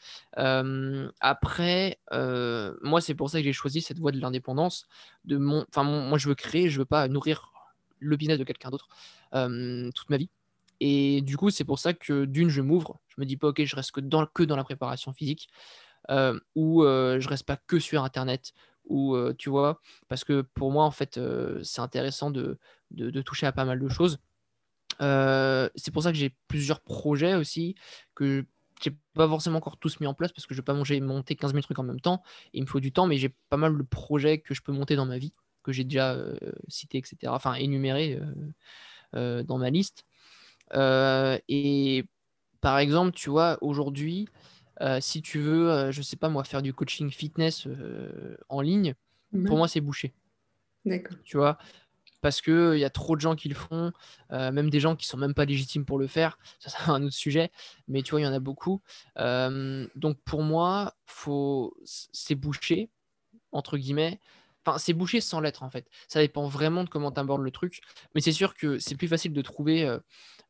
après, 1.21 1.99
moi, 2.11 3.01
c'est 3.01 3.14
pour 3.14 3.31
ça 3.31 3.38
que 3.38 3.45
j'ai 3.45 3.53
choisi 3.53 3.81
cette 3.81 3.99
voie 3.99 4.12
de 4.12 4.21
l'indépendance. 4.21 4.87
De 5.25 5.38
mon, 5.38 5.64
enfin, 5.71 5.85
moi, 5.85 6.19
je 6.19 6.29
veux 6.29 6.35
créer, 6.35 6.69
je 6.69 6.79
veux 6.79 6.85
pas 6.85 7.09
nourrir 7.09 7.53
le 8.01 8.17
business 8.17 8.38
de 8.38 8.45
quelqu'un 8.45 8.71
d'autre 8.71 8.88
toute 9.33 10.11
ma 10.11 10.17
vie. 10.17 10.31
Et 10.81 11.23
du 11.23 11.37
coup, 11.37 11.51
c'est 11.51 11.64
pour 11.64 11.79
ça 11.79 11.93
que 11.93 12.25
d'une, 12.25 12.49
je 12.49 12.62
m'ouvre. 12.62 13.01
Je 13.09 13.21
me 13.21 13.27
dis 13.27 13.37
pas, 13.37 13.49
ok, 13.49 13.64
je 13.64 13.77
reste 13.77 13.93
que 13.93 14.01
dans, 14.01 14.27
que 14.27 14.43
dans 14.43 14.57
la 14.57 14.64
préparation 14.64 15.12
physique. 15.12 15.49
Euh, 16.11 16.38
ou 16.55 16.83
je 16.85 17.29
reste 17.29 17.45
pas 17.45 17.57
que 17.57 17.79
sur 17.79 18.05
Internet, 18.05 18.53
ou 18.87 19.17
tu 19.37 19.51
vois, 19.51 19.81
parce 20.09 20.25
que 20.25 20.43
pour 20.43 20.71
moi, 20.73 20.85
en 20.85 20.91
fait, 20.91 21.21
c'est 21.62 21.81
intéressant 21.81 22.31
de, 22.31 22.59
de, 22.91 23.21
toucher 23.23 23.47
à 23.47 23.53
pas 23.53 23.64
mal 23.64 23.79
de 23.79 23.88
choses. 23.88 24.19
c'est 25.01 25.91
pour 25.93 26.03
ça 26.03 26.12
que 26.12 26.19
j'ai 26.19 26.35
plusieurs 26.49 26.81
projets 26.81 27.35
aussi 27.35 27.75
que 28.14 28.47
j'ai 28.81 28.97
pas 29.14 29.29
forcément 29.29 29.59
encore 29.59 29.77
tous 29.77 29.99
mis 30.01 30.07
en 30.07 30.14
place 30.14 30.33
parce 30.33 30.47
que 30.47 30.55
je 30.55 30.61
vais 30.61 30.64
pas 30.64 30.73
manger, 30.73 31.01
monter 31.01 31.35
15 31.35 31.51
000 31.51 31.62
trucs 31.62 31.79
en 31.81 31.83
même 31.83 32.01
temps. 32.01 32.23
il 32.53 32.62
me 32.62 32.69
faut 32.69 32.81
du 32.81 32.93
temps, 32.93 33.07
mais 33.07 33.19
j'ai 33.19 33.35
pas 33.51 33.57
mal 33.57 33.77
de 33.77 33.83
projets 33.83 34.38
que 34.38 34.55
je 34.55 34.62
peux 34.62 34.73
monter 34.73 34.95
dans 34.97 35.07
ma 35.07 35.19
vie, 35.19 35.33
que 35.64 35.73
j'ai 35.73 35.85
déjà 35.85 36.17
cité, 36.69 36.99
etc. 36.99 37.17
Enfin, 37.27 37.55
énuméré 37.55 38.21
dans 39.12 39.59
ma 39.59 39.71
liste. 39.71 40.07
Et 40.75 42.05
par 42.61 42.79
exemple, 42.79 43.13
tu 43.13 43.31
vois, 43.31 43.59
aujourd'hui, 43.61 44.29
euh, 44.81 44.99
si 45.01 45.23
tu 45.23 45.39
veux, 45.39 45.71
euh, 45.71 45.93
je 45.93 46.03
sais 46.03 46.17
pas 46.17 46.29
moi, 46.29 46.45
faire 46.45 46.63
du 46.63 46.73
coaching 46.73 47.11
fitness 47.11 47.67
euh, 47.67 48.37
en 48.49 48.61
ligne, 48.61 48.95
pour 49.47 49.57
moi, 49.57 49.69
c'est 49.69 49.81
bouché. 49.81 50.15
D'accord. 50.85 51.17
Tu 51.25 51.37
vois 51.37 51.59
parce 52.21 52.41
qu'il 52.41 52.79
y 52.79 52.85
a 52.85 52.91
trop 52.91 53.15
de 53.15 53.21
gens 53.21 53.37
qui 53.37 53.49
le 53.49 53.55
font, 53.55 53.93
même 54.31 54.71
des 54.71 54.81
gens 54.81 54.97
qui 54.97 55.07
sont 55.07 55.17
même 55.17 55.35
pas 55.35 55.45
légitimes 55.45 55.85
pour 55.85 56.01
le 56.01 56.09
faire. 56.09 56.37
Ça, 56.59 56.69
c'est 56.69 56.91
un 56.91 57.01
autre 57.05 57.15
sujet, 57.15 57.53
mais 57.87 58.03
tu 58.03 58.11
vois, 58.11 58.21
il 58.21 58.25
y 58.25 58.27
en 58.27 58.33
a 58.33 58.41
beaucoup. 58.41 58.83
donc 59.17 60.19
pour 60.25 60.43
moi, 60.43 60.97
faut... 61.07 61.77
c'est 61.85 62.35
bouché, 62.35 62.91
entre 63.53 63.79
guillemets. 63.79 64.19
Enfin, 64.67 64.79
c'est 64.79 64.95
bouché 64.95 65.21
sans 65.21 65.39
l'être, 65.39 65.63
en 65.63 65.71
fait. 65.71 65.89
Ça 66.09 66.19
dépend 66.19 66.49
vraiment 66.49 66.83
de 66.83 66.89
comment 66.89 67.13
tu 67.13 67.21
abordes 67.21 67.43
le 67.43 67.53
truc. 67.53 67.83
Mais 68.17 68.21
c'est 68.21 68.33
sûr 68.33 68.55
que 68.55 68.81
c'est 68.81 68.97
plus 68.97 69.07
facile 69.07 69.33
de 69.33 69.41
trouver 69.41 69.89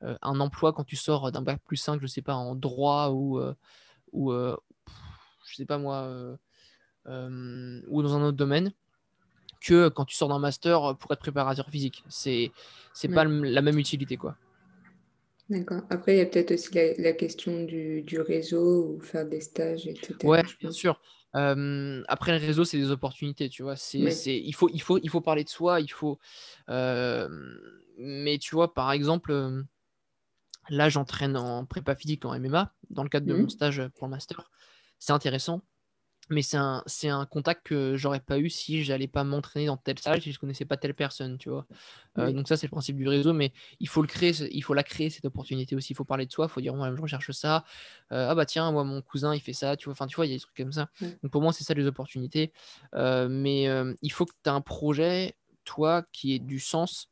un 0.01 0.41
emploi 0.41 0.73
quand 0.73 0.85
tu 0.85 0.97
sors 0.97 1.33
d'un 1.33 1.43
bac 1.43 1.61
plus 1.65 1.77
5, 1.77 2.01
je 2.01 2.07
sais 2.07 2.23
pas, 2.23 2.35
en 2.35 2.55
droit 2.55 3.11
ou 3.11 3.41
ou 4.13 4.33
euh, 4.33 4.57
je 5.47 5.57
sais 5.57 5.65
pas 5.65 5.79
moi, 5.79 6.03
euh, 6.03 6.37
euh, 7.07 7.81
ou 7.89 8.03
dans 8.03 8.17
un 8.17 8.23
autre 8.23 8.37
domaine 8.37 8.73
que 9.61 9.89
quand 9.89 10.05
tu 10.05 10.15
sors 10.15 10.29
d'un 10.29 10.39
master 10.39 10.97
pour 10.99 11.13
être 11.13 11.21
préparateur 11.21 11.69
physique. 11.71 12.05
C'est 12.09 12.53
c'est 12.93 13.09
pas 13.09 13.25
la 13.25 13.63
même 13.63 13.79
utilité 13.79 14.17
quoi. 14.17 14.37
D'accord. 15.51 15.81
Après, 15.89 16.15
il 16.15 16.19
y 16.19 16.21
a 16.21 16.27
peut-être 16.27 16.53
aussi 16.53 16.69
la, 16.99 17.13
question 17.15 17.65
du, 17.65 18.03
du, 18.03 18.21
réseau 18.21 18.85
ou 18.85 19.01
faire 19.01 19.27
des 19.27 19.41
stages, 19.41 19.87
etc. 19.87 20.15
Ouais, 20.25 20.43
bien 20.61 20.71
sûr. 20.71 21.01
après, 21.33 22.39
le 22.39 22.47
réseau, 22.47 22.65
c'est 22.65 22.77
des 22.77 22.91
opportunités, 22.91 23.49
tu 23.49 23.63
vois. 23.63 23.75
C'est, 23.75 24.11
c'est, 24.11 24.39
il, 24.39 24.55
faut, 24.55 24.69
il, 24.69 24.83
faut, 24.83 24.99
il 24.99 25.09
faut 25.09 25.23
parler 25.23 25.45
de 25.45 25.49
soi, 25.49 25.81
il 25.81 25.91
faut. 25.91 26.19
mais 26.69 28.37
tu 28.39 28.55
vois, 28.55 28.75
par 28.75 28.93
exemple, 28.93 29.65
Là, 30.69 30.89
j'entraîne 30.89 31.37
en 31.37 31.65
prépa 31.65 31.95
physique 31.95 32.25
en 32.25 32.39
MMA 32.39 32.75
dans 32.91 33.03
le 33.03 33.09
cadre 33.09 33.27
de 33.27 33.35
mon 33.35 33.45
mmh. 33.45 33.51
stage 33.51 33.89
pour 33.97 34.07
le 34.07 34.13
master. 34.13 34.51
C'est 34.99 35.13
intéressant, 35.13 35.63
mais 36.31 36.43
c'est 36.43 36.57
un, 36.57 36.85
un, 37.05 37.27
contact 37.27 37.67
que 37.67 37.97
j'aurais 37.97 38.21
pas 38.21 38.39
eu 38.39 38.51
si 38.51 38.85
j'allais 38.85 39.09
pas 39.09 39.25
m'entraîner 39.25 39.67
dans 39.67 39.77
telle 39.79 39.99
salle, 39.99 40.21
si 40.21 40.33
je 40.33 40.39
connaissais 40.39 40.67
pas 40.67 40.77
telle 40.77 40.95
personne, 40.95 41.39
tu 41.39 41.49
vois. 41.49 41.67
Euh, 42.19 42.33
donc 42.33 42.49
ça, 42.49 42.57
c'est 42.57 42.67
le 42.67 42.71
principe 42.71 42.97
du 42.97 43.09
réseau, 43.09 43.33
mais 43.33 43.53
il 43.81 43.89
faut 43.89 44.03
le 44.03 44.09
créer, 44.09 44.33
il 44.53 44.63
faut 44.63 44.75
la 44.75 44.83
créer 44.83 45.09
cette 45.09 45.25
opportunité 45.25 45.75
aussi. 45.75 45.93
Il 45.93 45.97
faut 45.97 46.05
parler 46.05 46.27
de 46.27 46.33
soi, 46.33 46.47
il 46.47 46.53
faut 46.53 46.61
dire 46.61 46.75
moi, 46.75 46.95
je 46.95 47.01
recherche 47.01 47.31
ça. 47.31 47.65
Euh, 48.13 48.29
ah 48.29 48.35
bah 48.35 48.45
tiens, 48.45 48.71
moi, 48.73 48.85
mon 48.85 49.01
cousin, 49.01 49.35
il 49.35 49.41
fait 49.41 49.55
ça, 49.55 49.77
tu 49.77 49.87
vois. 49.87 49.93
Enfin, 49.93 50.07
tu 50.07 50.17
vois, 50.17 50.27
il 50.27 50.31
y 50.31 50.33
a 50.33 50.37
des 50.37 50.41
trucs 50.41 50.57
comme 50.57 50.73
ça. 50.73 50.91
Donc 51.01 51.33
pour 51.33 51.41
moi, 51.41 51.53
c'est 51.53 51.65
ça 51.65 51.73
les 51.73 51.87
opportunités. 51.87 52.53
Euh, 52.95 53.29
mais 53.31 53.67
il 54.03 54.13
faut 54.13 54.27
que 54.27 54.35
tu 54.45 54.51
aies 54.51 54.53
un 54.53 54.61
projet, 54.61 55.35
toi, 55.65 56.05
qui 56.13 56.35
ait 56.35 56.39
du 56.39 56.61
sens, 56.61 57.09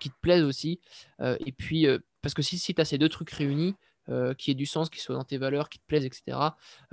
qui 0.00 0.10
te 0.10 0.16
plaise 0.22 0.42
aussi. 0.42 0.80
et 1.20 1.52
puis 1.52 1.86
parce 2.22 2.34
que 2.34 2.42
si, 2.42 2.58
si 2.58 2.74
tu 2.74 2.80
as 2.80 2.84
ces 2.84 2.98
deux 2.98 3.08
trucs 3.08 3.30
réunis, 3.30 3.74
euh, 4.10 4.32
qui 4.32 4.50
aient 4.50 4.54
du 4.54 4.64
sens, 4.64 4.88
qui 4.88 5.00
soient 5.00 5.14
dans 5.14 5.24
tes 5.24 5.36
valeurs, 5.36 5.68
qui 5.68 5.78
te 5.78 5.84
plaisent, 5.86 6.06
etc., 6.06 6.38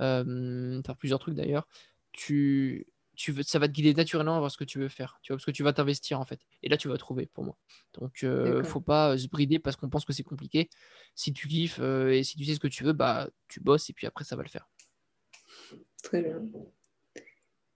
euh, 0.02 0.82
plusieurs 0.98 1.18
trucs 1.18 1.34
d'ailleurs, 1.34 1.66
tu, 2.12 2.86
tu 3.14 3.32
veux, 3.32 3.42
ça 3.42 3.58
va 3.58 3.68
te 3.68 3.72
guider 3.72 3.94
naturellement 3.94 4.38
vers 4.38 4.50
ce 4.50 4.58
que 4.58 4.64
tu 4.64 4.78
veux 4.78 4.88
faire, 4.88 5.18
tu 5.22 5.32
vois, 5.32 5.38
parce 5.38 5.46
que 5.46 5.50
tu 5.50 5.62
vas 5.62 5.72
t'investir 5.72 6.20
en 6.20 6.26
fait. 6.26 6.40
Et 6.62 6.68
là, 6.68 6.76
tu 6.76 6.88
vas 6.88 6.98
trouver 6.98 7.24
pour 7.24 7.44
moi. 7.44 7.56
Donc, 7.94 8.22
euh, 8.22 8.62
faut 8.62 8.82
pas 8.82 9.16
se 9.16 9.28
brider 9.28 9.58
parce 9.58 9.76
qu'on 9.76 9.88
pense 9.88 10.04
que 10.04 10.12
c'est 10.12 10.24
compliqué. 10.24 10.68
Si 11.14 11.32
tu 11.32 11.48
kiffes 11.48 11.78
et 11.78 12.22
si 12.22 12.36
tu 12.36 12.44
sais 12.44 12.54
ce 12.54 12.60
que 12.60 12.68
tu 12.68 12.84
veux, 12.84 12.92
bah, 12.92 13.30
tu 13.48 13.60
bosses 13.60 13.88
et 13.88 13.94
puis 13.94 14.06
après, 14.06 14.24
ça 14.24 14.36
va 14.36 14.42
le 14.42 14.50
faire. 14.50 14.68
Très 16.02 16.20
bien. 16.20 16.42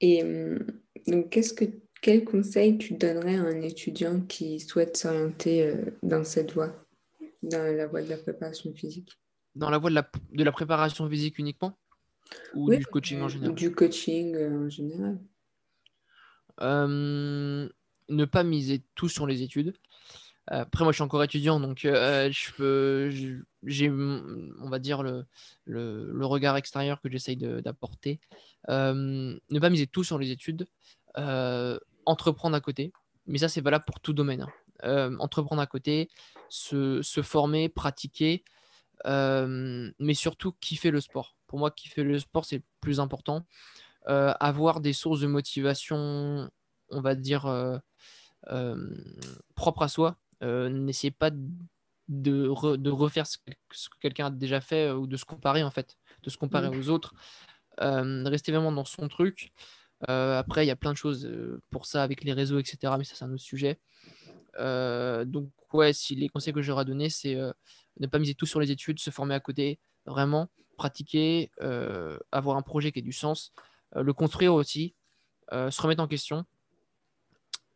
Et 0.03 0.23
hum, 0.23 0.59
donc, 1.07 1.31
qu'est-ce 1.31 1.55
que, 1.55 1.65
quel 2.03 2.25
conseil 2.25 2.77
tu 2.77 2.93
donnerais 2.93 3.37
à 3.37 3.43
un 3.43 3.63
étudiant 3.63 4.21
qui 4.21 4.61
souhaite 4.61 4.99
s'orienter 4.99 5.77
dans 6.03 6.25
cette 6.25 6.53
voie, 6.53 6.75
dans 7.43 7.77
la 7.77 7.87
voie 7.87 8.03
de 8.03 8.09
la 8.09 8.19
préparation 8.19 8.73
physique 8.75 9.19
Dans 9.55 9.71
la 9.71 9.79
voie 9.79 9.91
de 9.91 9.95
la, 9.95 10.11
de 10.33 10.45
la 10.45 10.53
préparation 10.53 11.09
physique 11.09 11.39
uniquement 11.39 11.79
ou 12.55 12.75
du 12.75 12.87
coaching 12.87 13.21
en 13.21 13.29
général? 13.29 13.55
Du 13.55 13.73
coaching 13.73 14.35
euh, 14.35 14.67
en 14.67 14.69
général. 14.69 15.19
Euh, 16.61 17.69
ne 18.09 18.25
pas 18.25 18.45
miser 18.45 18.83
tout 18.95 19.09
sur 19.09 19.27
les 19.27 19.43
études. 19.43 19.75
Après, 20.47 20.83
moi, 20.83 20.93
je 20.93 20.97
suis 20.97 21.05
encore 21.05 21.23
étudiant, 21.23 21.61
donc 21.61 21.85
euh, 21.85 22.29
je 22.33 22.53
peux, 22.55 23.11
j'ai, 23.63 23.89
on 23.89 24.69
va 24.69 24.81
dire, 24.81 25.05
le, 25.05 25.25
le, 25.65 26.27
regard 26.27 26.57
extérieur 26.57 27.01
que 27.01 27.09
j'essaye 27.09 27.37
d'apporter. 27.37 28.19
ne 28.69 29.59
pas 29.61 29.71
miser 29.71 29.87
tout 29.87 30.03
sur 30.03 30.19
les 30.19 30.33
études, 30.33 30.67
entreprendre 32.05 32.57
à 32.57 32.61
côté, 32.61 32.93
mais 33.27 33.39
ça, 33.39 33.49
c'est 33.49 33.61
valable 33.61 33.85
pour 33.85 34.01
tout 34.01 34.13
domaine. 34.13 34.43
Hein. 34.43 34.49
Entreprendre 34.83 35.63
à 35.63 35.67
côté, 35.67 36.09
se, 36.49 37.03
se 37.03 37.23
former, 37.23 37.69
pratiquer, 37.69 38.45
mais 39.05 40.15
surtout 40.15 40.53
kiffer 40.61 40.91
le 40.91 41.01
sport. 41.01 41.37
Pour 41.47 41.59
moi, 41.59 41.71
kiffer 41.71 42.05
le 42.05 42.19
sport, 42.19 42.45
c'est 42.45 42.57
le 42.57 42.63
plus 42.81 43.01
important. 43.01 43.45
Euh, 44.09 44.33
avoir 44.41 44.81
des 44.81 44.93
sources 44.93 45.21
de 45.21 45.27
motivation, 45.27 46.51
on 46.91 47.01
va 47.01 47.15
dire, 47.15 47.47
euh, 47.47 47.77
euh, 48.51 48.95
propres 49.55 49.83
à 49.83 49.89
soi. 49.89 50.17
N'essayez 50.43 51.11
pas 51.11 51.31
de, 51.31 52.77
de, 52.77 52.91
refaire 52.91 53.27
ce 53.27 53.37
que, 53.39 53.53
quelqu'un 54.01 54.27
a 54.27 54.31
déjà 54.31 54.61
fait 54.61 54.91
ou 54.91 55.07
de 55.07 55.17
se 55.17 55.25
comparer, 55.25 55.63
en 55.63 55.71
fait, 55.71 55.99
de 56.23 56.31
se 56.31 56.39
comparer 56.39 56.69
aux 56.69 56.89
autres. 56.89 57.15
rester 57.79 58.53
vraiment 58.53 58.73
dans 58.73 58.87
son 58.87 59.09
truc. 59.09 59.53
après, 60.09 60.65
il 60.65 60.69
y 60.69 60.73
a 60.73 60.77
plein 60.77 60.93
de 60.93 60.97
choses 60.97 61.31
pour 61.69 61.85
ça 61.85 62.03
avec 62.03 62.25
les 62.25 62.33
réseaux, 62.33 62.59
etc. 62.59 62.95
Mais 62.97 63.05
ça, 63.05 63.15
c'est 63.17 63.25
un 63.25 63.33
autre 63.33 63.43
sujet. 63.43 63.79
Donc, 64.57 65.51
ouais, 65.73 65.93
si 65.93 66.15
les 66.15 66.29
conseils 66.29 66.53
que 66.53 66.63
j'aurais 66.63 66.85
donné, 66.85 67.11
c'est 67.11 67.37
ne 67.99 68.07
pas 68.07 68.19
miser 68.19 68.35
tout 68.35 68.47
sur 68.47 68.61
les 68.61 68.71
études, 68.71 68.99
se 68.99 69.11
former 69.11 69.35
à 69.35 69.41
côté, 69.41 69.79
vraiment 70.07 70.49
pratiquer, 70.81 71.51
euh, 71.61 72.19
avoir 72.33 72.57
un 72.57 72.63
projet 72.63 72.91
qui 72.91 73.01
ait 73.01 73.03
du 73.03 73.13
sens, 73.13 73.53
euh, 73.97 74.03
le 74.03 74.15
construire 74.15 74.55
aussi, 74.55 74.95
euh, 75.53 75.71
se 75.71 75.83
remettre 75.83 76.03
en 76.03 76.09
question. 76.09 76.47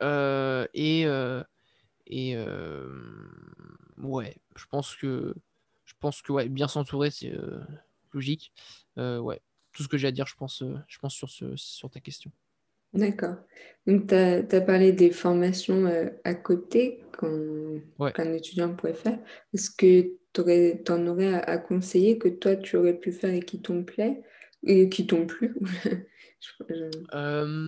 et 0.01 1.07
et 2.07 2.37
ouais, 3.99 4.37
je 4.57 4.67
pense 4.67 4.97
que 4.97 5.35
je 5.85 5.95
pense 6.01 6.23
que 6.23 6.33
ouais, 6.33 6.49
bien 6.49 6.69
s'entourer, 6.69 7.11
c'est 7.11 7.33
logique. 8.13 8.53
ouais, 8.97 9.43
tout 9.73 9.83
ce 9.83 9.89
que 9.89 9.99
j'ai 9.99 10.09
à 10.09 10.13
dire, 10.13 10.27
je 10.27 10.37
pense, 10.37 10.63
je 10.89 10.99
pense 10.99 11.15
sur, 11.15 11.29
ce, 11.29 11.57
sur 11.57 11.91
ta 11.91 12.01
question. 12.01 12.33
D'accord. 12.95 13.37
Donc, 13.87 14.09
tu 14.09 14.15
as, 14.15 14.61
parlé 14.61 14.93
des 14.93 15.11
formations 15.11 15.91
à 16.25 16.35
côté 16.35 17.03
qu'un 17.19 18.33
étudiant 18.33 18.75
pourrait 18.75 18.95
faire. 18.95 19.19
Est-ce 19.53 19.71
que 19.71 20.13
tu 20.33 20.93
en 20.93 21.07
aurais 21.07 21.35
à, 21.35 21.59
conseiller 21.59 22.19
que 22.19 22.29
toi, 22.29 22.57
tu 22.57 22.77
aurais 22.77 22.99
pu 22.99 23.13
faire 23.13 23.33
et 23.33 23.41
qui 23.41 23.61
t'ont 23.61 23.85
plu 23.85 24.23
et 24.63 24.89
qui 24.89 25.07
t'ont 25.07 25.27
plu? 25.27 25.55
Euh, 26.71 27.67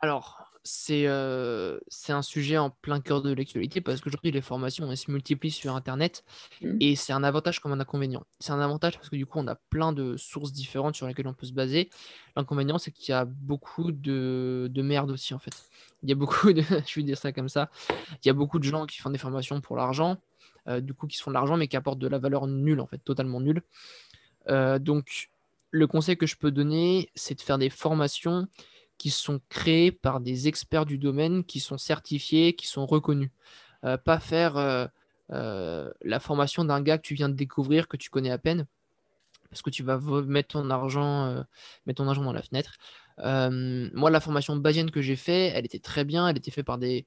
Alors, 0.00 0.45
euh, 0.90 1.78
c'est 1.88 2.12
un 2.12 2.22
sujet 2.22 2.58
en 2.58 2.70
plein 2.70 3.00
cœur 3.00 3.22
de 3.22 3.32
l'actualité 3.32 3.80
parce 3.80 4.00
qu'aujourd'hui, 4.00 4.30
les 4.30 4.40
formations 4.40 4.90
elles 4.90 4.96
se 4.96 5.10
multiplient 5.10 5.50
sur 5.50 5.74
Internet 5.74 6.24
mmh. 6.62 6.76
et 6.80 6.96
c'est 6.96 7.12
un 7.12 7.24
avantage 7.24 7.60
comme 7.60 7.72
un 7.72 7.80
inconvénient. 7.80 8.24
C'est 8.40 8.52
un 8.52 8.60
avantage 8.60 8.96
parce 8.96 9.08
que 9.08 9.16
du 9.16 9.26
coup, 9.26 9.38
on 9.38 9.46
a 9.48 9.54
plein 9.54 9.92
de 9.92 10.16
sources 10.16 10.52
différentes 10.52 10.94
sur 10.94 11.06
lesquelles 11.06 11.28
on 11.28 11.34
peut 11.34 11.46
se 11.46 11.52
baser. 11.52 11.90
L'inconvénient, 12.36 12.78
c'est 12.78 12.90
qu'il 12.90 13.10
y 13.10 13.14
a 13.14 13.24
beaucoup 13.24 13.92
de, 13.92 14.68
de, 14.70 14.82
merde 14.82 15.10
aussi 15.10 15.34
en 15.34 15.38
fait. 15.38 15.54
Il 16.02 16.08
y 16.08 16.12
a 16.12 16.16
beaucoup 16.16 16.52
de, 16.52 16.62
je 16.86 17.00
vais 17.00 17.02
dire 17.02 17.18
ça 17.18 17.32
comme 17.32 17.48
ça, 17.48 17.70
il 18.22 18.26
y 18.26 18.30
a 18.30 18.34
beaucoup 18.34 18.58
de 18.58 18.64
gens 18.64 18.86
qui 18.86 18.98
font 18.98 19.10
des 19.10 19.18
formations 19.18 19.60
pour 19.60 19.76
l'argent 19.76 20.18
euh, 20.68 20.80
du 20.80 20.94
coup, 20.94 21.06
qui 21.06 21.16
se 21.16 21.22
font 21.22 21.30
de 21.30 21.34
l'argent, 21.34 21.56
mais 21.56 21.68
qui 21.68 21.76
apportent 21.76 21.98
de 21.98 22.08
la 22.08 22.18
valeur 22.18 22.46
nulle, 22.46 22.80
en 22.80 22.86
fait, 22.86 22.98
totalement 22.98 23.40
nulle. 23.40 23.62
Euh, 24.48 24.78
donc, 24.78 25.30
le 25.70 25.86
conseil 25.86 26.16
que 26.16 26.26
je 26.26 26.36
peux 26.36 26.50
donner, 26.50 27.10
c'est 27.14 27.36
de 27.36 27.40
faire 27.40 27.58
des 27.58 27.70
formations 27.70 28.48
qui 28.98 29.10
sont 29.10 29.40
créées 29.48 29.92
par 29.92 30.20
des 30.20 30.48
experts 30.48 30.86
du 30.86 30.98
domaine, 30.98 31.44
qui 31.44 31.60
sont 31.60 31.78
certifiés, 31.78 32.54
qui 32.54 32.66
sont 32.66 32.86
reconnus. 32.86 33.30
Euh, 33.84 33.96
pas 33.96 34.18
faire 34.18 34.90
la 35.28 36.20
formation 36.20 36.64
d'un 36.64 36.80
gars 36.80 36.98
que 36.98 37.06
tu 37.06 37.14
viens 37.14 37.28
de 37.28 37.34
découvrir, 37.34 37.88
que 37.88 37.96
tu 37.96 38.10
connais 38.10 38.30
à 38.30 38.38
peine, 38.38 38.66
parce 39.50 39.62
que 39.62 39.70
tu 39.70 39.82
vas 39.82 39.98
mettre 39.98 40.48
ton 40.48 40.70
argent, 40.70 41.44
mettre 41.84 42.02
ton 42.02 42.08
argent 42.08 42.22
dans 42.22 42.32
la 42.32 42.42
fenêtre. 42.42 42.76
moi, 43.18 44.10
la 44.10 44.20
formation 44.20 44.56
basienne 44.56 44.90
que 44.90 45.02
j'ai 45.02 45.16
fait, 45.16 45.46
elle 45.48 45.64
était 45.64 45.80
très 45.80 46.04
bien, 46.04 46.28
elle 46.28 46.36
était 46.36 46.50
faite 46.50 46.66
par 46.66 46.78
des, 46.78 47.06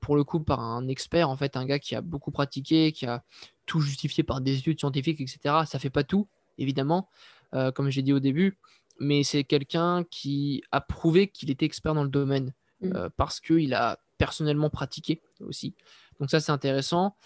pour 0.00 0.16
le 0.16 0.24
coup 0.24 0.40
par 0.40 0.60
un 0.60 0.88
expert, 0.88 1.28
en 1.28 1.36
fait, 1.36 1.56
un 1.56 1.64
gars 1.64 1.78
qui 1.78 1.94
a 1.94 2.00
beaucoup 2.00 2.30
pratiqué, 2.30 2.92
qui 2.92 3.06
a 3.06 3.22
tout 3.66 3.80
justifié 3.80 4.24
par 4.24 4.40
des 4.40 4.58
études 4.58 4.80
scientifiques, 4.80 5.20
etc. 5.20 5.64
Ça 5.66 5.78
fait 5.78 5.90
pas 5.90 6.02
tout, 6.02 6.28
évidemment, 6.58 7.08
euh, 7.54 7.70
comme 7.70 7.90
j'ai 7.90 8.02
dit 8.02 8.12
au 8.12 8.20
début, 8.20 8.58
mais 9.00 9.24
c'est 9.24 9.44
quelqu'un 9.44 10.04
qui 10.04 10.62
a 10.70 10.80
prouvé 10.80 11.28
qu'il 11.28 11.50
était 11.50 11.66
expert 11.66 11.94
dans 11.94 12.04
le 12.04 12.10
domaine 12.10 12.52
mmh. 12.80 12.92
euh, 12.94 13.08
parce 13.16 13.40
qu'il 13.40 13.74
a 13.74 13.98
personnellement 14.18 14.70
pratiqué 14.70 15.20
aussi. 15.40 15.74
Donc 16.20 16.30
ça, 16.30 16.40
c'est 16.40 16.52
intéressant. 16.52 17.16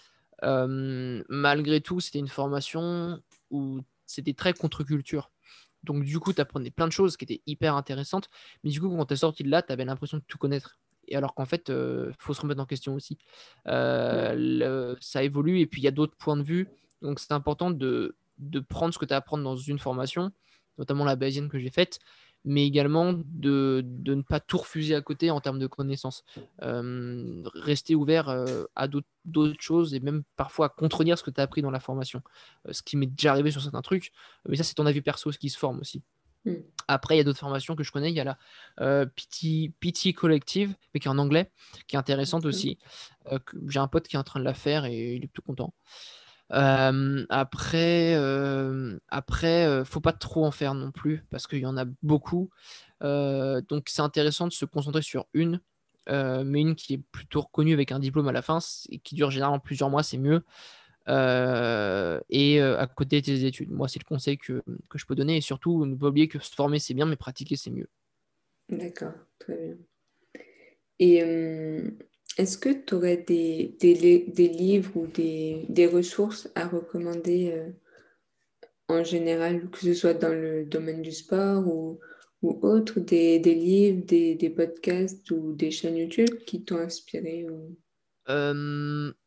Euh, 0.43 1.23
malgré 1.29 1.81
tout, 1.81 1.99
c'était 1.99 2.19
une 2.19 2.27
formation 2.27 3.21
où 3.51 3.81
c'était 4.05 4.33
très 4.33 4.53
contre-culture. 4.53 5.31
Donc 5.83 6.03
du 6.03 6.19
coup, 6.19 6.33
tu 6.33 6.41
apprenais 6.41 6.71
plein 6.71 6.87
de 6.87 6.91
choses 6.93 7.17
qui 7.17 7.25
étaient 7.25 7.41
hyper 7.45 7.75
intéressantes. 7.75 8.29
Mais 8.63 8.71
du 8.71 8.81
coup, 8.81 8.89
quand 8.89 9.05
tu 9.05 9.13
es 9.13 9.17
sorti 9.17 9.43
de 9.43 9.49
là, 9.49 9.61
tu 9.61 9.71
avais 9.71 9.85
l'impression 9.85 10.17
de 10.17 10.23
tout 10.25 10.37
connaître 10.37 10.79
et 11.07 11.15
alors 11.15 11.33
qu'en 11.33 11.45
fait, 11.45 11.65
il 11.69 11.73
euh, 11.73 12.11
faut 12.17 12.33
se 12.33 12.41
remettre 12.41 12.61
en 12.61 12.65
question 12.65 12.95
aussi. 12.95 13.17
Euh, 13.67 14.95
ça 15.01 15.23
évolue 15.23 15.59
et 15.59 15.65
puis 15.65 15.81
il 15.81 15.85
y 15.85 15.87
a 15.87 15.91
d'autres 15.91 16.15
points 16.17 16.37
de 16.37 16.43
vue. 16.43 16.67
Donc 17.01 17.19
c'est 17.19 17.31
important 17.31 17.71
de, 17.71 18.15
de, 18.37 18.59
prendre 18.59 18.93
ce 18.93 18.99
que 18.99 19.05
tu 19.05 19.13
as 19.13 19.17
à 19.17 19.19
apprendre 19.19 19.43
dans 19.43 19.55
une 19.55 19.79
formation, 19.79 20.31
notamment 20.77 21.05
la 21.05 21.15
bayesienne 21.15 21.49
que 21.49 21.59
j'ai 21.59 21.69
faite, 21.69 21.99
mais 22.43 22.65
également 22.65 23.13
de, 23.13 23.81
de, 23.83 24.13
ne 24.13 24.21
pas 24.21 24.39
tout 24.39 24.57
refuser 24.57 24.93
à 24.93 25.01
côté 25.01 25.31
en 25.31 25.41
termes 25.41 25.57
de 25.57 25.65
connaissances. 25.65 26.23
Euh, 26.61 27.41
rester 27.55 27.95
ouvert 27.95 28.29
à 28.75 28.87
d'autres 28.87 29.61
choses 29.61 29.95
et 29.95 29.99
même 29.99 30.23
parfois 30.35 30.67
à 30.67 30.69
contredire 30.69 31.17
ce 31.17 31.23
que 31.23 31.31
tu 31.31 31.41
as 31.41 31.43
appris 31.43 31.63
dans 31.63 31.71
la 31.71 31.79
formation. 31.79 32.21
ce 32.69 32.83
qui 32.83 32.97
m'est 32.97 33.07
déjà 33.07 33.31
arrivé 33.31 33.49
sur 33.49 33.63
certains 33.63 33.81
trucs, 33.81 34.11
mais 34.47 34.57
ça 34.57 34.63
c'est 34.63 34.75
ton 34.75 34.85
avis 34.85 35.01
perso, 35.01 35.31
ce 35.31 35.39
qui 35.39 35.49
se 35.49 35.57
forme 35.57 35.79
aussi. 35.79 36.03
Mm. 36.45 36.53
Après, 36.87 37.15
il 37.15 37.17
y 37.17 37.21
a 37.21 37.23
d'autres 37.23 37.39
formations 37.39 37.75
que 37.75 37.83
je 37.83 37.91
connais. 37.91 38.09
Il 38.09 38.15
y 38.15 38.19
a 38.19 38.23
la 38.23 38.37
euh, 38.79 39.05
PT, 39.05 40.13
Collective, 40.13 40.75
mais 40.93 40.99
qui 40.99 41.07
est 41.07 41.11
en 41.11 41.17
anglais, 41.17 41.51
qui 41.87 41.95
est 41.95 41.99
intéressante 41.99 42.45
aussi. 42.45 42.77
Euh, 43.31 43.39
j'ai 43.67 43.79
un 43.79 43.87
pote 43.87 44.07
qui 44.07 44.15
est 44.15 44.19
en 44.19 44.23
train 44.23 44.39
de 44.39 44.45
la 44.45 44.53
faire 44.53 44.85
et 44.85 45.15
il 45.15 45.23
est 45.23 45.33
tout 45.33 45.41
content. 45.41 45.73
Après, 46.49 48.15
euh, 48.15 48.97
après 49.09 49.83
faut 49.85 50.01
pas 50.01 50.13
trop 50.13 50.45
en 50.45 50.51
faire 50.51 50.73
non 50.73 50.91
plus 50.91 51.25
parce 51.29 51.47
qu'il 51.47 51.59
y 51.59 51.65
en 51.65 51.77
a 51.77 51.85
beaucoup. 52.03 52.49
donc, 53.01 53.83
c'est 53.87 54.01
intéressant 54.01 54.47
de 54.47 54.53
se 54.53 54.65
concentrer 54.65 55.01
sur 55.01 55.25
une, 55.33 55.61
mais 56.07 56.61
une 56.61 56.75
qui 56.75 56.95
est 56.95 57.03
plutôt 57.11 57.41
reconnue 57.41 57.73
avec 57.73 57.91
un 57.91 57.99
diplôme 57.99 58.27
à 58.27 58.31
la 58.31 58.41
fin 58.41 58.59
et 58.89 58.99
qui 58.99 59.15
dure 59.15 59.31
généralement 59.31 59.59
plusieurs 59.59 59.89
mois, 59.89 60.03
c'est 60.03 60.17
mieux. 60.17 60.43
Et 61.07 62.61
à 62.61 62.87
côté 62.87 63.21
de 63.21 63.25
tes 63.25 63.45
études. 63.45 63.71
Moi, 63.71 63.87
c'est 63.87 63.99
le 63.99 64.05
conseil 64.07 64.37
que, 64.37 64.63
que, 64.89 64.97
je 64.97 65.05
peux 65.05 65.15
donner. 65.15 65.37
Et 65.37 65.41
surtout, 65.41 65.85
ne 65.85 65.95
pas 65.95 66.07
oublier 66.07 66.27
que 66.27 66.39
se 66.39 66.53
former, 66.53 66.79
c'est 66.79 66.93
bien, 66.93 67.05
mais 67.05 67.15
pratiquer, 67.15 67.55
c'est 67.55 67.71
mieux. 67.71 67.89
D'accord, 68.69 69.13
très 69.39 69.55
bien. 69.55 69.75
Et 70.99 71.21
est-ce 72.37 72.57
que 72.57 72.69
tu 72.69 72.95
aurais 72.95 73.17
des, 73.17 73.75
des, 73.79 74.47
livres 74.47 74.91
ou 74.95 75.07
des, 75.07 75.65
des, 75.69 75.87
ressources 75.87 76.49
à 76.55 76.67
recommander 76.67 77.71
en 78.87 79.03
général, 79.03 79.69
que 79.69 79.79
ce 79.79 79.93
soit 79.93 80.13
dans 80.13 80.33
le 80.33 80.65
domaine 80.65 81.01
du 81.01 81.11
sport 81.11 81.67
ou, 81.67 81.99
ou 82.41 82.59
autre, 82.61 82.99
des, 82.99 83.39
livres, 83.39 84.05
des, 84.05 84.53
podcasts 84.55 85.31
ou 85.31 85.53
des 85.53 85.71
chaînes 85.71 85.97
YouTube 85.97 86.37
qui 86.45 86.63
t'ont 86.63 86.77
inspiré 86.79 87.47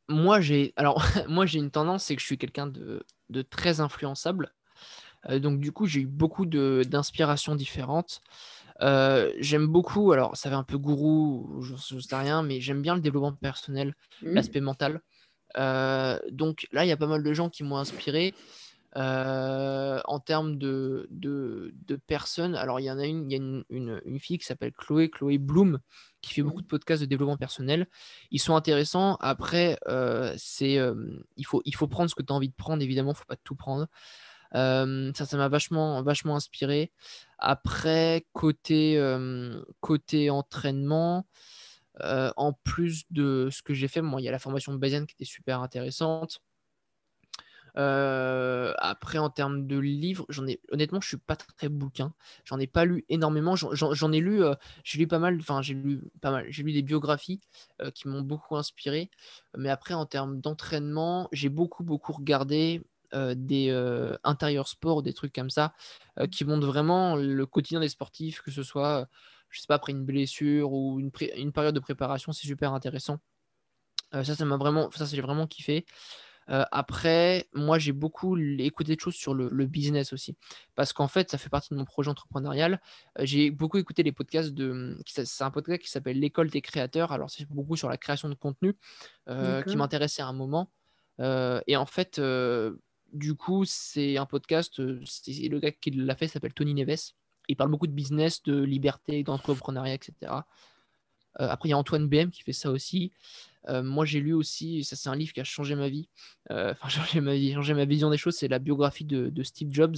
moi, 0.08 0.40
j'ai 0.40 0.72
alors 0.76 1.02
moi 1.28 1.46
j'ai 1.46 1.58
une 1.58 1.70
tendance, 1.70 2.04
c'est 2.04 2.16
que 2.16 2.20
je 2.22 2.26
suis 2.26 2.38
quelqu'un 2.38 2.66
de, 2.66 3.02
de, 3.30 3.42
très 3.42 3.80
influençable. 3.80 4.52
Euh, 5.28 5.38
donc 5.38 5.60
du 5.60 5.72
coup, 5.72 5.86
j'ai 5.86 6.00
eu 6.00 6.06
beaucoup 6.06 6.46
d'inspirations 6.46 7.54
différentes. 7.54 8.20
Euh, 8.80 9.32
j'aime 9.38 9.66
beaucoup, 9.66 10.12
alors 10.12 10.36
ça 10.36 10.48
fait 10.48 10.54
un 10.54 10.62
peu 10.62 10.78
gourou, 10.78 11.62
je 11.62 11.94
ne 11.94 12.00
sais 12.00 12.16
rien, 12.16 12.42
mais 12.42 12.60
j'aime 12.60 12.82
bien 12.82 12.94
le 12.94 13.00
développement 13.00 13.32
personnel, 13.32 13.94
mmh. 14.22 14.34
l'aspect 14.34 14.60
mental. 14.60 15.00
Euh, 15.56 16.18
donc 16.30 16.66
là, 16.72 16.84
il 16.84 16.88
y 16.88 16.92
a 16.92 16.96
pas 16.96 17.06
mal 17.06 17.22
de 17.22 17.32
gens 17.32 17.48
qui 17.48 17.64
m'ont 17.64 17.76
inspiré. 17.76 18.34
en 18.94 20.20
termes 20.20 20.58
de, 20.58 21.08
de, 21.10 21.96
personnes, 22.06 22.54
alors 22.54 22.80
il 22.80 22.84
y 22.84 22.90
en 22.90 22.98
a 22.98 23.06
une, 23.06 23.30
il 23.30 23.32
y 23.32 23.40
a 23.40 23.62
une, 23.70 24.18
fille 24.20 24.38
qui 24.38 24.46
s'appelle 24.46 24.72
Chloé, 24.72 25.10
Chloé 25.10 25.38
Bloom, 25.38 25.80
qui 26.20 26.34
fait 26.34 26.42
beaucoup 26.42 26.62
de 26.62 26.66
podcasts 26.66 27.02
de 27.02 27.06
développement 27.06 27.36
personnel. 27.36 27.86
Ils 28.30 28.40
sont 28.40 28.54
intéressants. 28.54 29.16
Après, 29.20 29.78
c'est, 30.36 30.78
il, 31.36 31.46
faut, 31.46 31.62
il 31.64 31.74
faut 31.74 31.88
prendre 31.88 32.10
ce 32.10 32.14
que 32.14 32.22
tu 32.22 32.32
as 32.32 32.36
envie 32.36 32.48
de 32.48 32.54
prendre, 32.54 32.82
évidemment, 32.82 33.10
il 33.10 33.14
ne 33.14 33.18
faut 33.18 33.24
pas 33.24 33.36
tout 33.42 33.56
prendre. 33.56 33.88
ça, 34.52 35.26
ça 35.26 35.36
m'a 35.36 35.48
vachement, 35.48 36.02
vachement 36.02 36.36
inspiré. 36.36 36.92
Après, 37.38 38.26
côté, 38.32 39.00
côté 39.80 40.30
entraînement, 40.30 41.26
en 42.00 42.52
plus 42.64 43.04
de 43.10 43.48
ce 43.50 43.62
que 43.62 43.74
j'ai 43.74 43.88
fait, 43.88 44.02
moi, 44.02 44.20
il 44.20 44.24
y 44.24 44.28
a 44.28 44.32
la 44.32 44.38
formation 44.38 44.72
de 44.72 44.78
Bayern 44.78 45.06
qui 45.06 45.14
était 45.14 45.24
super 45.24 45.60
intéressante. 45.60 46.40
Après, 47.74 49.18
en 49.18 49.30
termes 49.30 49.68
de 49.68 49.78
livres, 49.78 50.26
honnêtement, 50.72 51.00
je 51.00 51.08
suis 51.08 51.16
pas 51.16 51.36
très 51.36 51.68
bouquin. 51.68 52.12
J'en 52.44 52.58
ai 52.58 52.66
pas 52.66 52.84
lu 52.84 53.04
énormément. 53.08 53.54
J'en 53.54 54.12
ai 54.12 54.18
lu, 54.18 54.42
j'ai 54.82 54.98
lu 54.98 55.06
pas 55.06 55.20
mal. 55.20 55.38
Enfin, 55.38 55.62
j'ai 55.62 55.74
lu 55.74 56.00
pas 56.20 56.32
mal. 56.32 56.46
J'ai 56.48 56.64
lu 56.64 56.72
des 56.72 56.82
biographies 56.82 57.40
qui 57.94 58.08
m'ont 58.08 58.22
beaucoup 58.22 58.56
inspiré. 58.56 59.10
Mais 59.56 59.68
après, 59.68 59.94
en 59.94 60.06
termes 60.06 60.40
d'entraînement, 60.40 61.28
j'ai 61.30 61.50
beaucoup 61.50 61.84
beaucoup 61.84 62.12
regardé 62.12 62.82
des 63.12 63.70
intérieurs 64.24 64.68
sports, 64.68 65.02
des 65.02 65.12
trucs 65.14 65.34
comme 65.34 65.50
ça, 65.50 65.72
qui 66.30 66.44
montrent 66.44 66.66
vraiment 66.66 67.16
le 67.16 67.46
quotidien 67.46 67.80
des 67.80 67.88
sportifs, 67.88 68.40
que 68.40 68.50
ce 68.50 68.62
soit, 68.62 69.08
je 69.50 69.60
sais 69.60 69.66
pas, 69.66 69.74
après 69.74 69.92
une 69.92 70.04
blessure 70.04 70.72
ou 70.72 71.00
une, 71.00 71.10
une 71.36 71.52
période 71.52 71.74
de 71.74 71.80
préparation, 71.80 72.32
c'est 72.32 72.46
super 72.46 72.72
intéressant. 72.74 73.18
ça, 74.12 74.24
ça 74.24 74.44
m'a 74.44 74.56
vraiment, 74.56 74.90
ça, 74.90 75.04
j'ai 75.06 75.22
vraiment 75.22 75.46
kiffé. 75.46 75.86
Euh, 76.50 76.64
après, 76.70 77.46
moi, 77.52 77.78
j'ai 77.78 77.92
beaucoup 77.92 78.36
écouté 78.36 78.94
de 78.94 79.00
choses 79.00 79.14
sur 79.14 79.34
le, 79.34 79.66
business 79.66 80.12
aussi. 80.12 80.36
Parce 80.74 80.92
qu'en 80.92 81.08
fait, 81.08 81.30
ça 81.30 81.38
fait 81.38 81.50
partie 81.50 81.70
de 81.70 81.76
mon 81.76 81.84
projet 81.84 82.08
entrepreneurial. 82.10 82.80
Euh, 83.18 83.22
j'ai 83.24 83.50
beaucoup 83.50 83.78
écouté 83.78 84.02
les 84.02 84.12
podcasts 84.12 84.52
de. 84.54 84.98
C'est 85.06 85.44
un 85.44 85.50
podcast 85.50 85.82
qui 85.82 85.90
s'appelle 85.90 86.18
L'école 86.18 86.50
des 86.50 86.62
créateurs. 86.62 87.12
Alors, 87.12 87.30
c'est 87.30 87.46
beaucoup 87.48 87.76
sur 87.76 87.88
la 87.88 87.96
création 87.96 88.28
de 88.28 88.34
contenu 88.34 88.76
euh, 89.28 89.62
qui 89.62 89.76
m'intéressait 89.76 90.22
à 90.22 90.26
un 90.26 90.32
moment. 90.32 90.70
et 91.20 91.76
en 91.76 91.86
fait, 91.86 92.20
du 93.12 93.34
coup, 93.34 93.64
c'est 93.64 94.16
un 94.16 94.26
podcast. 94.26 94.80
C'est 95.04 95.48
le 95.48 95.58
gars 95.60 95.72
qui 95.72 95.90
l'a 95.90 96.16
fait 96.16 96.28
s'appelle 96.28 96.54
Tony 96.54 96.74
Neves. 96.74 97.12
Il 97.48 97.56
parle 97.56 97.70
beaucoup 97.70 97.86
de 97.86 97.92
business, 97.92 98.42
de 98.42 98.60
liberté, 98.60 99.22
d'entrepreneuriat, 99.22 99.94
etc. 99.94 100.32
après, 101.34 101.68
il 101.68 101.70
y 101.70 101.74
a 101.74 101.78
Antoine 101.78 102.08
BM 102.08 102.30
qui 102.30 102.42
fait 102.42 102.52
ça 102.52 102.70
aussi. 102.70 103.12
Euh, 103.68 103.82
moi, 103.82 104.04
j'ai 104.04 104.20
lu 104.20 104.32
aussi, 104.32 104.84
ça 104.84 104.96
c'est 104.96 105.08
un 105.08 105.16
livre 105.16 105.32
qui 105.32 105.40
a 105.40 105.44
changé 105.44 105.74
ma 105.74 105.88
vie, 105.88 106.08
euh, 106.50 106.72
enfin 106.82 106.88
changé 106.88 107.20
ma 107.20 107.34
vie, 107.34 107.52
changé 107.52 107.74
ma 107.74 107.84
vision 107.84 108.10
des 108.10 108.16
choses, 108.16 108.36
c'est 108.36 108.48
la 108.48 108.58
biographie 108.58 109.04
de, 109.04 109.42
Steve 109.42 109.72
Jobs 109.72 109.96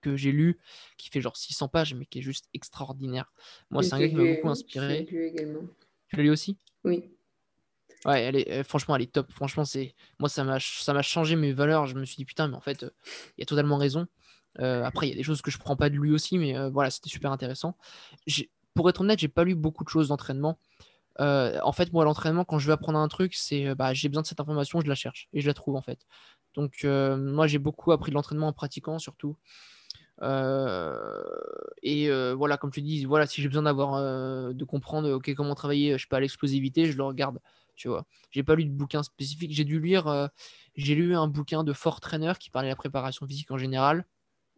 que 0.00 0.16
j'ai 0.16 0.32
lu, 0.32 0.58
qui 0.98 1.08
fait 1.10 1.20
genre 1.20 1.36
600 1.36 1.68
pages, 1.68 1.94
mais 1.94 2.06
qui 2.06 2.20
est 2.20 2.22
juste 2.22 2.48
extraordinaire. 2.54 3.32
Moi, 3.70 3.82
c'est 3.82 3.94
un 3.94 4.00
gars 4.00 4.08
qui 4.08 4.14
m'a 4.14 4.34
beaucoup 4.34 4.48
inspiré. 4.48 5.06
Lu 5.10 5.26
également. 5.26 5.62
Tu 6.08 6.16
l'as 6.16 6.22
lu 6.22 6.30
aussi? 6.30 6.56
Oui. 6.84 7.10
Ouais, 8.04 8.22
elle 8.22 8.36
est, 8.36 8.62
franchement, 8.62 8.94
elle 8.96 9.02
est 9.02 9.12
top. 9.12 9.32
Franchement, 9.32 9.64
c'est 9.64 9.94
moi, 10.18 10.28
ça 10.28 10.44
m'a, 10.44 10.58
changé 11.02 11.34
mes 11.36 11.52
valeurs. 11.52 11.86
Je 11.86 11.94
me 11.94 12.04
suis 12.04 12.16
dit 12.16 12.24
putain, 12.24 12.48
mais 12.48 12.56
en 12.56 12.60
fait, 12.60 12.82
il 12.82 13.40
y 13.40 13.42
a 13.42 13.46
totalement 13.46 13.78
raison. 13.78 14.06
Euh, 14.60 14.84
après, 14.84 15.08
il 15.08 15.10
y 15.10 15.12
a 15.12 15.16
des 15.16 15.22
choses 15.22 15.42
que 15.42 15.50
je 15.50 15.58
prends 15.58 15.76
pas 15.76 15.90
de 15.90 15.96
lui 15.96 16.12
aussi, 16.12 16.38
mais 16.38 16.54
voilà, 16.70 16.90
c'était 16.90 17.10
super 17.10 17.32
intéressant. 17.32 17.76
Pour 18.74 18.88
être 18.90 19.00
honnête, 19.00 19.18
j'ai 19.18 19.28
pas 19.28 19.44
lu 19.44 19.54
beaucoup 19.54 19.84
de 19.84 19.88
choses 19.88 20.08
d'entraînement. 20.08 20.58
Euh, 21.20 21.58
en 21.62 21.72
fait, 21.72 21.92
moi, 21.92 22.04
l'entraînement, 22.04 22.44
quand 22.44 22.58
je 22.58 22.66
veux 22.66 22.72
apprendre 22.72 22.98
un 22.98 23.08
truc, 23.08 23.34
c'est 23.34 23.68
euh, 23.68 23.74
bah, 23.74 23.94
j'ai 23.94 24.08
besoin 24.08 24.22
de 24.22 24.26
cette 24.26 24.40
information, 24.40 24.80
je 24.80 24.88
la 24.88 24.94
cherche 24.94 25.28
et 25.32 25.40
je 25.40 25.46
la 25.46 25.54
trouve 25.54 25.76
en 25.76 25.82
fait. 25.82 26.00
Donc, 26.54 26.80
euh, 26.84 27.16
moi, 27.16 27.46
j'ai 27.46 27.58
beaucoup 27.58 27.92
appris 27.92 28.10
de 28.10 28.14
l'entraînement 28.16 28.48
en 28.48 28.52
pratiquant 28.52 28.98
surtout. 28.98 29.36
et 31.82 32.10
voilà, 32.34 32.56
comme 32.58 32.70
tu 32.70 32.82
dis, 32.82 33.04
voilà, 33.04 33.26
si 33.26 33.42
j'ai 33.42 33.48
besoin 33.48 33.64
d'avoir, 33.64 34.00
de 34.54 34.64
comprendre, 34.64 35.10
ok, 35.10 35.34
comment 35.34 35.54
travailler, 35.54 35.92
je 35.98 36.02
sais 36.02 36.08
pas, 36.08 36.20
l'explosivité, 36.20 36.86
je 36.86 36.96
le 36.96 37.04
regarde. 37.04 37.38
Tu 37.76 37.88
vois, 37.88 38.06
j'ai 38.30 38.42
pas 38.42 38.54
lu 38.54 38.64
de 38.64 38.70
bouquin 38.70 39.02
spécifique. 39.02 39.52
J'ai 39.52 39.64
dû 39.64 39.80
lire, 39.80 40.30
j'ai 40.74 40.94
lu 40.94 41.14
un 41.14 41.28
bouquin 41.28 41.64
de 41.64 41.72
Fort 41.72 42.00
Trainer 42.00 42.32
qui 42.38 42.50
parlait 42.50 42.68
de 42.68 42.72
la 42.72 42.76
préparation 42.76 43.26
physique 43.26 43.50
en 43.50 43.58
général. 43.58 44.06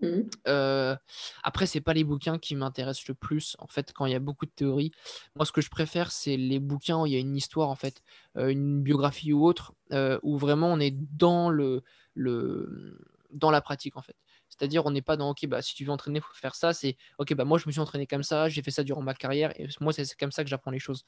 Mmh. 0.01 0.21
Euh, 0.47 0.97
après, 1.43 1.67
c'est 1.67 1.81
pas 1.81 1.93
les 1.93 2.05
bouquins 2.05 2.39
qui 2.39 2.55
m'intéressent 2.55 3.09
le 3.09 3.15
plus. 3.15 3.57
En 3.59 3.67
fait, 3.67 3.93
quand 3.93 4.07
il 4.07 4.13
y 4.13 4.15
a 4.15 4.21
beaucoup 4.21 4.47
de 4.47 4.51
théories, 4.51 4.93
moi, 5.35 5.45
ce 5.45 5.53
que 5.53 5.61
je 5.61 5.71
préfère, 5.71 6.13
c'est 6.13 6.37
les 6.37 6.59
bouquins 6.59 7.01
où 7.03 7.07
il 7.07 7.13
y 7.13 7.17
a 7.17 7.19
une 7.19 7.37
histoire, 7.37 7.69
en 7.69 7.75
fait, 7.75 8.01
euh, 8.37 8.49
une 8.49 8.83
biographie 8.83 9.33
ou 9.33 9.45
autre, 9.45 9.75
euh, 9.93 10.19
où 10.23 10.39
vraiment 10.39 10.69
on 10.69 10.79
est 10.81 10.95
dans 11.17 11.51
le, 11.51 11.83
le 12.15 12.99
dans 13.31 13.51
la 13.51 13.61
pratique, 13.61 13.97
en 13.97 14.03
fait. 14.03 14.17
C'est-à-dire, 14.49 14.87
on 14.87 14.91
n'est 14.91 15.03
pas 15.03 15.17
dans 15.17 15.31
OK, 15.31 15.47
bah 15.47 15.61
si 15.63 15.75
tu 15.75 15.85
veux 15.85 15.91
entraîner, 15.91 16.19
il 16.19 16.23
faut 16.23 16.33
faire 16.35 16.55
ça. 16.55 16.73
C'est 16.73 16.97
OK, 17.19 17.35
bah 17.35 17.45
moi, 17.45 17.59
je 17.59 17.67
me 17.67 17.73
suis 17.73 17.81
entraîné 17.81 18.07
comme 18.07 18.23
ça, 18.23 18.49
j'ai 18.49 18.63
fait 18.63 18.71
ça 18.71 18.85
durant 18.85 19.03
ma 19.03 19.15
carrière, 19.15 19.53
et 19.61 19.69
moi, 19.81 19.93
c'est 19.93 20.07
comme 20.17 20.33
ça 20.33 20.45
que 20.45 20.51
j'apprends 20.51 20.71
les 20.71 20.79
choses. 20.79 21.05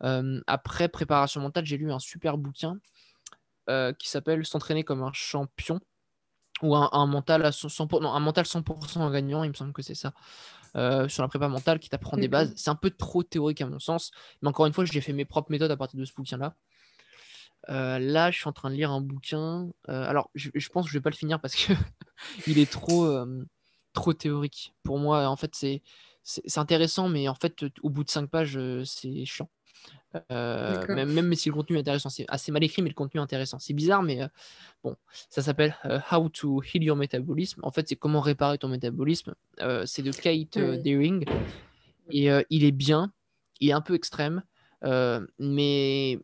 Après 0.00 0.88
préparation 0.88 1.40
mentale, 1.40 1.64
j'ai 1.64 1.76
lu 1.76 1.92
un 1.92 1.98
super 1.98 2.38
bouquin 2.38 2.78
qui 3.68 4.08
s'appelle 4.08 4.44
S'entraîner 4.44 4.84
comme 4.84 5.02
un 5.02 5.12
champion 5.12 5.80
ou 6.62 6.74
un, 6.76 7.06
mental 7.06 7.44
à 7.44 7.50
100%, 7.50 8.04
un 8.04 8.20
mental 8.20 8.44
100% 8.44 9.12
gagnant, 9.12 9.42
il 9.42 9.50
me 9.50 9.54
semble 9.54 9.72
que 9.72 9.82
c'est 9.82 9.94
ça, 9.94 10.14
euh, 10.76 11.08
sur 11.08 11.22
la 11.22 11.28
prépa 11.28 11.48
mentale 11.48 11.78
qui 11.78 11.88
t'apprend 11.88 12.16
des 12.16 12.28
bases. 12.28 12.52
C'est 12.56 12.70
un 12.70 12.74
peu 12.74 12.90
trop 12.90 13.22
théorique 13.22 13.60
à 13.60 13.66
mon 13.66 13.78
sens, 13.78 14.12
mais 14.40 14.48
encore 14.48 14.66
une 14.66 14.72
fois, 14.72 14.84
j'ai 14.84 15.00
fait 15.00 15.12
mes 15.12 15.24
propres 15.24 15.50
méthodes 15.50 15.70
à 15.70 15.76
partir 15.76 15.98
de 15.98 16.04
ce 16.04 16.14
bouquin-là. 16.14 16.54
Euh, 17.70 17.98
là, 17.98 18.30
je 18.30 18.38
suis 18.38 18.48
en 18.48 18.52
train 18.52 18.70
de 18.70 18.76
lire 18.76 18.90
un 18.90 19.00
bouquin. 19.00 19.68
Euh, 19.88 20.08
alors, 20.08 20.30
je, 20.34 20.68
pense 20.68 20.84
que 20.84 20.90
je 20.90 20.98
vais 20.98 21.02
pas 21.02 21.10
le 21.10 21.16
finir 21.16 21.40
parce 21.40 21.54
que 21.54 21.72
il 22.46 22.58
est 22.58 22.70
trop, 22.70 23.12
trop 23.92 24.12
théorique. 24.12 24.74
Pour 24.84 24.98
moi, 24.98 25.26
en 25.26 25.36
fait, 25.36 25.54
c'est 25.54 25.82
c'est 26.26 26.58
intéressant, 26.58 27.10
mais 27.10 27.28
en 27.28 27.34
fait, 27.34 27.66
au 27.82 27.90
bout 27.90 28.02
de 28.02 28.08
5 28.08 28.30
pages, 28.30 28.58
c'est 28.84 29.26
chiant. 29.26 29.50
Euh, 30.30 30.86
même, 30.88 31.12
même, 31.12 31.34
si 31.34 31.48
le 31.48 31.54
contenu 31.54 31.76
est 31.76 31.80
intéressant, 31.80 32.08
c'est 32.08 32.24
assez 32.28 32.52
mal 32.52 32.62
écrit, 32.62 32.82
mais 32.82 32.88
le 32.88 32.94
contenu 32.94 33.20
est 33.20 33.22
intéressant. 33.22 33.58
C'est 33.58 33.74
bizarre, 33.74 34.02
mais 34.02 34.22
euh, 34.22 34.28
bon, 34.82 34.96
ça 35.28 35.42
s'appelle 35.42 35.76
euh, 35.84 35.98
How 36.10 36.28
to 36.28 36.62
Heal 36.62 36.84
Your 36.84 36.96
Metabolism. 36.96 37.60
En 37.62 37.70
fait, 37.70 37.88
c'est 37.88 37.96
comment 37.96 38.20
réparer 38.20 38.58
ton 38.58 38.68
métabolisme. 38.68 39.34
c'est 39.86 40.02
de 40.02 40.12
Kate 40.12 40.58
Deering. 40.82 41.24
Et 42.10 42.28
il 42.50 42.64
est 42.64 42.72
bien, 42.72 43.12
il 43.60 43.70
est 43.70 43.72
un 43.72 43.80
peu 43.80 43.94
extrême, 43.94 44.42
mais 45.38 46.18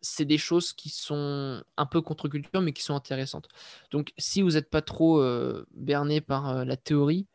c'est 0.00 0.24
des 0.24 0.38
choses 0.38 0.72
qui 0.72 0.88
sont 0.88 1.62
un 1.76 1.86
peu 1.86 2.02
contre-culture, 2.02 2.60
mais 2.60 2.72
qui 2.72 2.82
sont 2.82 2.96
intéressantes. 2.96 3.48
Donc, 3.92 4.12
si 4.18 4.42
vous 4.42 4.52
n'êtes 4.52 4.68
pas 4.68 4.82
trop 4.82 5.22
berné 5.70 6.20
par 6.20 6.64
la 6.64 6.76
théorie, 6.76 7.26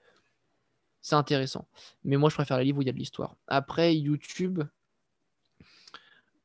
c'est 1.01 1.15
intéressant. 1.15 1.69
Mais 2.03 2.17
moi, 2.17 2.29
je 2.29 2.35
préfère 2.35 2.57
les 2.57 2.65
livres 2.65 2.79
où 2.79 2.81
il 2.81 2.87
y 2.87 2.89
a 2.89 2.93
de 2.93 2.97
l'histoire. 2.97 3.37
Après, 3.47 3.95
YouTube, 3.95 4.63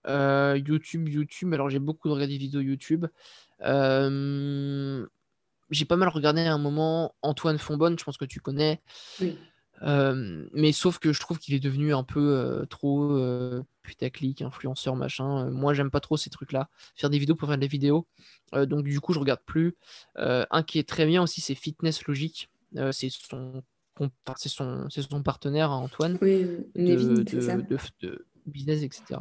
euh, 0.06 0.58
YouTube, 0.66 1.08
YouTube. 1.08 1.52
Alors, 1.54 1.70
j'ai 1.70 1.78
beaucoup 1.78 2.10
regardé 2.10 2.34
des 2.34 2.38
vidéos 2.38 2.60
YouTube. 2.60 3.06
Euh, 3.62 5.06
j'ai 5.70 5.84
pas 5.84 5.96
mal 5.96 6.08
regardé 6.08 6.42
à 6.42 6.52
un 6.52 6.58
moment 6.58 7.14
Antoine 7.22 7.58
Fonbonne, 7.58 7.98
je 7.98 8.04
pense 8.04 8.16
que 8.16 8.24
tu 8.24 8.40
connais. 8.40 8.80
Euh, 9.82 10.46
mais 10.52 10.72
sauf 10.72 10.98
que 10.98 11.12
je 11.12 11.20
trouve 11.20 11.38
qu'il 11.38 11.54
est 11.54 11.60
devenu 11.60 11.94
un 11.94 12.04
peu 12.04 12.66
trop 12.68 13.18
putaclic, 13.82 14.42
influenceur, 14.42 14.96
machin. 14.96 15.50
moi, 15.50 15.74
j'aime 15.74 15.90
pas 15.90 16.00
trop 16.00 16.16
ces 16.16 16.30
trucs-là. 16.30 16.68
Faire 16.94 17.10
des 17.10 17.18
vidéos 17.18 17.36
pour 17.36 17.48
faire 17.48 17.58
des 17.58 17.68
vidéos. 17.68 18.06
donc, 18.52 18.84
du 18.84 19.00
coup, 19.00 19.12
je 19.12 19.18
regarde 19.18 19.40
plus. 19.46 19.76
un 20.16 20.62
qui 20.62 20.78
est 20.78 20.88
très 20.88 21.06
bien 21.06 21.22
aussi, 21.22 21.40
c'est 21.40 21.54
Fitness 21.54 22.04
Logique. 22.06 22.50
c'est 22.92 23.08
son, 23.10 23.62
c'est 24.36 24.48
son, 24.48 24.88
son, 24.90 25.22
partenaire, 25.22 25.70
Antoine. 25.70 26.18
Oui, 26.20 26.44
de, 26.74 27.22
de, 28.02 28.26
business, 28.46 28.82
etc. 28.82 29.20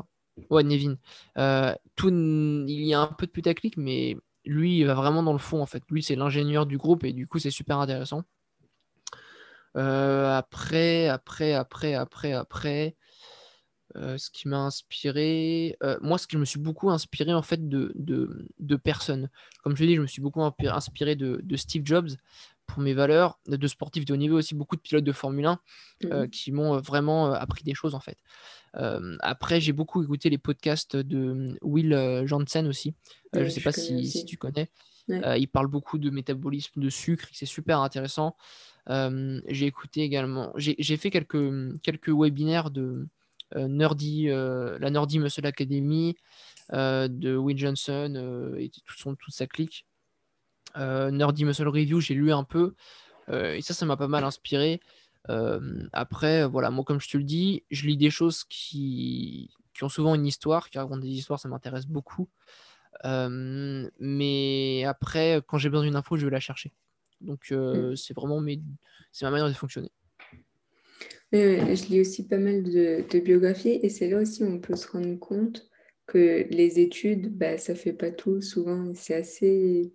Ouais, 0.49 0.63
Nevin. 0.63 0.97
Euh, 1.37 1.73
tout, 1.95 2.09
il 2.09 2.85
y 2.85 2.93
a 2.93 3.01
un 3.01 3.07
peu 3.07 3.25
de 3.25 3.31
putaclic, 3.31 3.77
mais 3.77 4.17
lui, 4.45 4.79
il 4.79 4.85
va 4.85 4.93
vraiment 4.93 5.23
dans 5.23 5.33
le 5.33 5.39
fond, 5.39 5.61
en 5.61 5.65
fait. 5.65 5.83
Lui, 5.89 6.03
c'est 6.03 6.15
l'ingénieur 6.15 6.65
du 6.65 6.77
groupe, 6.77 7.03
et 7.03 7.13
du 7.13 7.27
coup, 7.27 7.39
c'est 7.39 7.51
super 7.51 7.79
intéressant. 7.79 8.23
Euh, 9.77 10.35
après, 10.35 11.07
après, 11.07 11.53
après, 11.53 11.93
après, 11.93 12.33
après, 12.33 12.95
euh, 13.95 14.17
ce 14.17 14.29
qui 14.29 14.47
m'a 14.47 14.59
inspiré, 14.59 15.77
moi, 16.01 16.17
ce 16.17 16.27
que 16.27 16.33
je 16.33 16.37
me 16.37 16.45
suis 16.45 16.59
beaucoup 16.59 16.89
inspiré, 16.89 17.33
en 17.33 17.41
fait, 17.41 17.69
de, 17.69 17.93
de, 17.95 18.75
personnes. 18.75 19.29
Comme 19.63 19.75
je 19.75 19.85
dis, 19.85 19.95
je 19.95 20.01
me 20.01 20.07
suis 20.07 20.21
beaucoup 20.21 20.41
inspiré 20.41 21.15
de, 21.15 21.39
de 21.43 21.55
Steve 21.55 21.83
Jobs, 21.85 22.09
pour 22.71 22.81
mes 22.81 22.93
valeurs 22.93 23.37
de 23.47 23.67
sportifs 23.67 24.05
de 24.05 24.13
haut 24.13 24.17
niveau 24.17 24.37
aussi 24.37 24.55
beaucoup 24.55 24.77
de 24.77 24.81
pilotes 24.81 25.03
de 25.03 25.11
Formule 25.11 25.45
1 25.45 25.59
euh, 26.05 26.23
mmh. 26.23 26.29
qui 26.29 26.51
m'ont 26.51 26.75
euh, 26.75 26.79
vraiment 26.79 27.27
euh, 27.27 27.33
appris 27.33 27.63
des 27.63 27.73
choses 27.73 27.95
en 27.95 27.99
fait. 27.99 28.17
après 29.19 29.59
j'ai 29.59 29.73
beaucoup 29.73 30.01
écouté 30.01 30.29
les 30.29 30.37
podcasts 30.37 30.95
de 30.95 31.57
Will 31.61 32.23
Janssen 32.25 32.67
aussi. 32.67 32.93
je 33.33 33.41
ne 33.41 33.49
sais 33.49 33.61
pas 33.61 33.73
si, 33.73 34.25
tu 34.25 34.37
connais. 34.37 34.69
il 35.09 35.47
parle 35.47 35.67
beaucoup 35.67 35.97
de 35.97 36.09
métabolisme 36.09 36.79
de 36.79 36.89
sucre, 36.89 37.27
c'est 37.33 37.45
super 37.45 37.81
intéressant. 37.81 38.37
j'ai 38.87 39.65
écouté 39.65 40.01
également, 40.01 40.53
j'ai 40.55 40.97
fait 40.97 41.11
quelques, 41.11 41.81
quelques 41.81 42.13
webinaires 42.15 42.71
de 42.71 43.07
Nerdy, 43.55 44.27
la 44.27 44.89
Nerdy 44.89 45.19
Muscle 45.19 45.45
Academy, 45.45 46.15
de 46.71 47.35
Will 47.35 47.57
Johnson 47.57 48.55
et 48.57 48.69
tout 48.69 48.97
son, 48.97 49.15
toute 49.15 49.33
sa 49.33 49.47
clique. 49.47 49.85
Nerdy 50.75 51.45
Muscle 51.45 51.67
Review, 51.67 51.99
j'ai 51.99 52.13
lu 52.13 52.31
un 52.31 52.43
peu. 52.43 52.73
et 53.31 53.61
ça, 53.61 53.73
ça 53.73 53.85
m'a 53.85 53.97
pas 53.97 54.07
mal 54.07 54.23
inspiré. 54.23 54.81
après, 55.93 56.45
voilà, 56.47 56.69
moi, 56.71 56.83
comme 56.83 56.99
je 56.99 57.09
te 57.09 57.17
le 57.17 57.23
dis, 57.23 57.63
je 57.71 57.87
lis 57.87 57.97
des 57.97 58.09
choses 58.09 58.43
qui, 58.43 59.49
qui 59.73 59.83
ont 59.83 59.89
souvent 59.89 60.15
une 60.15 60.25
histoire, 60.25 60.69
qui 60.69 60.77
racontent 60.77 61.01
des 61.01 61.07
histoires, 61.07 61.39
ça 61.39 61.49
m'intéresse 61.49 61.87
beaucoup. 61.87 62.29
mais 63.03 64.83
après, 64.85 65.41
quand 65.47 65.57
j'ai 65.57 65.69
besoin 65.69 65.85
d'une 65.85 65.95
info, 65.95 66.17
je 66.17 66.25
vais 66.25 66.31
la 66.31 66.39
chercher. 66.39 66.71
Donc, 67.21 67.51
mmh. 67.51 67.95
c'est 67.95 68.15
vraiment 68.15 68.41
mes... 68.41 68.61
c'est 69.11 69.25
ma 69.25 69.31
manière 69.31 69.47
de 69.47 69.53
fonctionner. 69.53 69.91
je 71.31 71.89
lis 71.89 72.01
aussi 72.01 72.27
pas 72.27 72.37
mal 72.37 72.63
de, 72.63 73.05
de 73.09 73.19
biographies 73.19 73.79
et 73.83 73.89
c'est 73.89 74.09
là 74.09 74.19
aussi 74.19 74.43
où 74.43 74.47
on 74.47 74.59
peut 74.59 74.75
se 74.75 74.87
rendre 74.87 75.17
compte 75.19 75.71
que 76.11 76.45
les 76.49 76.79
études, 76.79 77.37
bah, 77.37 77.57
ça 77.57 77.73
fait 77.73 77.93
pas 77.93 78.11
tout. 78.11 78.41
Souvent, 78.41 78.91
c'est 78.93 79.15
assez. 79.15 79.93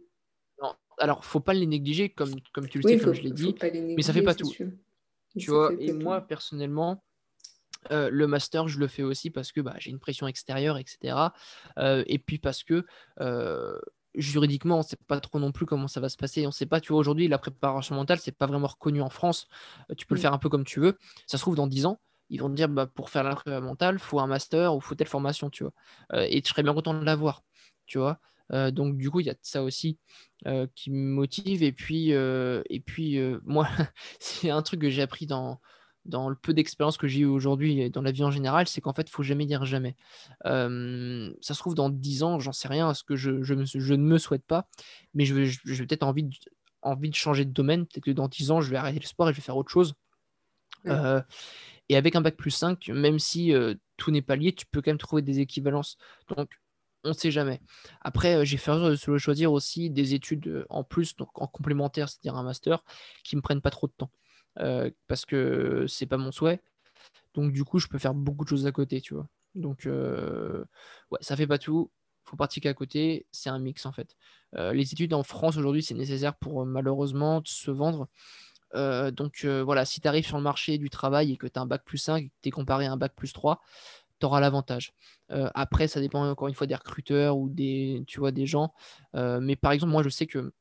Alors, 0.98 1.24
faut 1.24 1.40
pas 1.40 1.52
les 1.52 1.66
négliger, 1.66 2.08
comme, 2.08 2.34
comme 2.52 2.68
tu 2.68 2.78
le 2.78 2.88
sais, 2.88 2.98
comme 2.98 3.14
je 3.14 3.22
l'ai 3.22 3.30
dit, 3.30 3.54
mais 3.96 4.02
ça 4.02 4.12
fait 4.12 4.22
pas 4.22 4.34
tout. 4.34 4.52
Tu 5.38 5.50
vois, 5.50 5.72
et 5.78 5.92
moi, 5.92 6.22
personnellement, 6.22 7.02
euh, 7.92 8.08
le 8.10 8.26
master, 8.26 8.68
je 8.68 8.78
le 8.78 8.86
fais 8.86 9.02
aussi 9.02 9.30
parce 9.30 9.52
que 9.52 9.60
bah, 9.60 9.74
j'ai 9.78 9.90
une 9.90 9.98
pression 9.98 10.26
extérieure, 10.26 10.78
etc. 10.78 11.16
Euh, 11.78 12.02
et 12.06 12.18
puis 12.18 12.38
parce 12.38 12.64
que 12.64 12.84
euh, 13.20 13.78
juridiquement, 14.14 14.76
on 14.76 14.78
ne 14.78 14.84
sait 14.84 14.98
pas 15.06 15.20
trop 15.20 15.38
non 15.38 15.52
plus 15.52 15.66
comment 15.66 15.88
ça 15.88 16.00
va 16.00 16.08
se 16.08 16.16
passer. 16.16 16.44
On 16.46 16.48
ne 16.48 16.54
sait 16.54 16.66
pas, 16.66 16.80
tu 16.80 16.92
vois, 16.92 16.98
aujourd'hui, 16.98 17.28
la 17.28 17.38
préparation 17.38 17.94
mentale, 17.94 18.18
c'est 18.18 18.32
pas 18.36 18.46
vraiment 18.46 18.66
reconnu 18.66 19.00
en 19.02 19.10
France. 19.10 19.48
tu 19.96 20.06
peux 20.06 20.14
le 20.14 20.18
mm. 20.20 20.22
faire 20.22 20.32
un 20.32 20.38
peu 20.38 20.48
comme 20.48 20.64
tu 20.64 20.80
veux. 20.80 20.98
Ça 21.26 21.38
se 21.38 21.42
trouve, 21.42 21.56
dans 21.56 21.66
10 21.66 21.86
ans, 21.86 22.00
ils 22.30 22.40
vont 22.40 22.48
te 22.48 22.54
dire 22.54 22.68
bah, 22.68 22.86
pour 22.86 23.10
faire 23.10 23.22
la 23.22 23.34
prépa 23.34 23.60
mentale, 23.60 23.98
faut 23.98 24.20
un 24.20 24.26
master 24.26 24.74
ou 24.74 24.80
faut 24.80 24.94
telle 24.94 25.06
formation, 25.06 25.50
tu 25.50 25.64
vois. 25.64 25.72
et 26.26 26.42
je 26.42 26.48
serais 26.48 26.62
bien 26.62 26.74
content 26.74 26.94
de 26.94 27.04
l'avoir, 27.04 27.44
tu 27.86 27.98
vois. 27.98 28.18
Donc 28.50 28.96
du 28.96 29.10
coup, 29.10 29.20
il 29.20 29.26
y 29.26 29.30
a 29.30 29.34
ça 29.42 29.62
aussi 29.62 29.98
qui 30.74 30.90
me 30.90 31.10
motive. 31.12 31.62
Et 31.62 31.72
puis, 31.72 32.10
et 32.10 32.80
puis 32.84 33.18
moi, 33.44 33.68
c'est 34.20 34.50
un 34.50 34.62
truc 34.62 34.80
que 34.80 34.90
j'ai 34.90 35.02
appris 35.02 35.26
dans, 35.26 35.60
dans 36.06 36.28
le 36.28 36.36
peu 36.36 36.54
d'expérience 36.54 36.96
que 36.96 37.06
j'ai 37.06 37.20
eu 37.20 37.26
aujourd'hui 37.26 37.80
et 37.80 37.90
dans 37.90 38.02
la 38.02 38.12
vie 38.12 38.24
en 38.24 38.30
général, 38.30 38.66
c'est 38.68 38.80
qu'en 38.80 38.92
fait, 38.92 39.08
il 39.08 39.10
faut 39.10 39.22
jamais 39.22 39.46
dire 39.46 39.64
jamais. 39.64 39.96
ça 40.44 41.54
se 41.54 41.58
trouve, 41.58 41.74
dans 41.74 41.90
10 41.90 42.22
ans, 42.22 42.38
j'en 42.38 42.52
sais 42.52 42.68
rien, 42.68 42.94
ce 42.94 43.04
que 43.04 43.16
je, 43.16 43.42
je, 43.42 43.54
ne 43.54 44.02
me 44.02 44.18
souhaite 44.18 44.44
pas, 44.44 44.68
mais 45.14 45.24
je 45.24 45.34
vais, 45.34 45.46
je, 45.46 45.84
peut-être 45.84 46.04
envie 46.04 46.24
de, 46.24 46.34
envie 46.82 47.10
de 47.10 47.14
changer 47.14 47.44
de 47.44 47.52
domaine. 47.52 47.86
Peut-être 47.86 48.04
que 48.04 48.10
dans 48.10 48.28
10 48.28 48.50
ans, 48.50 48.60
je 48.60 48.70
vais 48.70 48.76
arrêter 48.76 49.00
le 49.00 49.06
sport 49.06 49.28
et 49.28 49.32
je 49.32 49.36
vais 49.36 49.42
faire 49.42 49.56
autre 49.56 49.70
chose. 49.70 49.94
et 51.88 51.96
avec 51.96 52.16
un 52.16 52.20
bac 52.20 52.36
plus 52.36 52.50
5, 52.50 52.88
même 52.88 53.18
si 53.18 53.52
tout 53.96 54.10
n'est 54.10 54.22
pas 54.22 54.36
lié, 54.36 54.52
tu 54.52 54.66
peux 54.66 54.80
quand 54.80 54.90
même 54.90 54.98
trouver 54.98 55.22
des 55.22 55.40
équivalences. 55.40 55.96
Donc, 56.36 56.50
on 57.06 57.10
ne 57.10 57.14
sait 57.14 57.30
jamais. 57.30 57.60
Après, 58.02 58.44
j'ai 58.44 58.56
fait 58.56 58.72
de 58.72 59.18
choisir 59.18 59.52
aussi 59.52 59.90
des 59.90 60.14
études 60.14 60.66
en 60.68 60.84
plus, 60.84 61.16
donc 61.16 61.30
en 61.40 61.46
complémentaire, 61.46 62.08
c'est-à-dire 62.08 62.36
un 62.36 62.42
master, 62.42 62.84
qui 63.24 63.36
ne 63.36 63.38
me 63.38 63.42
prennent 63.42 63.62
pas 63.62 63.70
trop 63.70 63.86
de 63.86 63.92
temps. 63.96 64.10
Euh, 64.60 64.90
parce 65.06 65.26
que 65.26 65.86
c'est 65.88 66.06
pas 66.06 66.16
mon 66.16 66.32
souhait. 66.32 66.60
Donc 67.34 67.52
du 67.52 67.64
coup, 67.64 67.78
je 67.78 67.88
peux 67.88 67.98
faire 67.98 68.14
beaucoup 68.14 68.44
de 68.44 68.48
choses 68.48 68.66
à 68.66 68.72
côté, 68.72 69.00
tu 69.00 69.14
vois. 69.14 69.28
Donc 69.54 69.86
euh, 69.86 70.64
ouais, 71.10 71.18
ça 71.22 71.36
fait 71.36 71.46
pas 71.46 71.58
tout. 71.58 71.90
Faut 72.24 72.36
pratiquer 72.36 72.68
à 72.68 72.74
côté. 72.74 73.26
C'est 73.32 73.50
un 73.50 73.58
mix 73.58 73.86
en 73.86 73.92
fait. 73.92 74.16
Euh, 74.56 74.72
les 74.72 74.92
études 74.92 75.14
en 75.14 75.22
France 75.22 75.56
aujourd'hui, 75.56 75.82
c'est 75.82 75.94
nécessaire 75.94 76.36
pour 76.36 76.64
malheureusement 76.66 77.42
se 77.44 77.70
vendre. 77.70 78.08
donc 79.12 79.44
voilà, 79.44 79.84
si 79.84 80.00
tu 80.00 80.08
arrives 80.08 80.26
sur 80.26 80.36
le 80.36 80.42
marché 80.42 80.78
du 80.78 80.90
travail 80.90 81.32
et 81.32 81.36
que 81.36 81.46
tu 81.46 81.58
as 81.58 81.62
un 81.62 81.66
bac 81.66 81.82
plus 81.84 81.98
5 81.98 82.24
et 82.24 82.28
que 82.28 82.34
tu 82.42 82.48
es 82.48 82.52
comparé 82.52 82.86
à 82.86 82.92
un 82.92 82.96
bac 82.96 83.14
plus 83.16 83.32
3, 83.32 83.60
tu 84.20 84.26
auras 84.26 84.40
l'avantage. 84.40 84.92
après, 85.28 85.88
ça 85.88 86.00
dépend 86.00 86.28
encore 86.28 86.48
une 86.48 86.54
fois 86.54 86.66
des 86.66 86.74
recruteurs 86.74 87.36
ou 87.36 87.48
des, 87.48 88.04
tu 88.06 88.20
vois, 88.20 88.32
des 88.32 88.46
gens. 88.46 88.72
mais 89.14 89.56
par 89.56 89.72
exemple, 89.72 89.92
moi, 89.92 90.02
je 90.02 90.08
sais 90.08 90.26
que 90.26 90.52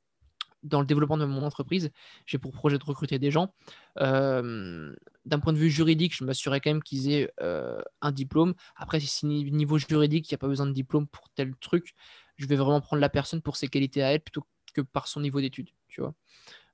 dans 0.66 0.80
le 0.80 0.86
développement 0.86 1.18
de 1.18 1.26
mon 1.26 1.43
entreprise, 1.43 1.91
j'ai 2.26 2.38
pour 2.38 2.51
projet 2.51 2.78
de 2.78 2.84
recruter 2.84 3.20
des 3.20 3.32
gens. 3.32 3.53
Euh, 3.99 4.93
d'un 5.26 5.39
point 5.39 5.53
de 5.53 5.58
vue 5.58 5.70
juridique, 5.70 6.16
je 6.16 6.24
m'assurais 6.24 6.60
quand 6.60 6.72
même 6.72 6.84
qu'ils 6.84 7.12
aient 7.12 7.32
euh, 7.41 7.82
un 8.01 8.12
diplôme. 8.12 8.56
Après, 8.76 8.99
si 8.99 9.08
c'est 9.08 9.28
niveau 9.28 9.78
juridique, 9.78 10.30
il 10.30 10.34
n'y 10.34 10.36
a 10.36 10.39
pas 10.39 10.47
besoin 10.47 10.66
de 10.66 10.74
diplôme 10.74 11.08
pour 11.08 11.30
tel 11.30 11.56
truc, 11.56 11.93
je 12.38 12.45
vais 12.47 12.56
vraiment 12.56 12.82
prendre 12.82 12.99
la 12.99 13.10
personne 13.10 13.41
pour 13.41 13.56
ses 13.56 13.68
qualités 13.68 14.03
à 14.03 14.12
elle 14.12 14.22
plutôt 14.22 14.45
que 14.74 14.82
par 14.82 15.08
son 15.08 15.22
niveau 15.22 15.39
d'études, 15.39 15.70
tu 15.88 16.01
vois. 16.01 16.14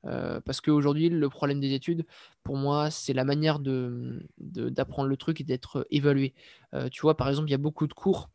Euh, 0.05 0.41
parce 0.41 0.61
qu'aujourd'hui, 0.61 1.09
le 1.09 1.29
problème 1.29 1.59
des 1.59 1.73
études, 1.73 2.05
pour 2.43 2.57
moi, 2.57 2.89
c'est 2.89 3.13
la 3.13 3.23
manière 3.23 3.59
d'apprendre 3.59 4.21
de, 4.39 4.69
d'apprendre 4.69 5.09
le 5.09 5.17
truc 5.17 5.41
et 5.41 5.43
d'être 5.43 5.87
évalué. 5.91 6.33
tu 6.91 7.01
vois, 7.01 7.15
par 7.17 7.29
exemple, 7.29 7.49
il 7.49 7.51
y 7.51 7.55
a 7.55 7.59
beaucoup 7.59 7.87
de 7.87 7.93
cours 7.93 8.29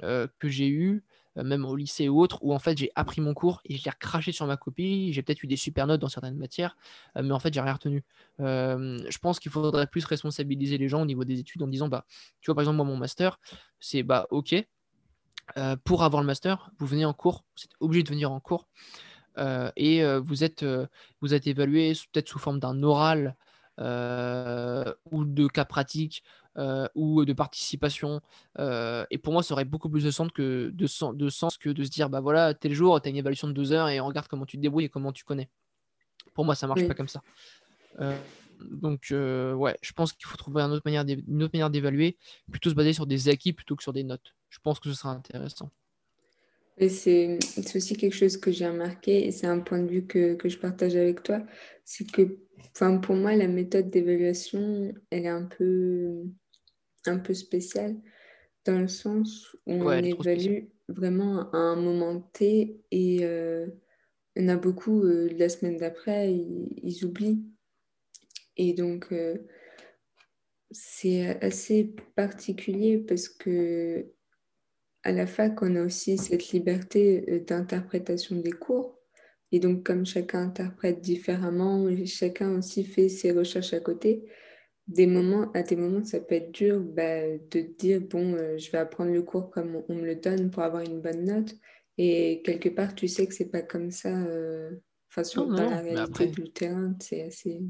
que 0.00 0.48
j'ai 0.48 0.68
eus 0.68 1.04
euh, 1.38 1.44
même 1.44 1.64
au 1.64 1.76
lycée 1.76 2.08
ou 2.08 2.20
autre, 2.20 2.38
où 2.42 2.52
en 2.52 2.58
fait 2.58 2.76
j'ai 2.76 2.90
appris 2.94 3.22
mon 3.22 3.32
cours 3.32 3.62
et 3.64 3.76
je 3.76 3.84
l'ai 3.84 3.90
recraché 3.90 4.32
sur 4.32 4.46
ma 4.46 4.56
copie. 4.56 5.12
J'ai 5.12 5.22
peut-être 5.22 5.42
eu 5.42 5.46
des 5.46 5.56
super 5.56 5.86
notes 5.86 6.00
dans 6.00 6.08
certaines 6.08 6.36
matières, 6.36 6.76
euh, 7.16 7.22
mais 7.22 7.32
en 7.32 7.38
fait 7.38 7.54
j'ai 7.54 7.60
rien 7.60 7.72
retenu. 7.72 8.04
Euh, 8.40 8.98
je 9.08 9.18
pense 9.18 9.40
qu'il 9.40 9.50
faudrait 9.50 9.86
plus 9.86 10.04
responsabiliser 10.04 10.76
les 10.76 10.88
gens 10.88 11.02
au 11.02 11.06
niveau 11.06 11.24
des 11.24 11.38
études 11.40 11.62
en 11.62 11.68
disant 11.68 11.88
bah, 11.88 12.04
tu 12.40 12.46
vois, 12.46 12.54
par 12.54 12.62
exemple, 12.62 12.76
moi 12.76 12.86
mon 12.86 12.96
master, 12.96 13.40
c'est 13.80 14.02
bah 14.02 14.26
ok, 14.30 14.54
pour 15.84 16.02
avoir 16.02 16.22
le 16.22 16.26
master, 16.26 16.70
vous 16.78 16.86
venez 16.86 17.04
en 17.04 17.12
cours, 17.12 17.44
vous 17.56 17.64
êtes 17.64 17.76
obligé 17.80 18.02
de 18.02 18.08
venir 18.08 18.30
en 18.30 18.40
cours. 18.40 18.68
Et 19.36 20.04
vous, 20.18 20.44
êtes, 20.44 20.64
vous 21.20 21.34
êtes 21.34 21.46
évalué 21.46 21.92
peut-être 22.12 22.28
sous 22.28 22.38
forme 22.38 22.60
d'un 22.60 22.82
oral 22.82 23.36
ou 23.78 25.24
de 25.24 25.46
cas 25.48 25.64
pratiques 25.64 26.22
euh, 26.58 26.86
ou 26.94 27.24
de 27.24 27.32
participation. 27.32 28.20
Euh, 28.58 29.06
et 29.10 29.16
pour 29.16 29.32
moi, 29.32 29.42
ça 29.42 29.54
aurait 29.54 29.64
beaucoup 29.64 29.88
plus 29.88 30.04
de 30.04 30.10
sens 30.10 30.30
que 30.30 30.70
de, 30.74 30.86
sens 30.86 31.56
que 31.56 31.70
de 31.70 31.82
se 31.82 31.88
dire 31.88 32.10
bah 32.10 32.20
voilà, 32.20 32.52
tel 32.52 32.74
jour, 32.74 33.00
tu 33.00 33.08
as 33.08 33.10
une 33.10 33.16
évaluation 33.16 33.48
de 33.48 33.54
deux 33.54 33.72
heures 33.72 33.88
et 33.88 34.00
on 34.00 34.06
regarde 34.06 34.28
comment 34.28 34.44
tu 34.44 34.58
te 34.58 34.62
débrouilles 34.62 34.84
et 34.84 34.88
comment 34.90 35.12
tu 35.12 35.24
connais. 35.24 35.48
Pour 36.34 36.44
moi, 36.44 36.54
ça 36.54 36.66
marche 36.66 36.86
pas 36.86 36.92
comme 36.92 37.08
ça. 37.08 37.22
Euh, 38.00 38.14
donc, 38.60 39.06
ouais, 39.10 39.78
je 39.80 39.92
pense 39.94 40.12
qu'il 40.12 40.26
faut 40.26 40.36
trouver 40.36 40.60
une 40.60 40.72
autre 40.72 40.82
manière 40.84 41.70
d'évaluer, 41.70 42.18
plutôt 42.50 42.68
se 42.68 42.74
baser 42.74 42.92
sur 42.92 43.06
des 43.06 43.30
acquis 43.30 43.54
plutôt 43.54 43.74
que 43.74 43.82
sur 43.82 43.94
des 43.94 44.04
notes. 44.04 44.34
Je 44.50 44.58
pense 44.62 44.78
que 44.78 44.90
ce 44.90 44.94
sera 44.94 45.12
intéressant. 45.12 45.70
C'est 46.78 47.38
aussi 47.74 47.96
quelque 47.96 48.16
chose 48.16 48.36
que 48.36 48.50
j'ai 48.50 48.66
remarqué 48.66 49.26
et 49.26 49.30
c'est 49.30 49.46
un 49.46 49.60
point 49.60 49.78
de 49.78 49.88
vue 49.88 50.06
que, 50.06 50.34
que 50.34 50.48
je 50.48 50.58
partage 50.58 50.96
avec 50.96 51.22
toi. 51.22 51.44
C'est 51.84 52.10
que 52.10 52.38
enfin, 52.74 52.96
pour 52.98 53.14
moi, 53.14 53.34
la 53.36 53.46
méthode 53.46 53.90
d'évaluation, 53.90 54.92
elle 55.10 55.26
est 55.26 55.28
un 55.28 55.44
peu 55.44 56.24
un 57.06 57.18
peu 57.18 57.34
spécial 57.34 57.96
dans 58.64 58.78
le 58.78 58.88
sens 58.88 59.56
où 59.66 59.72
on 59.72 59.98
évalue 59.98 60.64
vraiment 60.88 61.50
à 61.52 61.56
un 61.56 61.76
moment 61.76 62.20
T 62.32 62.80
et 62.90 63.18
euh, 63.22 63.66
en 64.38 64.48
a 64.48 64.56
beaucoup, 64.56 65.02
euh, 65.02 65.28
la 65.36 65.48
semaine 65.48 65.76
d'après, 65.76 66.32
ils, 66.32 67.04
oublient. 67.04 67.44
Et 68.56 68.72
donc, 68.72 69.12
euh, 69.12 69.38
c'est 70.70 71.42
assez 71.42 71.94
particulier 72.14 72.98
parce 72.98 73.28
que 73.28 74.06
à 75.02 75.12
la 75.12 75.26
fac, 75.26 75.60
on 75.62 75.76
a 75.76 75.82
aussi 75.82 76.16
cette 76.18 76.50
liberté 76.50 77.44
d'interprétation 77.46 78.36
des 78.36 78.52
cours. 78.52 78.98
Et 79.50 79.60
donc, 79.60 79.84
comme 79.84 80.06
chacun 80.06 80.44
interprète 80.44 81.00
différemment, 81.00 81.86
chacun 82.06 82.56
aussi 82.56 82.84
fait 82.84 83.08
ses 83.08 83.32
recherches 83.32 83.74
à 83.74 83.80
côté, 83.80 84.24
des 84.88 85.06
moments, 85.06 85.50
à 85.52 85.62
des 85.62 85.76
moments, 85.76 86.04
ça 86.04 86.20
peut 86.20 86.34
être 86.36 86.52
dur 86.52 86.80
bah, 86.80 87.28
de 87.50 87.60
dire, 87.78 88.00
bon, 88.00 88.34
euh, 88.34 88.58
je 88.58 88.70
vais 88.70 88.78
apprendre 88.78 89.12
le 89.12 89.22
cours 89.22 89.50
comme 89.50 89.82
on, 89.88 89.94
me 89.94 90.06
le 90.06 90.16
donne 90.16 90.50
pour 90.50 90.62
avoir 90.62 90.82
une 90.82 91.00
bonne 91.00 91.24
note. 91.24 91.54
Et 91.98 92.42
quelque 92.44 92.68
part, 92.68 92.94
tu 92.94 93.08
sais 93.08 93.26
que 93.26 93.34
c'est 93.34 93.50
pas 93.50 93.62
comme 93.62 93.90
ça. 93.90 94.08
Euh, 94.08 94.70
dans 95.36 95.50
la 95.50 95.80
réalité 95.80 96.26
du 96.28 96.50
terrain, 96.50 96.94
c'est 96.98 97.22
assez. 97.22 97.60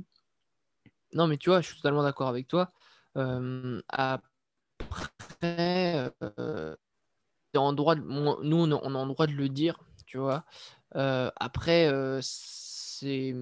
Non, 1.12 1.26
mais 1.26 1.36
tu 1.36 1.50
vois, 1.50 1.60
je 1.60 1.66
suis 1.66 1.76
totalement 1.76 2.04
d'accord 2.04 2.28
avec 2.28 2.46
toi. 2.46 2.70
Euh, 3.16 3.82
après, 3.88 4.22
en 7.58 7.72
droit 7.72 7.94
nous, 7.94 8.16
on, 8.16 8.72
on 8.72 8.94
a 8.94 8.98
en 8.98 9.06
droit 9.06 9.26
de 9.26 9.32
le 9.32 9.48
dire, 9.48 9.78
tu 10.06 10.18
vois. 10.18 10.44
après, 10.94 11.90
c'est, 12.20 13.34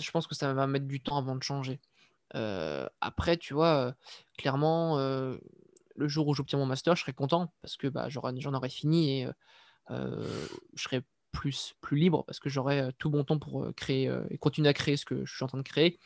je 0.00 0.10
pense 0.10 0.26
que 0.26 0.34
ça 0.34 0.52
va 0.52 0.66
mettre 0.66 0.86
du 0.86 1.00
temps 1.00 1.18
avant 1.18 1.36
de 1.36 1.42
changer. 1.42 1.80
Euh, 2.34 2.86
après, 3.00 3.36
tu 3.36 3.54
vois, 3.54 3.86
euh, 3.86 3.92
clairement, 4.38 4.98
euh, 4.98 5.36
le 5.96 6.08
jour 6.08 6.28
où 6.28 6.34
j'obtiens 6.34 6.58
mon 6.58 6.66
master, 6.66 6.96
je 6.96 7.02
serai 7.02 7.12
content 7.12 7.52
parce 7.62 7.76
que 7.76 7.88
bah, 7.88 8.08
j'en 8.08 8.54
aurai 8.54 8.70
fini 8.70 9.22
et 9.22 9.28
je 9.88 10.82
serai 10.82 11.02
plus, 11.32 11.74
plus 11.80 11.98
libre 11.98 12.24
parce 12.26 12.40
que 12.40 12.48
j'aurai 12.48 12.90
tout 12.98 13.10
bon 13.10 13.24
temps 13.24 13.38
pour 13.38 13.72
créer 13.76 14.12
et 14.30 14.38
continuer 14.38 14.68
à 14.68 14.72
créer 14.72 14.96
ce 14.96 15.04
que 15.04 15.24
je 15.24 15.34
suis 15.34 15.44
en 15.44 15.48
train 15.48 15.58
de 15.58 15.62
créer. 15.62 15.98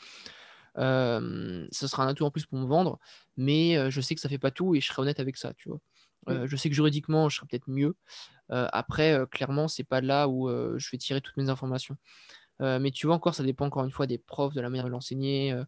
ce 0.77 1.87
sera 1.87 2.05
un 2.05 2.09
atout 2.09 2.25
en 2.25 2.31
plus 2.31 2.47
pour 2.47 2.59
me 2.59 2.67
vendre, 2.67 2.99
mais 3.37 3.91
je 3.91 4.01
sais 4.01 4.15
que 4.15 4.21
ça 4.21 4.29
fait 4.29 4.39
pas 4.39 4.51
tout 4.51 4.75
et 4.75 4.81
je 4.81 4.87
serai 4.87 5.03
honnête 5.03 5.21
avec 5.21 5.37
ça, 5.37 5.53
tu 5.55 5.69
vois. 5.69 5.81
Je 6.29 6.57
sais 6.57 6.69
que 6.69 6.75
juridiquement, 6.75 7.29
je 7.29 7.37
serai 7.37 7.47
peut-être 7.47 7.69
mieux. 7.69 7.97
après, 8.49 9.21
clairement, 9.31 9.69
c'est 9.69 9.85
pas 9.85 10.01
là 10.01 10.29
où 10.29 10.49
je 10.49 10.91
vais 10.91 10.99
tirer 10.99 11.21
toutes 11.21 11.37
mes 11.37 11.49
informations. 11.49 11.97
Euh, 12.61 12.79
mais 12.79 12.91
tu 12.91 13.07
vois 13.07 13.17
encore, 13.17 13.35
ça 13.35 13.43
dépend 13.43 13.67
encore 13.67 13.85
une 13.85 13.91
fois 13.91 14.07
des 14.07 14.19
profs, 14.19 14.55
de 14.55 14.61
la 14.61 14.71
manière 14.71 14.85
de 14.85 14.91
l'enseigner. 14.91 15.53
Euh, 15.53 15.65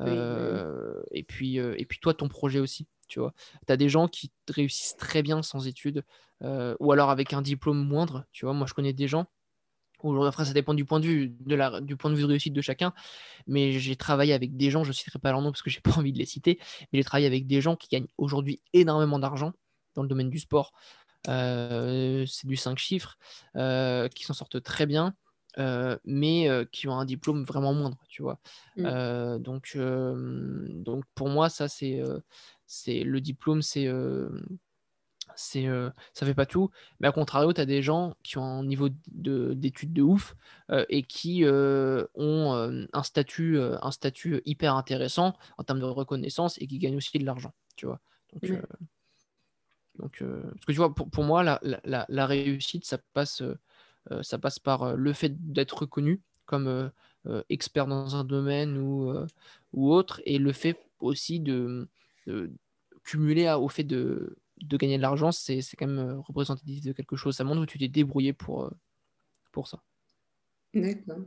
euh, 0.00 1.02
et, 1.10 1.22
puis, 1.22 1.56
et 1.56 1.84
puis 1.86 1.98
toi, 1.98 2.14
ton 2.14 2.28
projet 2.28 2.60
aussi. 2.60 2.86
Tu 3.08 3.20
vois, 3.20 3.32
des 3.68 3.88
gens 3.88 4.08
qui 4.08 4.32
réussissent 4.48 4.96
très 4.96 5.22
bien 5.22 5.40
sans 5.42 5.68
études 5.68 6.02
ou 6.42 6.92
alors 6.92 7.10
avec 7.10 7.32
un 7.32 7.42
diplôme 7.42 7.86
moindre. 7.86 8.24
Tu 8.32 8.44
vois, 8.44 8.54
moi, 8.54 8.66
je 8.66 8.74
connais 8.74 8.92
des 8.92 9.06
gens 9.06 9.26
Après, 10.26 10.44
ça 10.44 10.52
dépend 10.52 10.74
du 10.74 10.84
point 10.84 10.98
de 10.98 11.06
vue 11.06 11.28
de 11.40 11.54
la, 11.54 11.80
du 11.80 11.96
point 11.96 12.10
de 12.10 12.16
vue 12.16 12.22
de 12.22 12.26
réussite 12.26 12.52
de 12.52 12.60
chacun. 12.60 12.92
Mais 13.46 13.78
j'ai 13.78 13.94
travaillé 13.94 14.32
avec 14.32 14.56
des 14.56 14.70
gens, 14.70 14.82
je 14.82 14.90
ne 14.90 14.94
citerai 14.94 15.20
pas 15.20 15.30
leur 15.30 15.40
nom 15.40 15.50
parce 15.50 15.62
que 15.62 15.70
j'ai 15.70 15.80
pas 15.84 15.96
envie 15.96 16.12
de 16.12 16.18
les 16.18 16.26
citer, 16.26 16.58
mais 16.92 16.98
j'ai 16.98 17.04
travaillé 17.04 17.28
avec 17.28 17.46
des 17.46 17.60
gens 17.60 17.76
qui 17.76 17.88
gagnent 17.88 18.08
aujourd'hui 18.18 18.60
énormément 18.72 19.20
d'argent 19.20 19.52
dans 19.96 20.02
le 20.02 20.08
domaine 20.08 20.30
du 20.30 20.38
sport. 20.38 20.72
Euh, 21.28 22.24
c'est 22.26 22.46
du 22.46 22.56
5 22.56 22.78
chiffres, 22.78 23.18
euh, 23.56 24.08
qui 24.08 24.24
s'en 24.24 24.34
sortent 24.34 24.62
très 24.62 24.86
bien, 24.86 25.14
euh, 25.58 25.96
mais 26.04 26.48
qui 26.70 26.88
ont 26.88 26.98
un 26.98 27.04
diplôme 27.04 27.44
vraiment 27.44 27.74
moindre, 27.74 27.98
tu 28.08 28.22
vois. 28.22 28.38
Mm. 28.76 29.38
donc, 29.38 29.76
donc 29.76 31.04
pour 31.14 31.28
moi, 31.28 31.48
ça 31.48 31.68
c'est, 31.68 32.02
c'est 32.66 33.02
le 33.02 33.20
diplôme, 33.20 33.62
c'est 33.62 33.88
c'est 35.34 35.66
ça 36.14 36.26
fait 36.26 36.34
pas 36.34 36.46
tout. 36.46 36.70
Mais 37.00 37.08
à 37.08 37.12
contrario, 37.12 37.52
tu 37.52 37.60
as 37.60 37.66
des 37.66 37.82
gens 37.82 38.14
qui 38.22 38.38
ont 38.38 38.44
un 38.44 38.64
niveau 38.64 38.88
d'études 39.08 39.92
de, 39.92 40.02
ouf 40.02 40.36
et 40.88 41.02
qui 41.02 41.44
ont 41.44 42.86
un, 42.92 43.02
statut, 43.02 43.58
un 43.58 43.90
statut 43.90 44.42
hyper 44.44 44.74
intéressant 44.76 45.34
en 45.58 45.64
termes 45.64 45.80
de 45.80 45.84
reconnaissance 45.84 46.58
et 46.58 46.66
qui 46.66 46.78
gagnent 46.78 46.96
aussi 46.96 47.18
de 47.18 47.24
l'argent. 47.24 47.52
Tu 47.76 47.86
vois. 47.86 48.00
Donc, 48.32 48.60
donc 49.98 50.18
parce 50.20 50.64
que 50.66 50.72
tu 50.72 50.78
vois, 50.78 50.94
pour, 50.94 51.24
moi, 51.24 51.42
la, 51.62 52.26
réussite, 52.26 52.84
ça 52.84 52.98
passe, 53.14 53.42
ça 54.22 54.38
passe 54.38 54.58
par 54.58 54.96
le 54.96 55.12
fait 55.12 55.32
d'être 55.52 55.78
reconnu 55.78 56.20
comme 56.44 56.90
expert 57.48 57.86
dans 57.86 58.16
un 58.16 58.24
domaine 58.24 58.78
ou, 58.78 59.12
autre 59.72 60.20
et 60.24 60.38
le 60.38 60.52
fait 60.52 60.78
aussi 61.00 61.40
de, 61.40 61.88
cumuler 63.04 63.50
au 63.50 63.68
fait 63.68 63.84
de 63.84 64.36
gagner 64.76 64.96
de 64.96 65.02
l'argent, 65.02 65.32
c'est 65.32 65.62
quand 65.78 65.86
même 65.86 65.98
euh, 65.98 66.20
représentatif 66.20 66.84
de 66.84 66.92
quelque 66.92 67.16
chose. 67.16 67.36
Ça 67.36 67.44
montre 67.44 67.64
que 67.64 67.70
tu 67.70 67.78
t'es 67.78 67.88
débrouillé 67.88 68.32
pour, 68.32 68.64
euh, 68.64 68.70
pour 69.52 69.68
ça. 69.68 69.82
D'accord. 70.74 71.20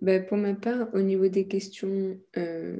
Ben, 0.00 0.26
pour 0.26 0.36
ma 0.36 0.54
part, 0.54 0.88
au 0.92 1.00
niveau 1.00 1.28
des 1.28 1.48
questions, 1.48 2.18
euh, 2.36 2.78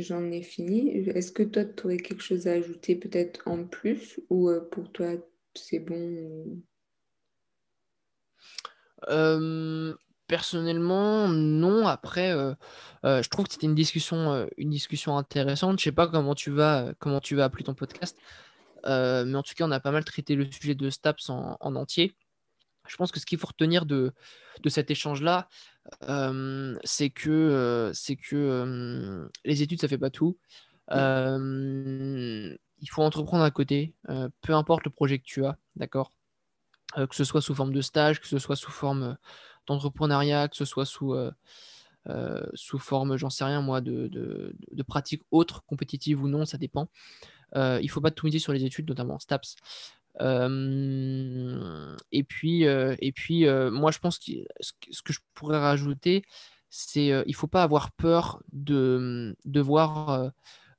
j'en 0.00 0.30
ai 0.30 0.42
fini. 0.42 0.90
Est-ce 1.08 1.32
que 1.32 1.42
toi, 1.42 1.64
tu 1.64 1.84
aurais 1.84 1.96
quelque 1.98 2.22
chose 2.22 2.46
à 2.46 2.52
ajouter 2.52 2.96
peut-être 2.96 3.46
en 3.46 3.64
plus 3.64 4.20
ou 4.30 4.50
pour 4.70 4.90
toi, 4.92 5.12
c'est 5.54 5.80
bon 5.80 6.62
Personnellement, 10.26 11.28
non. 11.28 11.86
Après, 11.86 12.32
je 13.04 13.28
trouve 13.28 13.46
que 13.46 13.52
c'était 13.52 13.66
une 13.66 13.74
discussion, 13.74 14.48
une 14.56 14.70
discussion 14.70 15.16
intéressante. 15.16 15.78
Je 15.78 15.84
sais 15.84 15.92
pas 15.92 16.08
comment 16.08 16.34
tu 16.34 16.50
vas, 16.50 16.94
comment 16.98 17.20
tu 17.20 17.36
vas 17.36 17.44
appeler 17.44 17.64
ton 17.64 17.74
podcast. 17.74 18.16
Euh, 18.86 19.24
mais 19.24 19.36
en 19.36 19.42
tout 19.42 19.54
cas, 19.54 19.64
on 19.66 19.70
a 19.70 19.80
pas 19.80 19.90
mal 19.90 20.04
traité 20.04 20.34
le 20.34 20.50
sujet 20.50 20.74
de 20.74 20.90
STAPS 20.90 21.30
en, 21.30 21.56
entier. 21.60 22.16
Je 22.86 22.96
pense 22.96 23.12
que 23.12 23.20
ce 23.20 23.26
qu'il 23.26 23.38
faut 23.38 23.46
retenir 23.46 23.86
de, 23.86 24.12
de 24.62 24.68
cet 24.68 24.90
échange-là, 24.90 25.48
euh, 25.48 25.48
c'est 26.84 27.10
que, 27.10 27.90
c'est 27.94 28.16
que 28.16 29.28
les 29.44 29.62
études, 29.62 29.80
ça 29.80 29.88
fait 29.88 29.98
pas 29.98 30.10
tout. 30.10 30.38
il 30.90 32.58
faut 32.90 33.02
entreprendre 33.02 33.44
à 33.44 33.50
côté, 33.50 33.94
peu 34.40 34.54
importe 34.54 34.84
le 34.84 34.90
projet 34.90 35.18
que 35.18 35.24
tu 35.24 35.44
as, 35.44 35.56
d'accord? 35.76 36.12
Que 36.94 37.14
ce 37.14 37.24
soit 37.24 37.42
sous 37.42 37.54
forme 37.54 37.72
de 37.72 37.80
stage, 37.80 38.20
que 38.20 38.28
ce 38.28 38.38
soit 38.38 38.56
sous 38.56 38.70
forme 38.70 39.16
d'entrepreneuriat, 39.66 40.48
que 40.48 40.56
ce 40.56 40.64
soit 40.64 40.86
sous, 40.86 41.14
sous 42.54 42.78
forme, 42.78 43.16
j'en 43.16 43.30
sais 43.30 43.44
rien 43.44 43.60
moi, 43.60 43.80
de, 43.80 44.08
de, 44.08 44.54
de 44.70 44.82
pratiques 44.82 45.22
autres, 45.30 45.64
compétitives 45.64 46.22
ou 46.22 46.28
non, 46.28 46.44
ça 46.44 46.58
dépend. 46.58 46.88
Euh, 47.56 47.78
il 47.80 47.86
ne 47.86 47.90
faut 47.90 48.00
pas 48.00 48.10
tout 48.10 48.26
miser 48.26 48.38
sur 48.38 48.52
les 48.52 48.64
études, 48.64 48.88
notamment 48.88 49.18
STAPS. 49.18 49.56
Euh, 50.20 51.96
et 52.12 52.22
puis, 52.22 52.66
euh, 52.66 52.94
et 53.00 53.12
puis 53.12 53.46
moi, 53.70 53.90
je 53.90 53.98
pense 53.98 54.18
que 54.18 54.32
ce 54.60 55.02
que 55.02 55.12
je 55.12 55.20
pourrais 55.34 55.58
rajouter, 55.58 56.24
c'est 56.70 57.06
il 57.06 57.24
ne 57.28 57.34
faut 57.34 57.46
pas 57.46 57.62
avoir 57.62 57.92
peur 57.92 58.42
de 58.52 59.36
devoir 59.44 60.32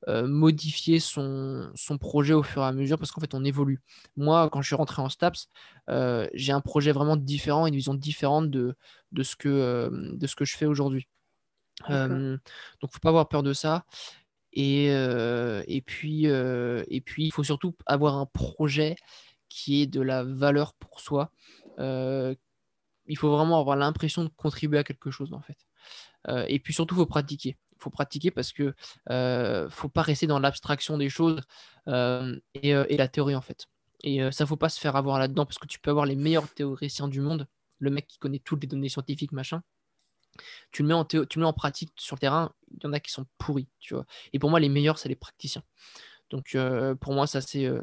modifier 0.07 0.99
son, 0.99 1.71
son, 1.73 1.97
projet 1.97 2.33
au 2.33 2.43
fur 2.43 2.61
et 2.61 2.65
à 2.65 2.71
mesure 2.71 2.99
parce 2.99 3.11
qu'en 3.11 3.21
fait, 3.21 3.33
on 3.33 3.43
évolue. 3.43 3.81
Moi, 4.17 4.49
quand 4.51 4.61
je 4.61 4.67
suis 4.67 4.75
rentré 4.75 5.01
en 5.01 5.09
STAPS, 5.09 5.49
j'ai 6.33 6.51
un 6.51 6.61
projet 6.61 6.91
vraiment 6.91 7.17
différent, 7.17 7.67
une 7.67 7.75
vision 7.75 7.93
différente 7.93 8.49
de, 8.49 8.75
de, 9.11 9.23
ce, 9.23 9.35
que, 9.35 9.89
de 10.13 10.27
ce 10.27 10.35
que 10.35 10.45
je 10.45 10.55
fais 10.57 10.65
aujourd'hui. 10.65 11.07
donc, 11.89 11.89
il 11.89 12.39
ne 12.83 12.87
faut 12.89 12.99
pas 13.01 13.09
avoir 13.09 13.27
peur 13.27 13.43
de 13.43 13.53
ça. 13.53 13.85
Et, 14.55 14.87
euh, 14.89 15.63
et, 15.67 15.81
puis, 15.81 16.27
euh, 16.27 16.83
et 16.87 17.01
puis, 17.01 17.25
il 17.25 17.31
faut 17.31 17.43
surtout 17.43 17.75
avoir 17.85 18.15
un 18.15 18.25
projet 18.25 18.95
qui 19.49 19.81
est 19.81 19.87
de 19.87 20.01
la 20.01 20.23
valeur 20.23 20.73
pour 20.75 21.01
soi. 21.01 21.31
Euh, 21.79 22.33
il 23.05 23.17
faut 23.17 23.29
vraiment 23.29 23.59
avoir 23.59 23.75
l'impression 23.75 24.23
de 24.23 24.29
contribuer 24.29 24.79
à 24.79 24.83
quelque 24.83 25.11
chose, 25.11 25.33
en 25.33 25.41
fait. 25.41 25.57
et 26.47 26.59
puis 26.59 26.73
surtout, 26.73 26.95
il 26.95 26.99
faut 26.99 27.05
pratiquer. 27.05 27.57
Il 27.73 27.83
faut 27.83 27.89
pratiquer 27.91 28.31
parce 28.31 28.51
que 28.53 28.73
ne 29.09 29.67
faut 29.69 29.89
pas 29.89 30.01
rester 30.01 30.25
dans 30.25 30.39
l'abstraction 30.39 30.97
des 30.97 31.09
choses 31.09 31.41
et, 31.87 32.69
et, 32.69 32.97
la 32.97 33.07
théorie, 33.07 33.35
en 33.35 33.41
fait. 33.41 33.67
Et 34.03 34.31
ça, 34.31 34.45
faut 34.45 34.57
pas 34.57 34.69
se 34.69 34.79
faire 34.79 34.95
avoir 34.95 35.19
là-dedans 35.19 35.45
parce 35.45 35.59
que 35.59 35.67
tu 35.67 35.79
peux 35.79 35.91
avoir 35.91 36.05
les 36.05 36.15
meilleurs 36.15 36.51
théoriciens 36.53 37.07
du 37.07 37.21
monde, 37.21 37.47
le 37.79 37.91
mec 37.91 38.07
qui 38.07 38.17
connaît 38.17 38.39
toutes 38.39 38.61
les 38.61 38.67
données 38.67 38.89
scientifiques, 38.89 39.33
machin 39.33 39.61
tu 40.71 40.81
le 40.81 40.87
mets 40.87 40.93
en, 40.93 41.05
tu 41.05 41.17
le 41.17 41.39
mets 41.39 41.45
en 41.45 41.53
pratique 41.53 41.91
sur 41.97 42.15
le 42.15 42.19
terrain, 42.19 42.53
il 42.71 42.83
y 42.83 42.87
en 42.87 42.93
a 42.93 42.99
qui 42.99 43.11
sont 43.11 43.25
pourris, 43.37 43.67
tu 43.79 43.93
vois. 43.93 44.05
Et 44.33 44.39
pour 44.39 44.49
moi, 44.49 44.59
les 44.59 44.69
meilleurs, 44.69 44.97
c'est 44.97 45.09
les 45.09 45.15
praticiens. 45.15 45.63
Donc, 46.29 46.55
euh, 46.55 46.95
pour 46.95 47.13
moi, 47.13 47.27
ça, 47.27 47.41
c'est 47.41 47.65
euh, 47.65 47.81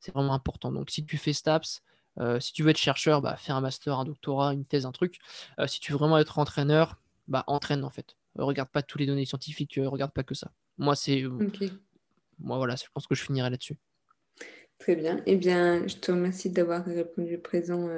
c'est 0.00 0.12
vraiment 0.12 0.34
important. 0.34 0.72
Donc, 0.72 0.90
si 0.90 1.04
tu 1.04 1.16
fais 1.16 1.32
STAPS, 1.32 1.82
euh, 2.18 2.40
si 2.40 2.52
tu 2.52 2.62
veux 2.62 2.70
être 2.70 2.78
chercheur, 2.78 3.22
bah, 3.22 3.36
fais 3.36 3.52
un 3.52 3.60
master, 3.60 3.98
un 3.98 4.04
doctorat, 4.04 4.52
une 4.52 4.64
thèse, 4.64 4.86
un 4.86 4.92
truc. 4.92 5.18
si 5.66 5.80
tu 5.80 5.92
veux 5.92 5.98
vraiment 5.98 6.18
être 6.18 6.38
entraîneur, 6.38 6.98
bah, 7.28 7.44
entraîne 7.46 7.84
en 7.84 7.90
fait. 7.90 8.16
regarde 8.36 8.68
pas 8.70 8.82
toutes 8.82 9.00
les 9.00 9.06
données 9.06 9.24
scientifiques, 9.24 9.78
regarde 9.84 10.12
pas 10.12 10.24
que 10.24 10.34
ça. 10.34 10.52
Moi, 10.78 10.96
c'est. 10.96 11.24
Moi, 12.38 12.56
voilà, 12.56 12.74
je 12.74 12.84
pense 12.92 13.06
que 13.06 13.14
je 13.14 13.22
finirai 13.22 13.50
là-dessus. 13.50 13.76
Très 14.78 14.96
bien. 14.96 15.22
Eh 15.26 15.36
bien, 15.36 15.86
je 15.86 15.94
te 15.94 16.10
remercie 16.10 16.50
d'avoir 16.50 16.84
répondu 16.84 17.38
présent 17.38 17.88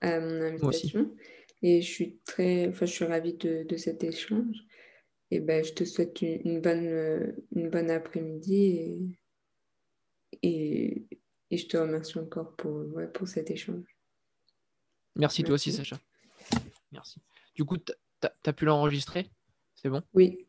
à 0.00 0.20
mon 0.20 0.40
invitation. 0.40 1.10
Et 1.66 1.80
je 1.80 1.90
suis 1.90 2.20
très, 2.26 2.68
enfin, 2.68 2.84
je 2.84 2.92
suis 2.92 3.06
ravie 3.06 3.32
de, 3.32 3.62
de 3.62 3.76
cet 3.78 4.04
échange. 4.04 4.54
Et 5.30 5.40
ben, 5.40 5.64
je 5.64 5.72
te 5.72 5.82
souhaite 5.84 6.20
une, 6.20 6.60
bonne, 6.60 7.34
une 7.56 7.70
bonne 7.70 7.90
après-midi 7.90 8.54
et, 8.54 8.98
et, 10.42 11.06
et, 11.50 11.56
je 11.56 11.66
te 11.66 11.78
remercie 11.78 12.18
encore 12.18 12.54
pour, 12.56 12.86
ouais, 12.94 13.08
pour 13.08 13.26
cet 13.26 13.50
échange. 13.50 13.86
Merci, 15.16 15.42
toi 15.42 15.54
aussi, 15.54 15.72
Sacha. 15.72 15.98
Merci. 16.92 17.22
Du 17.54 17.64
coup, 17.64 17.78
tu 17.78 17.92
as, 18.22 18.52
pu 18.52 18.66
l'enregistrer? 18.66 19.30
C'est 19.74 19.88
bon? 19.88 20.02
Oui. 20.12 20.46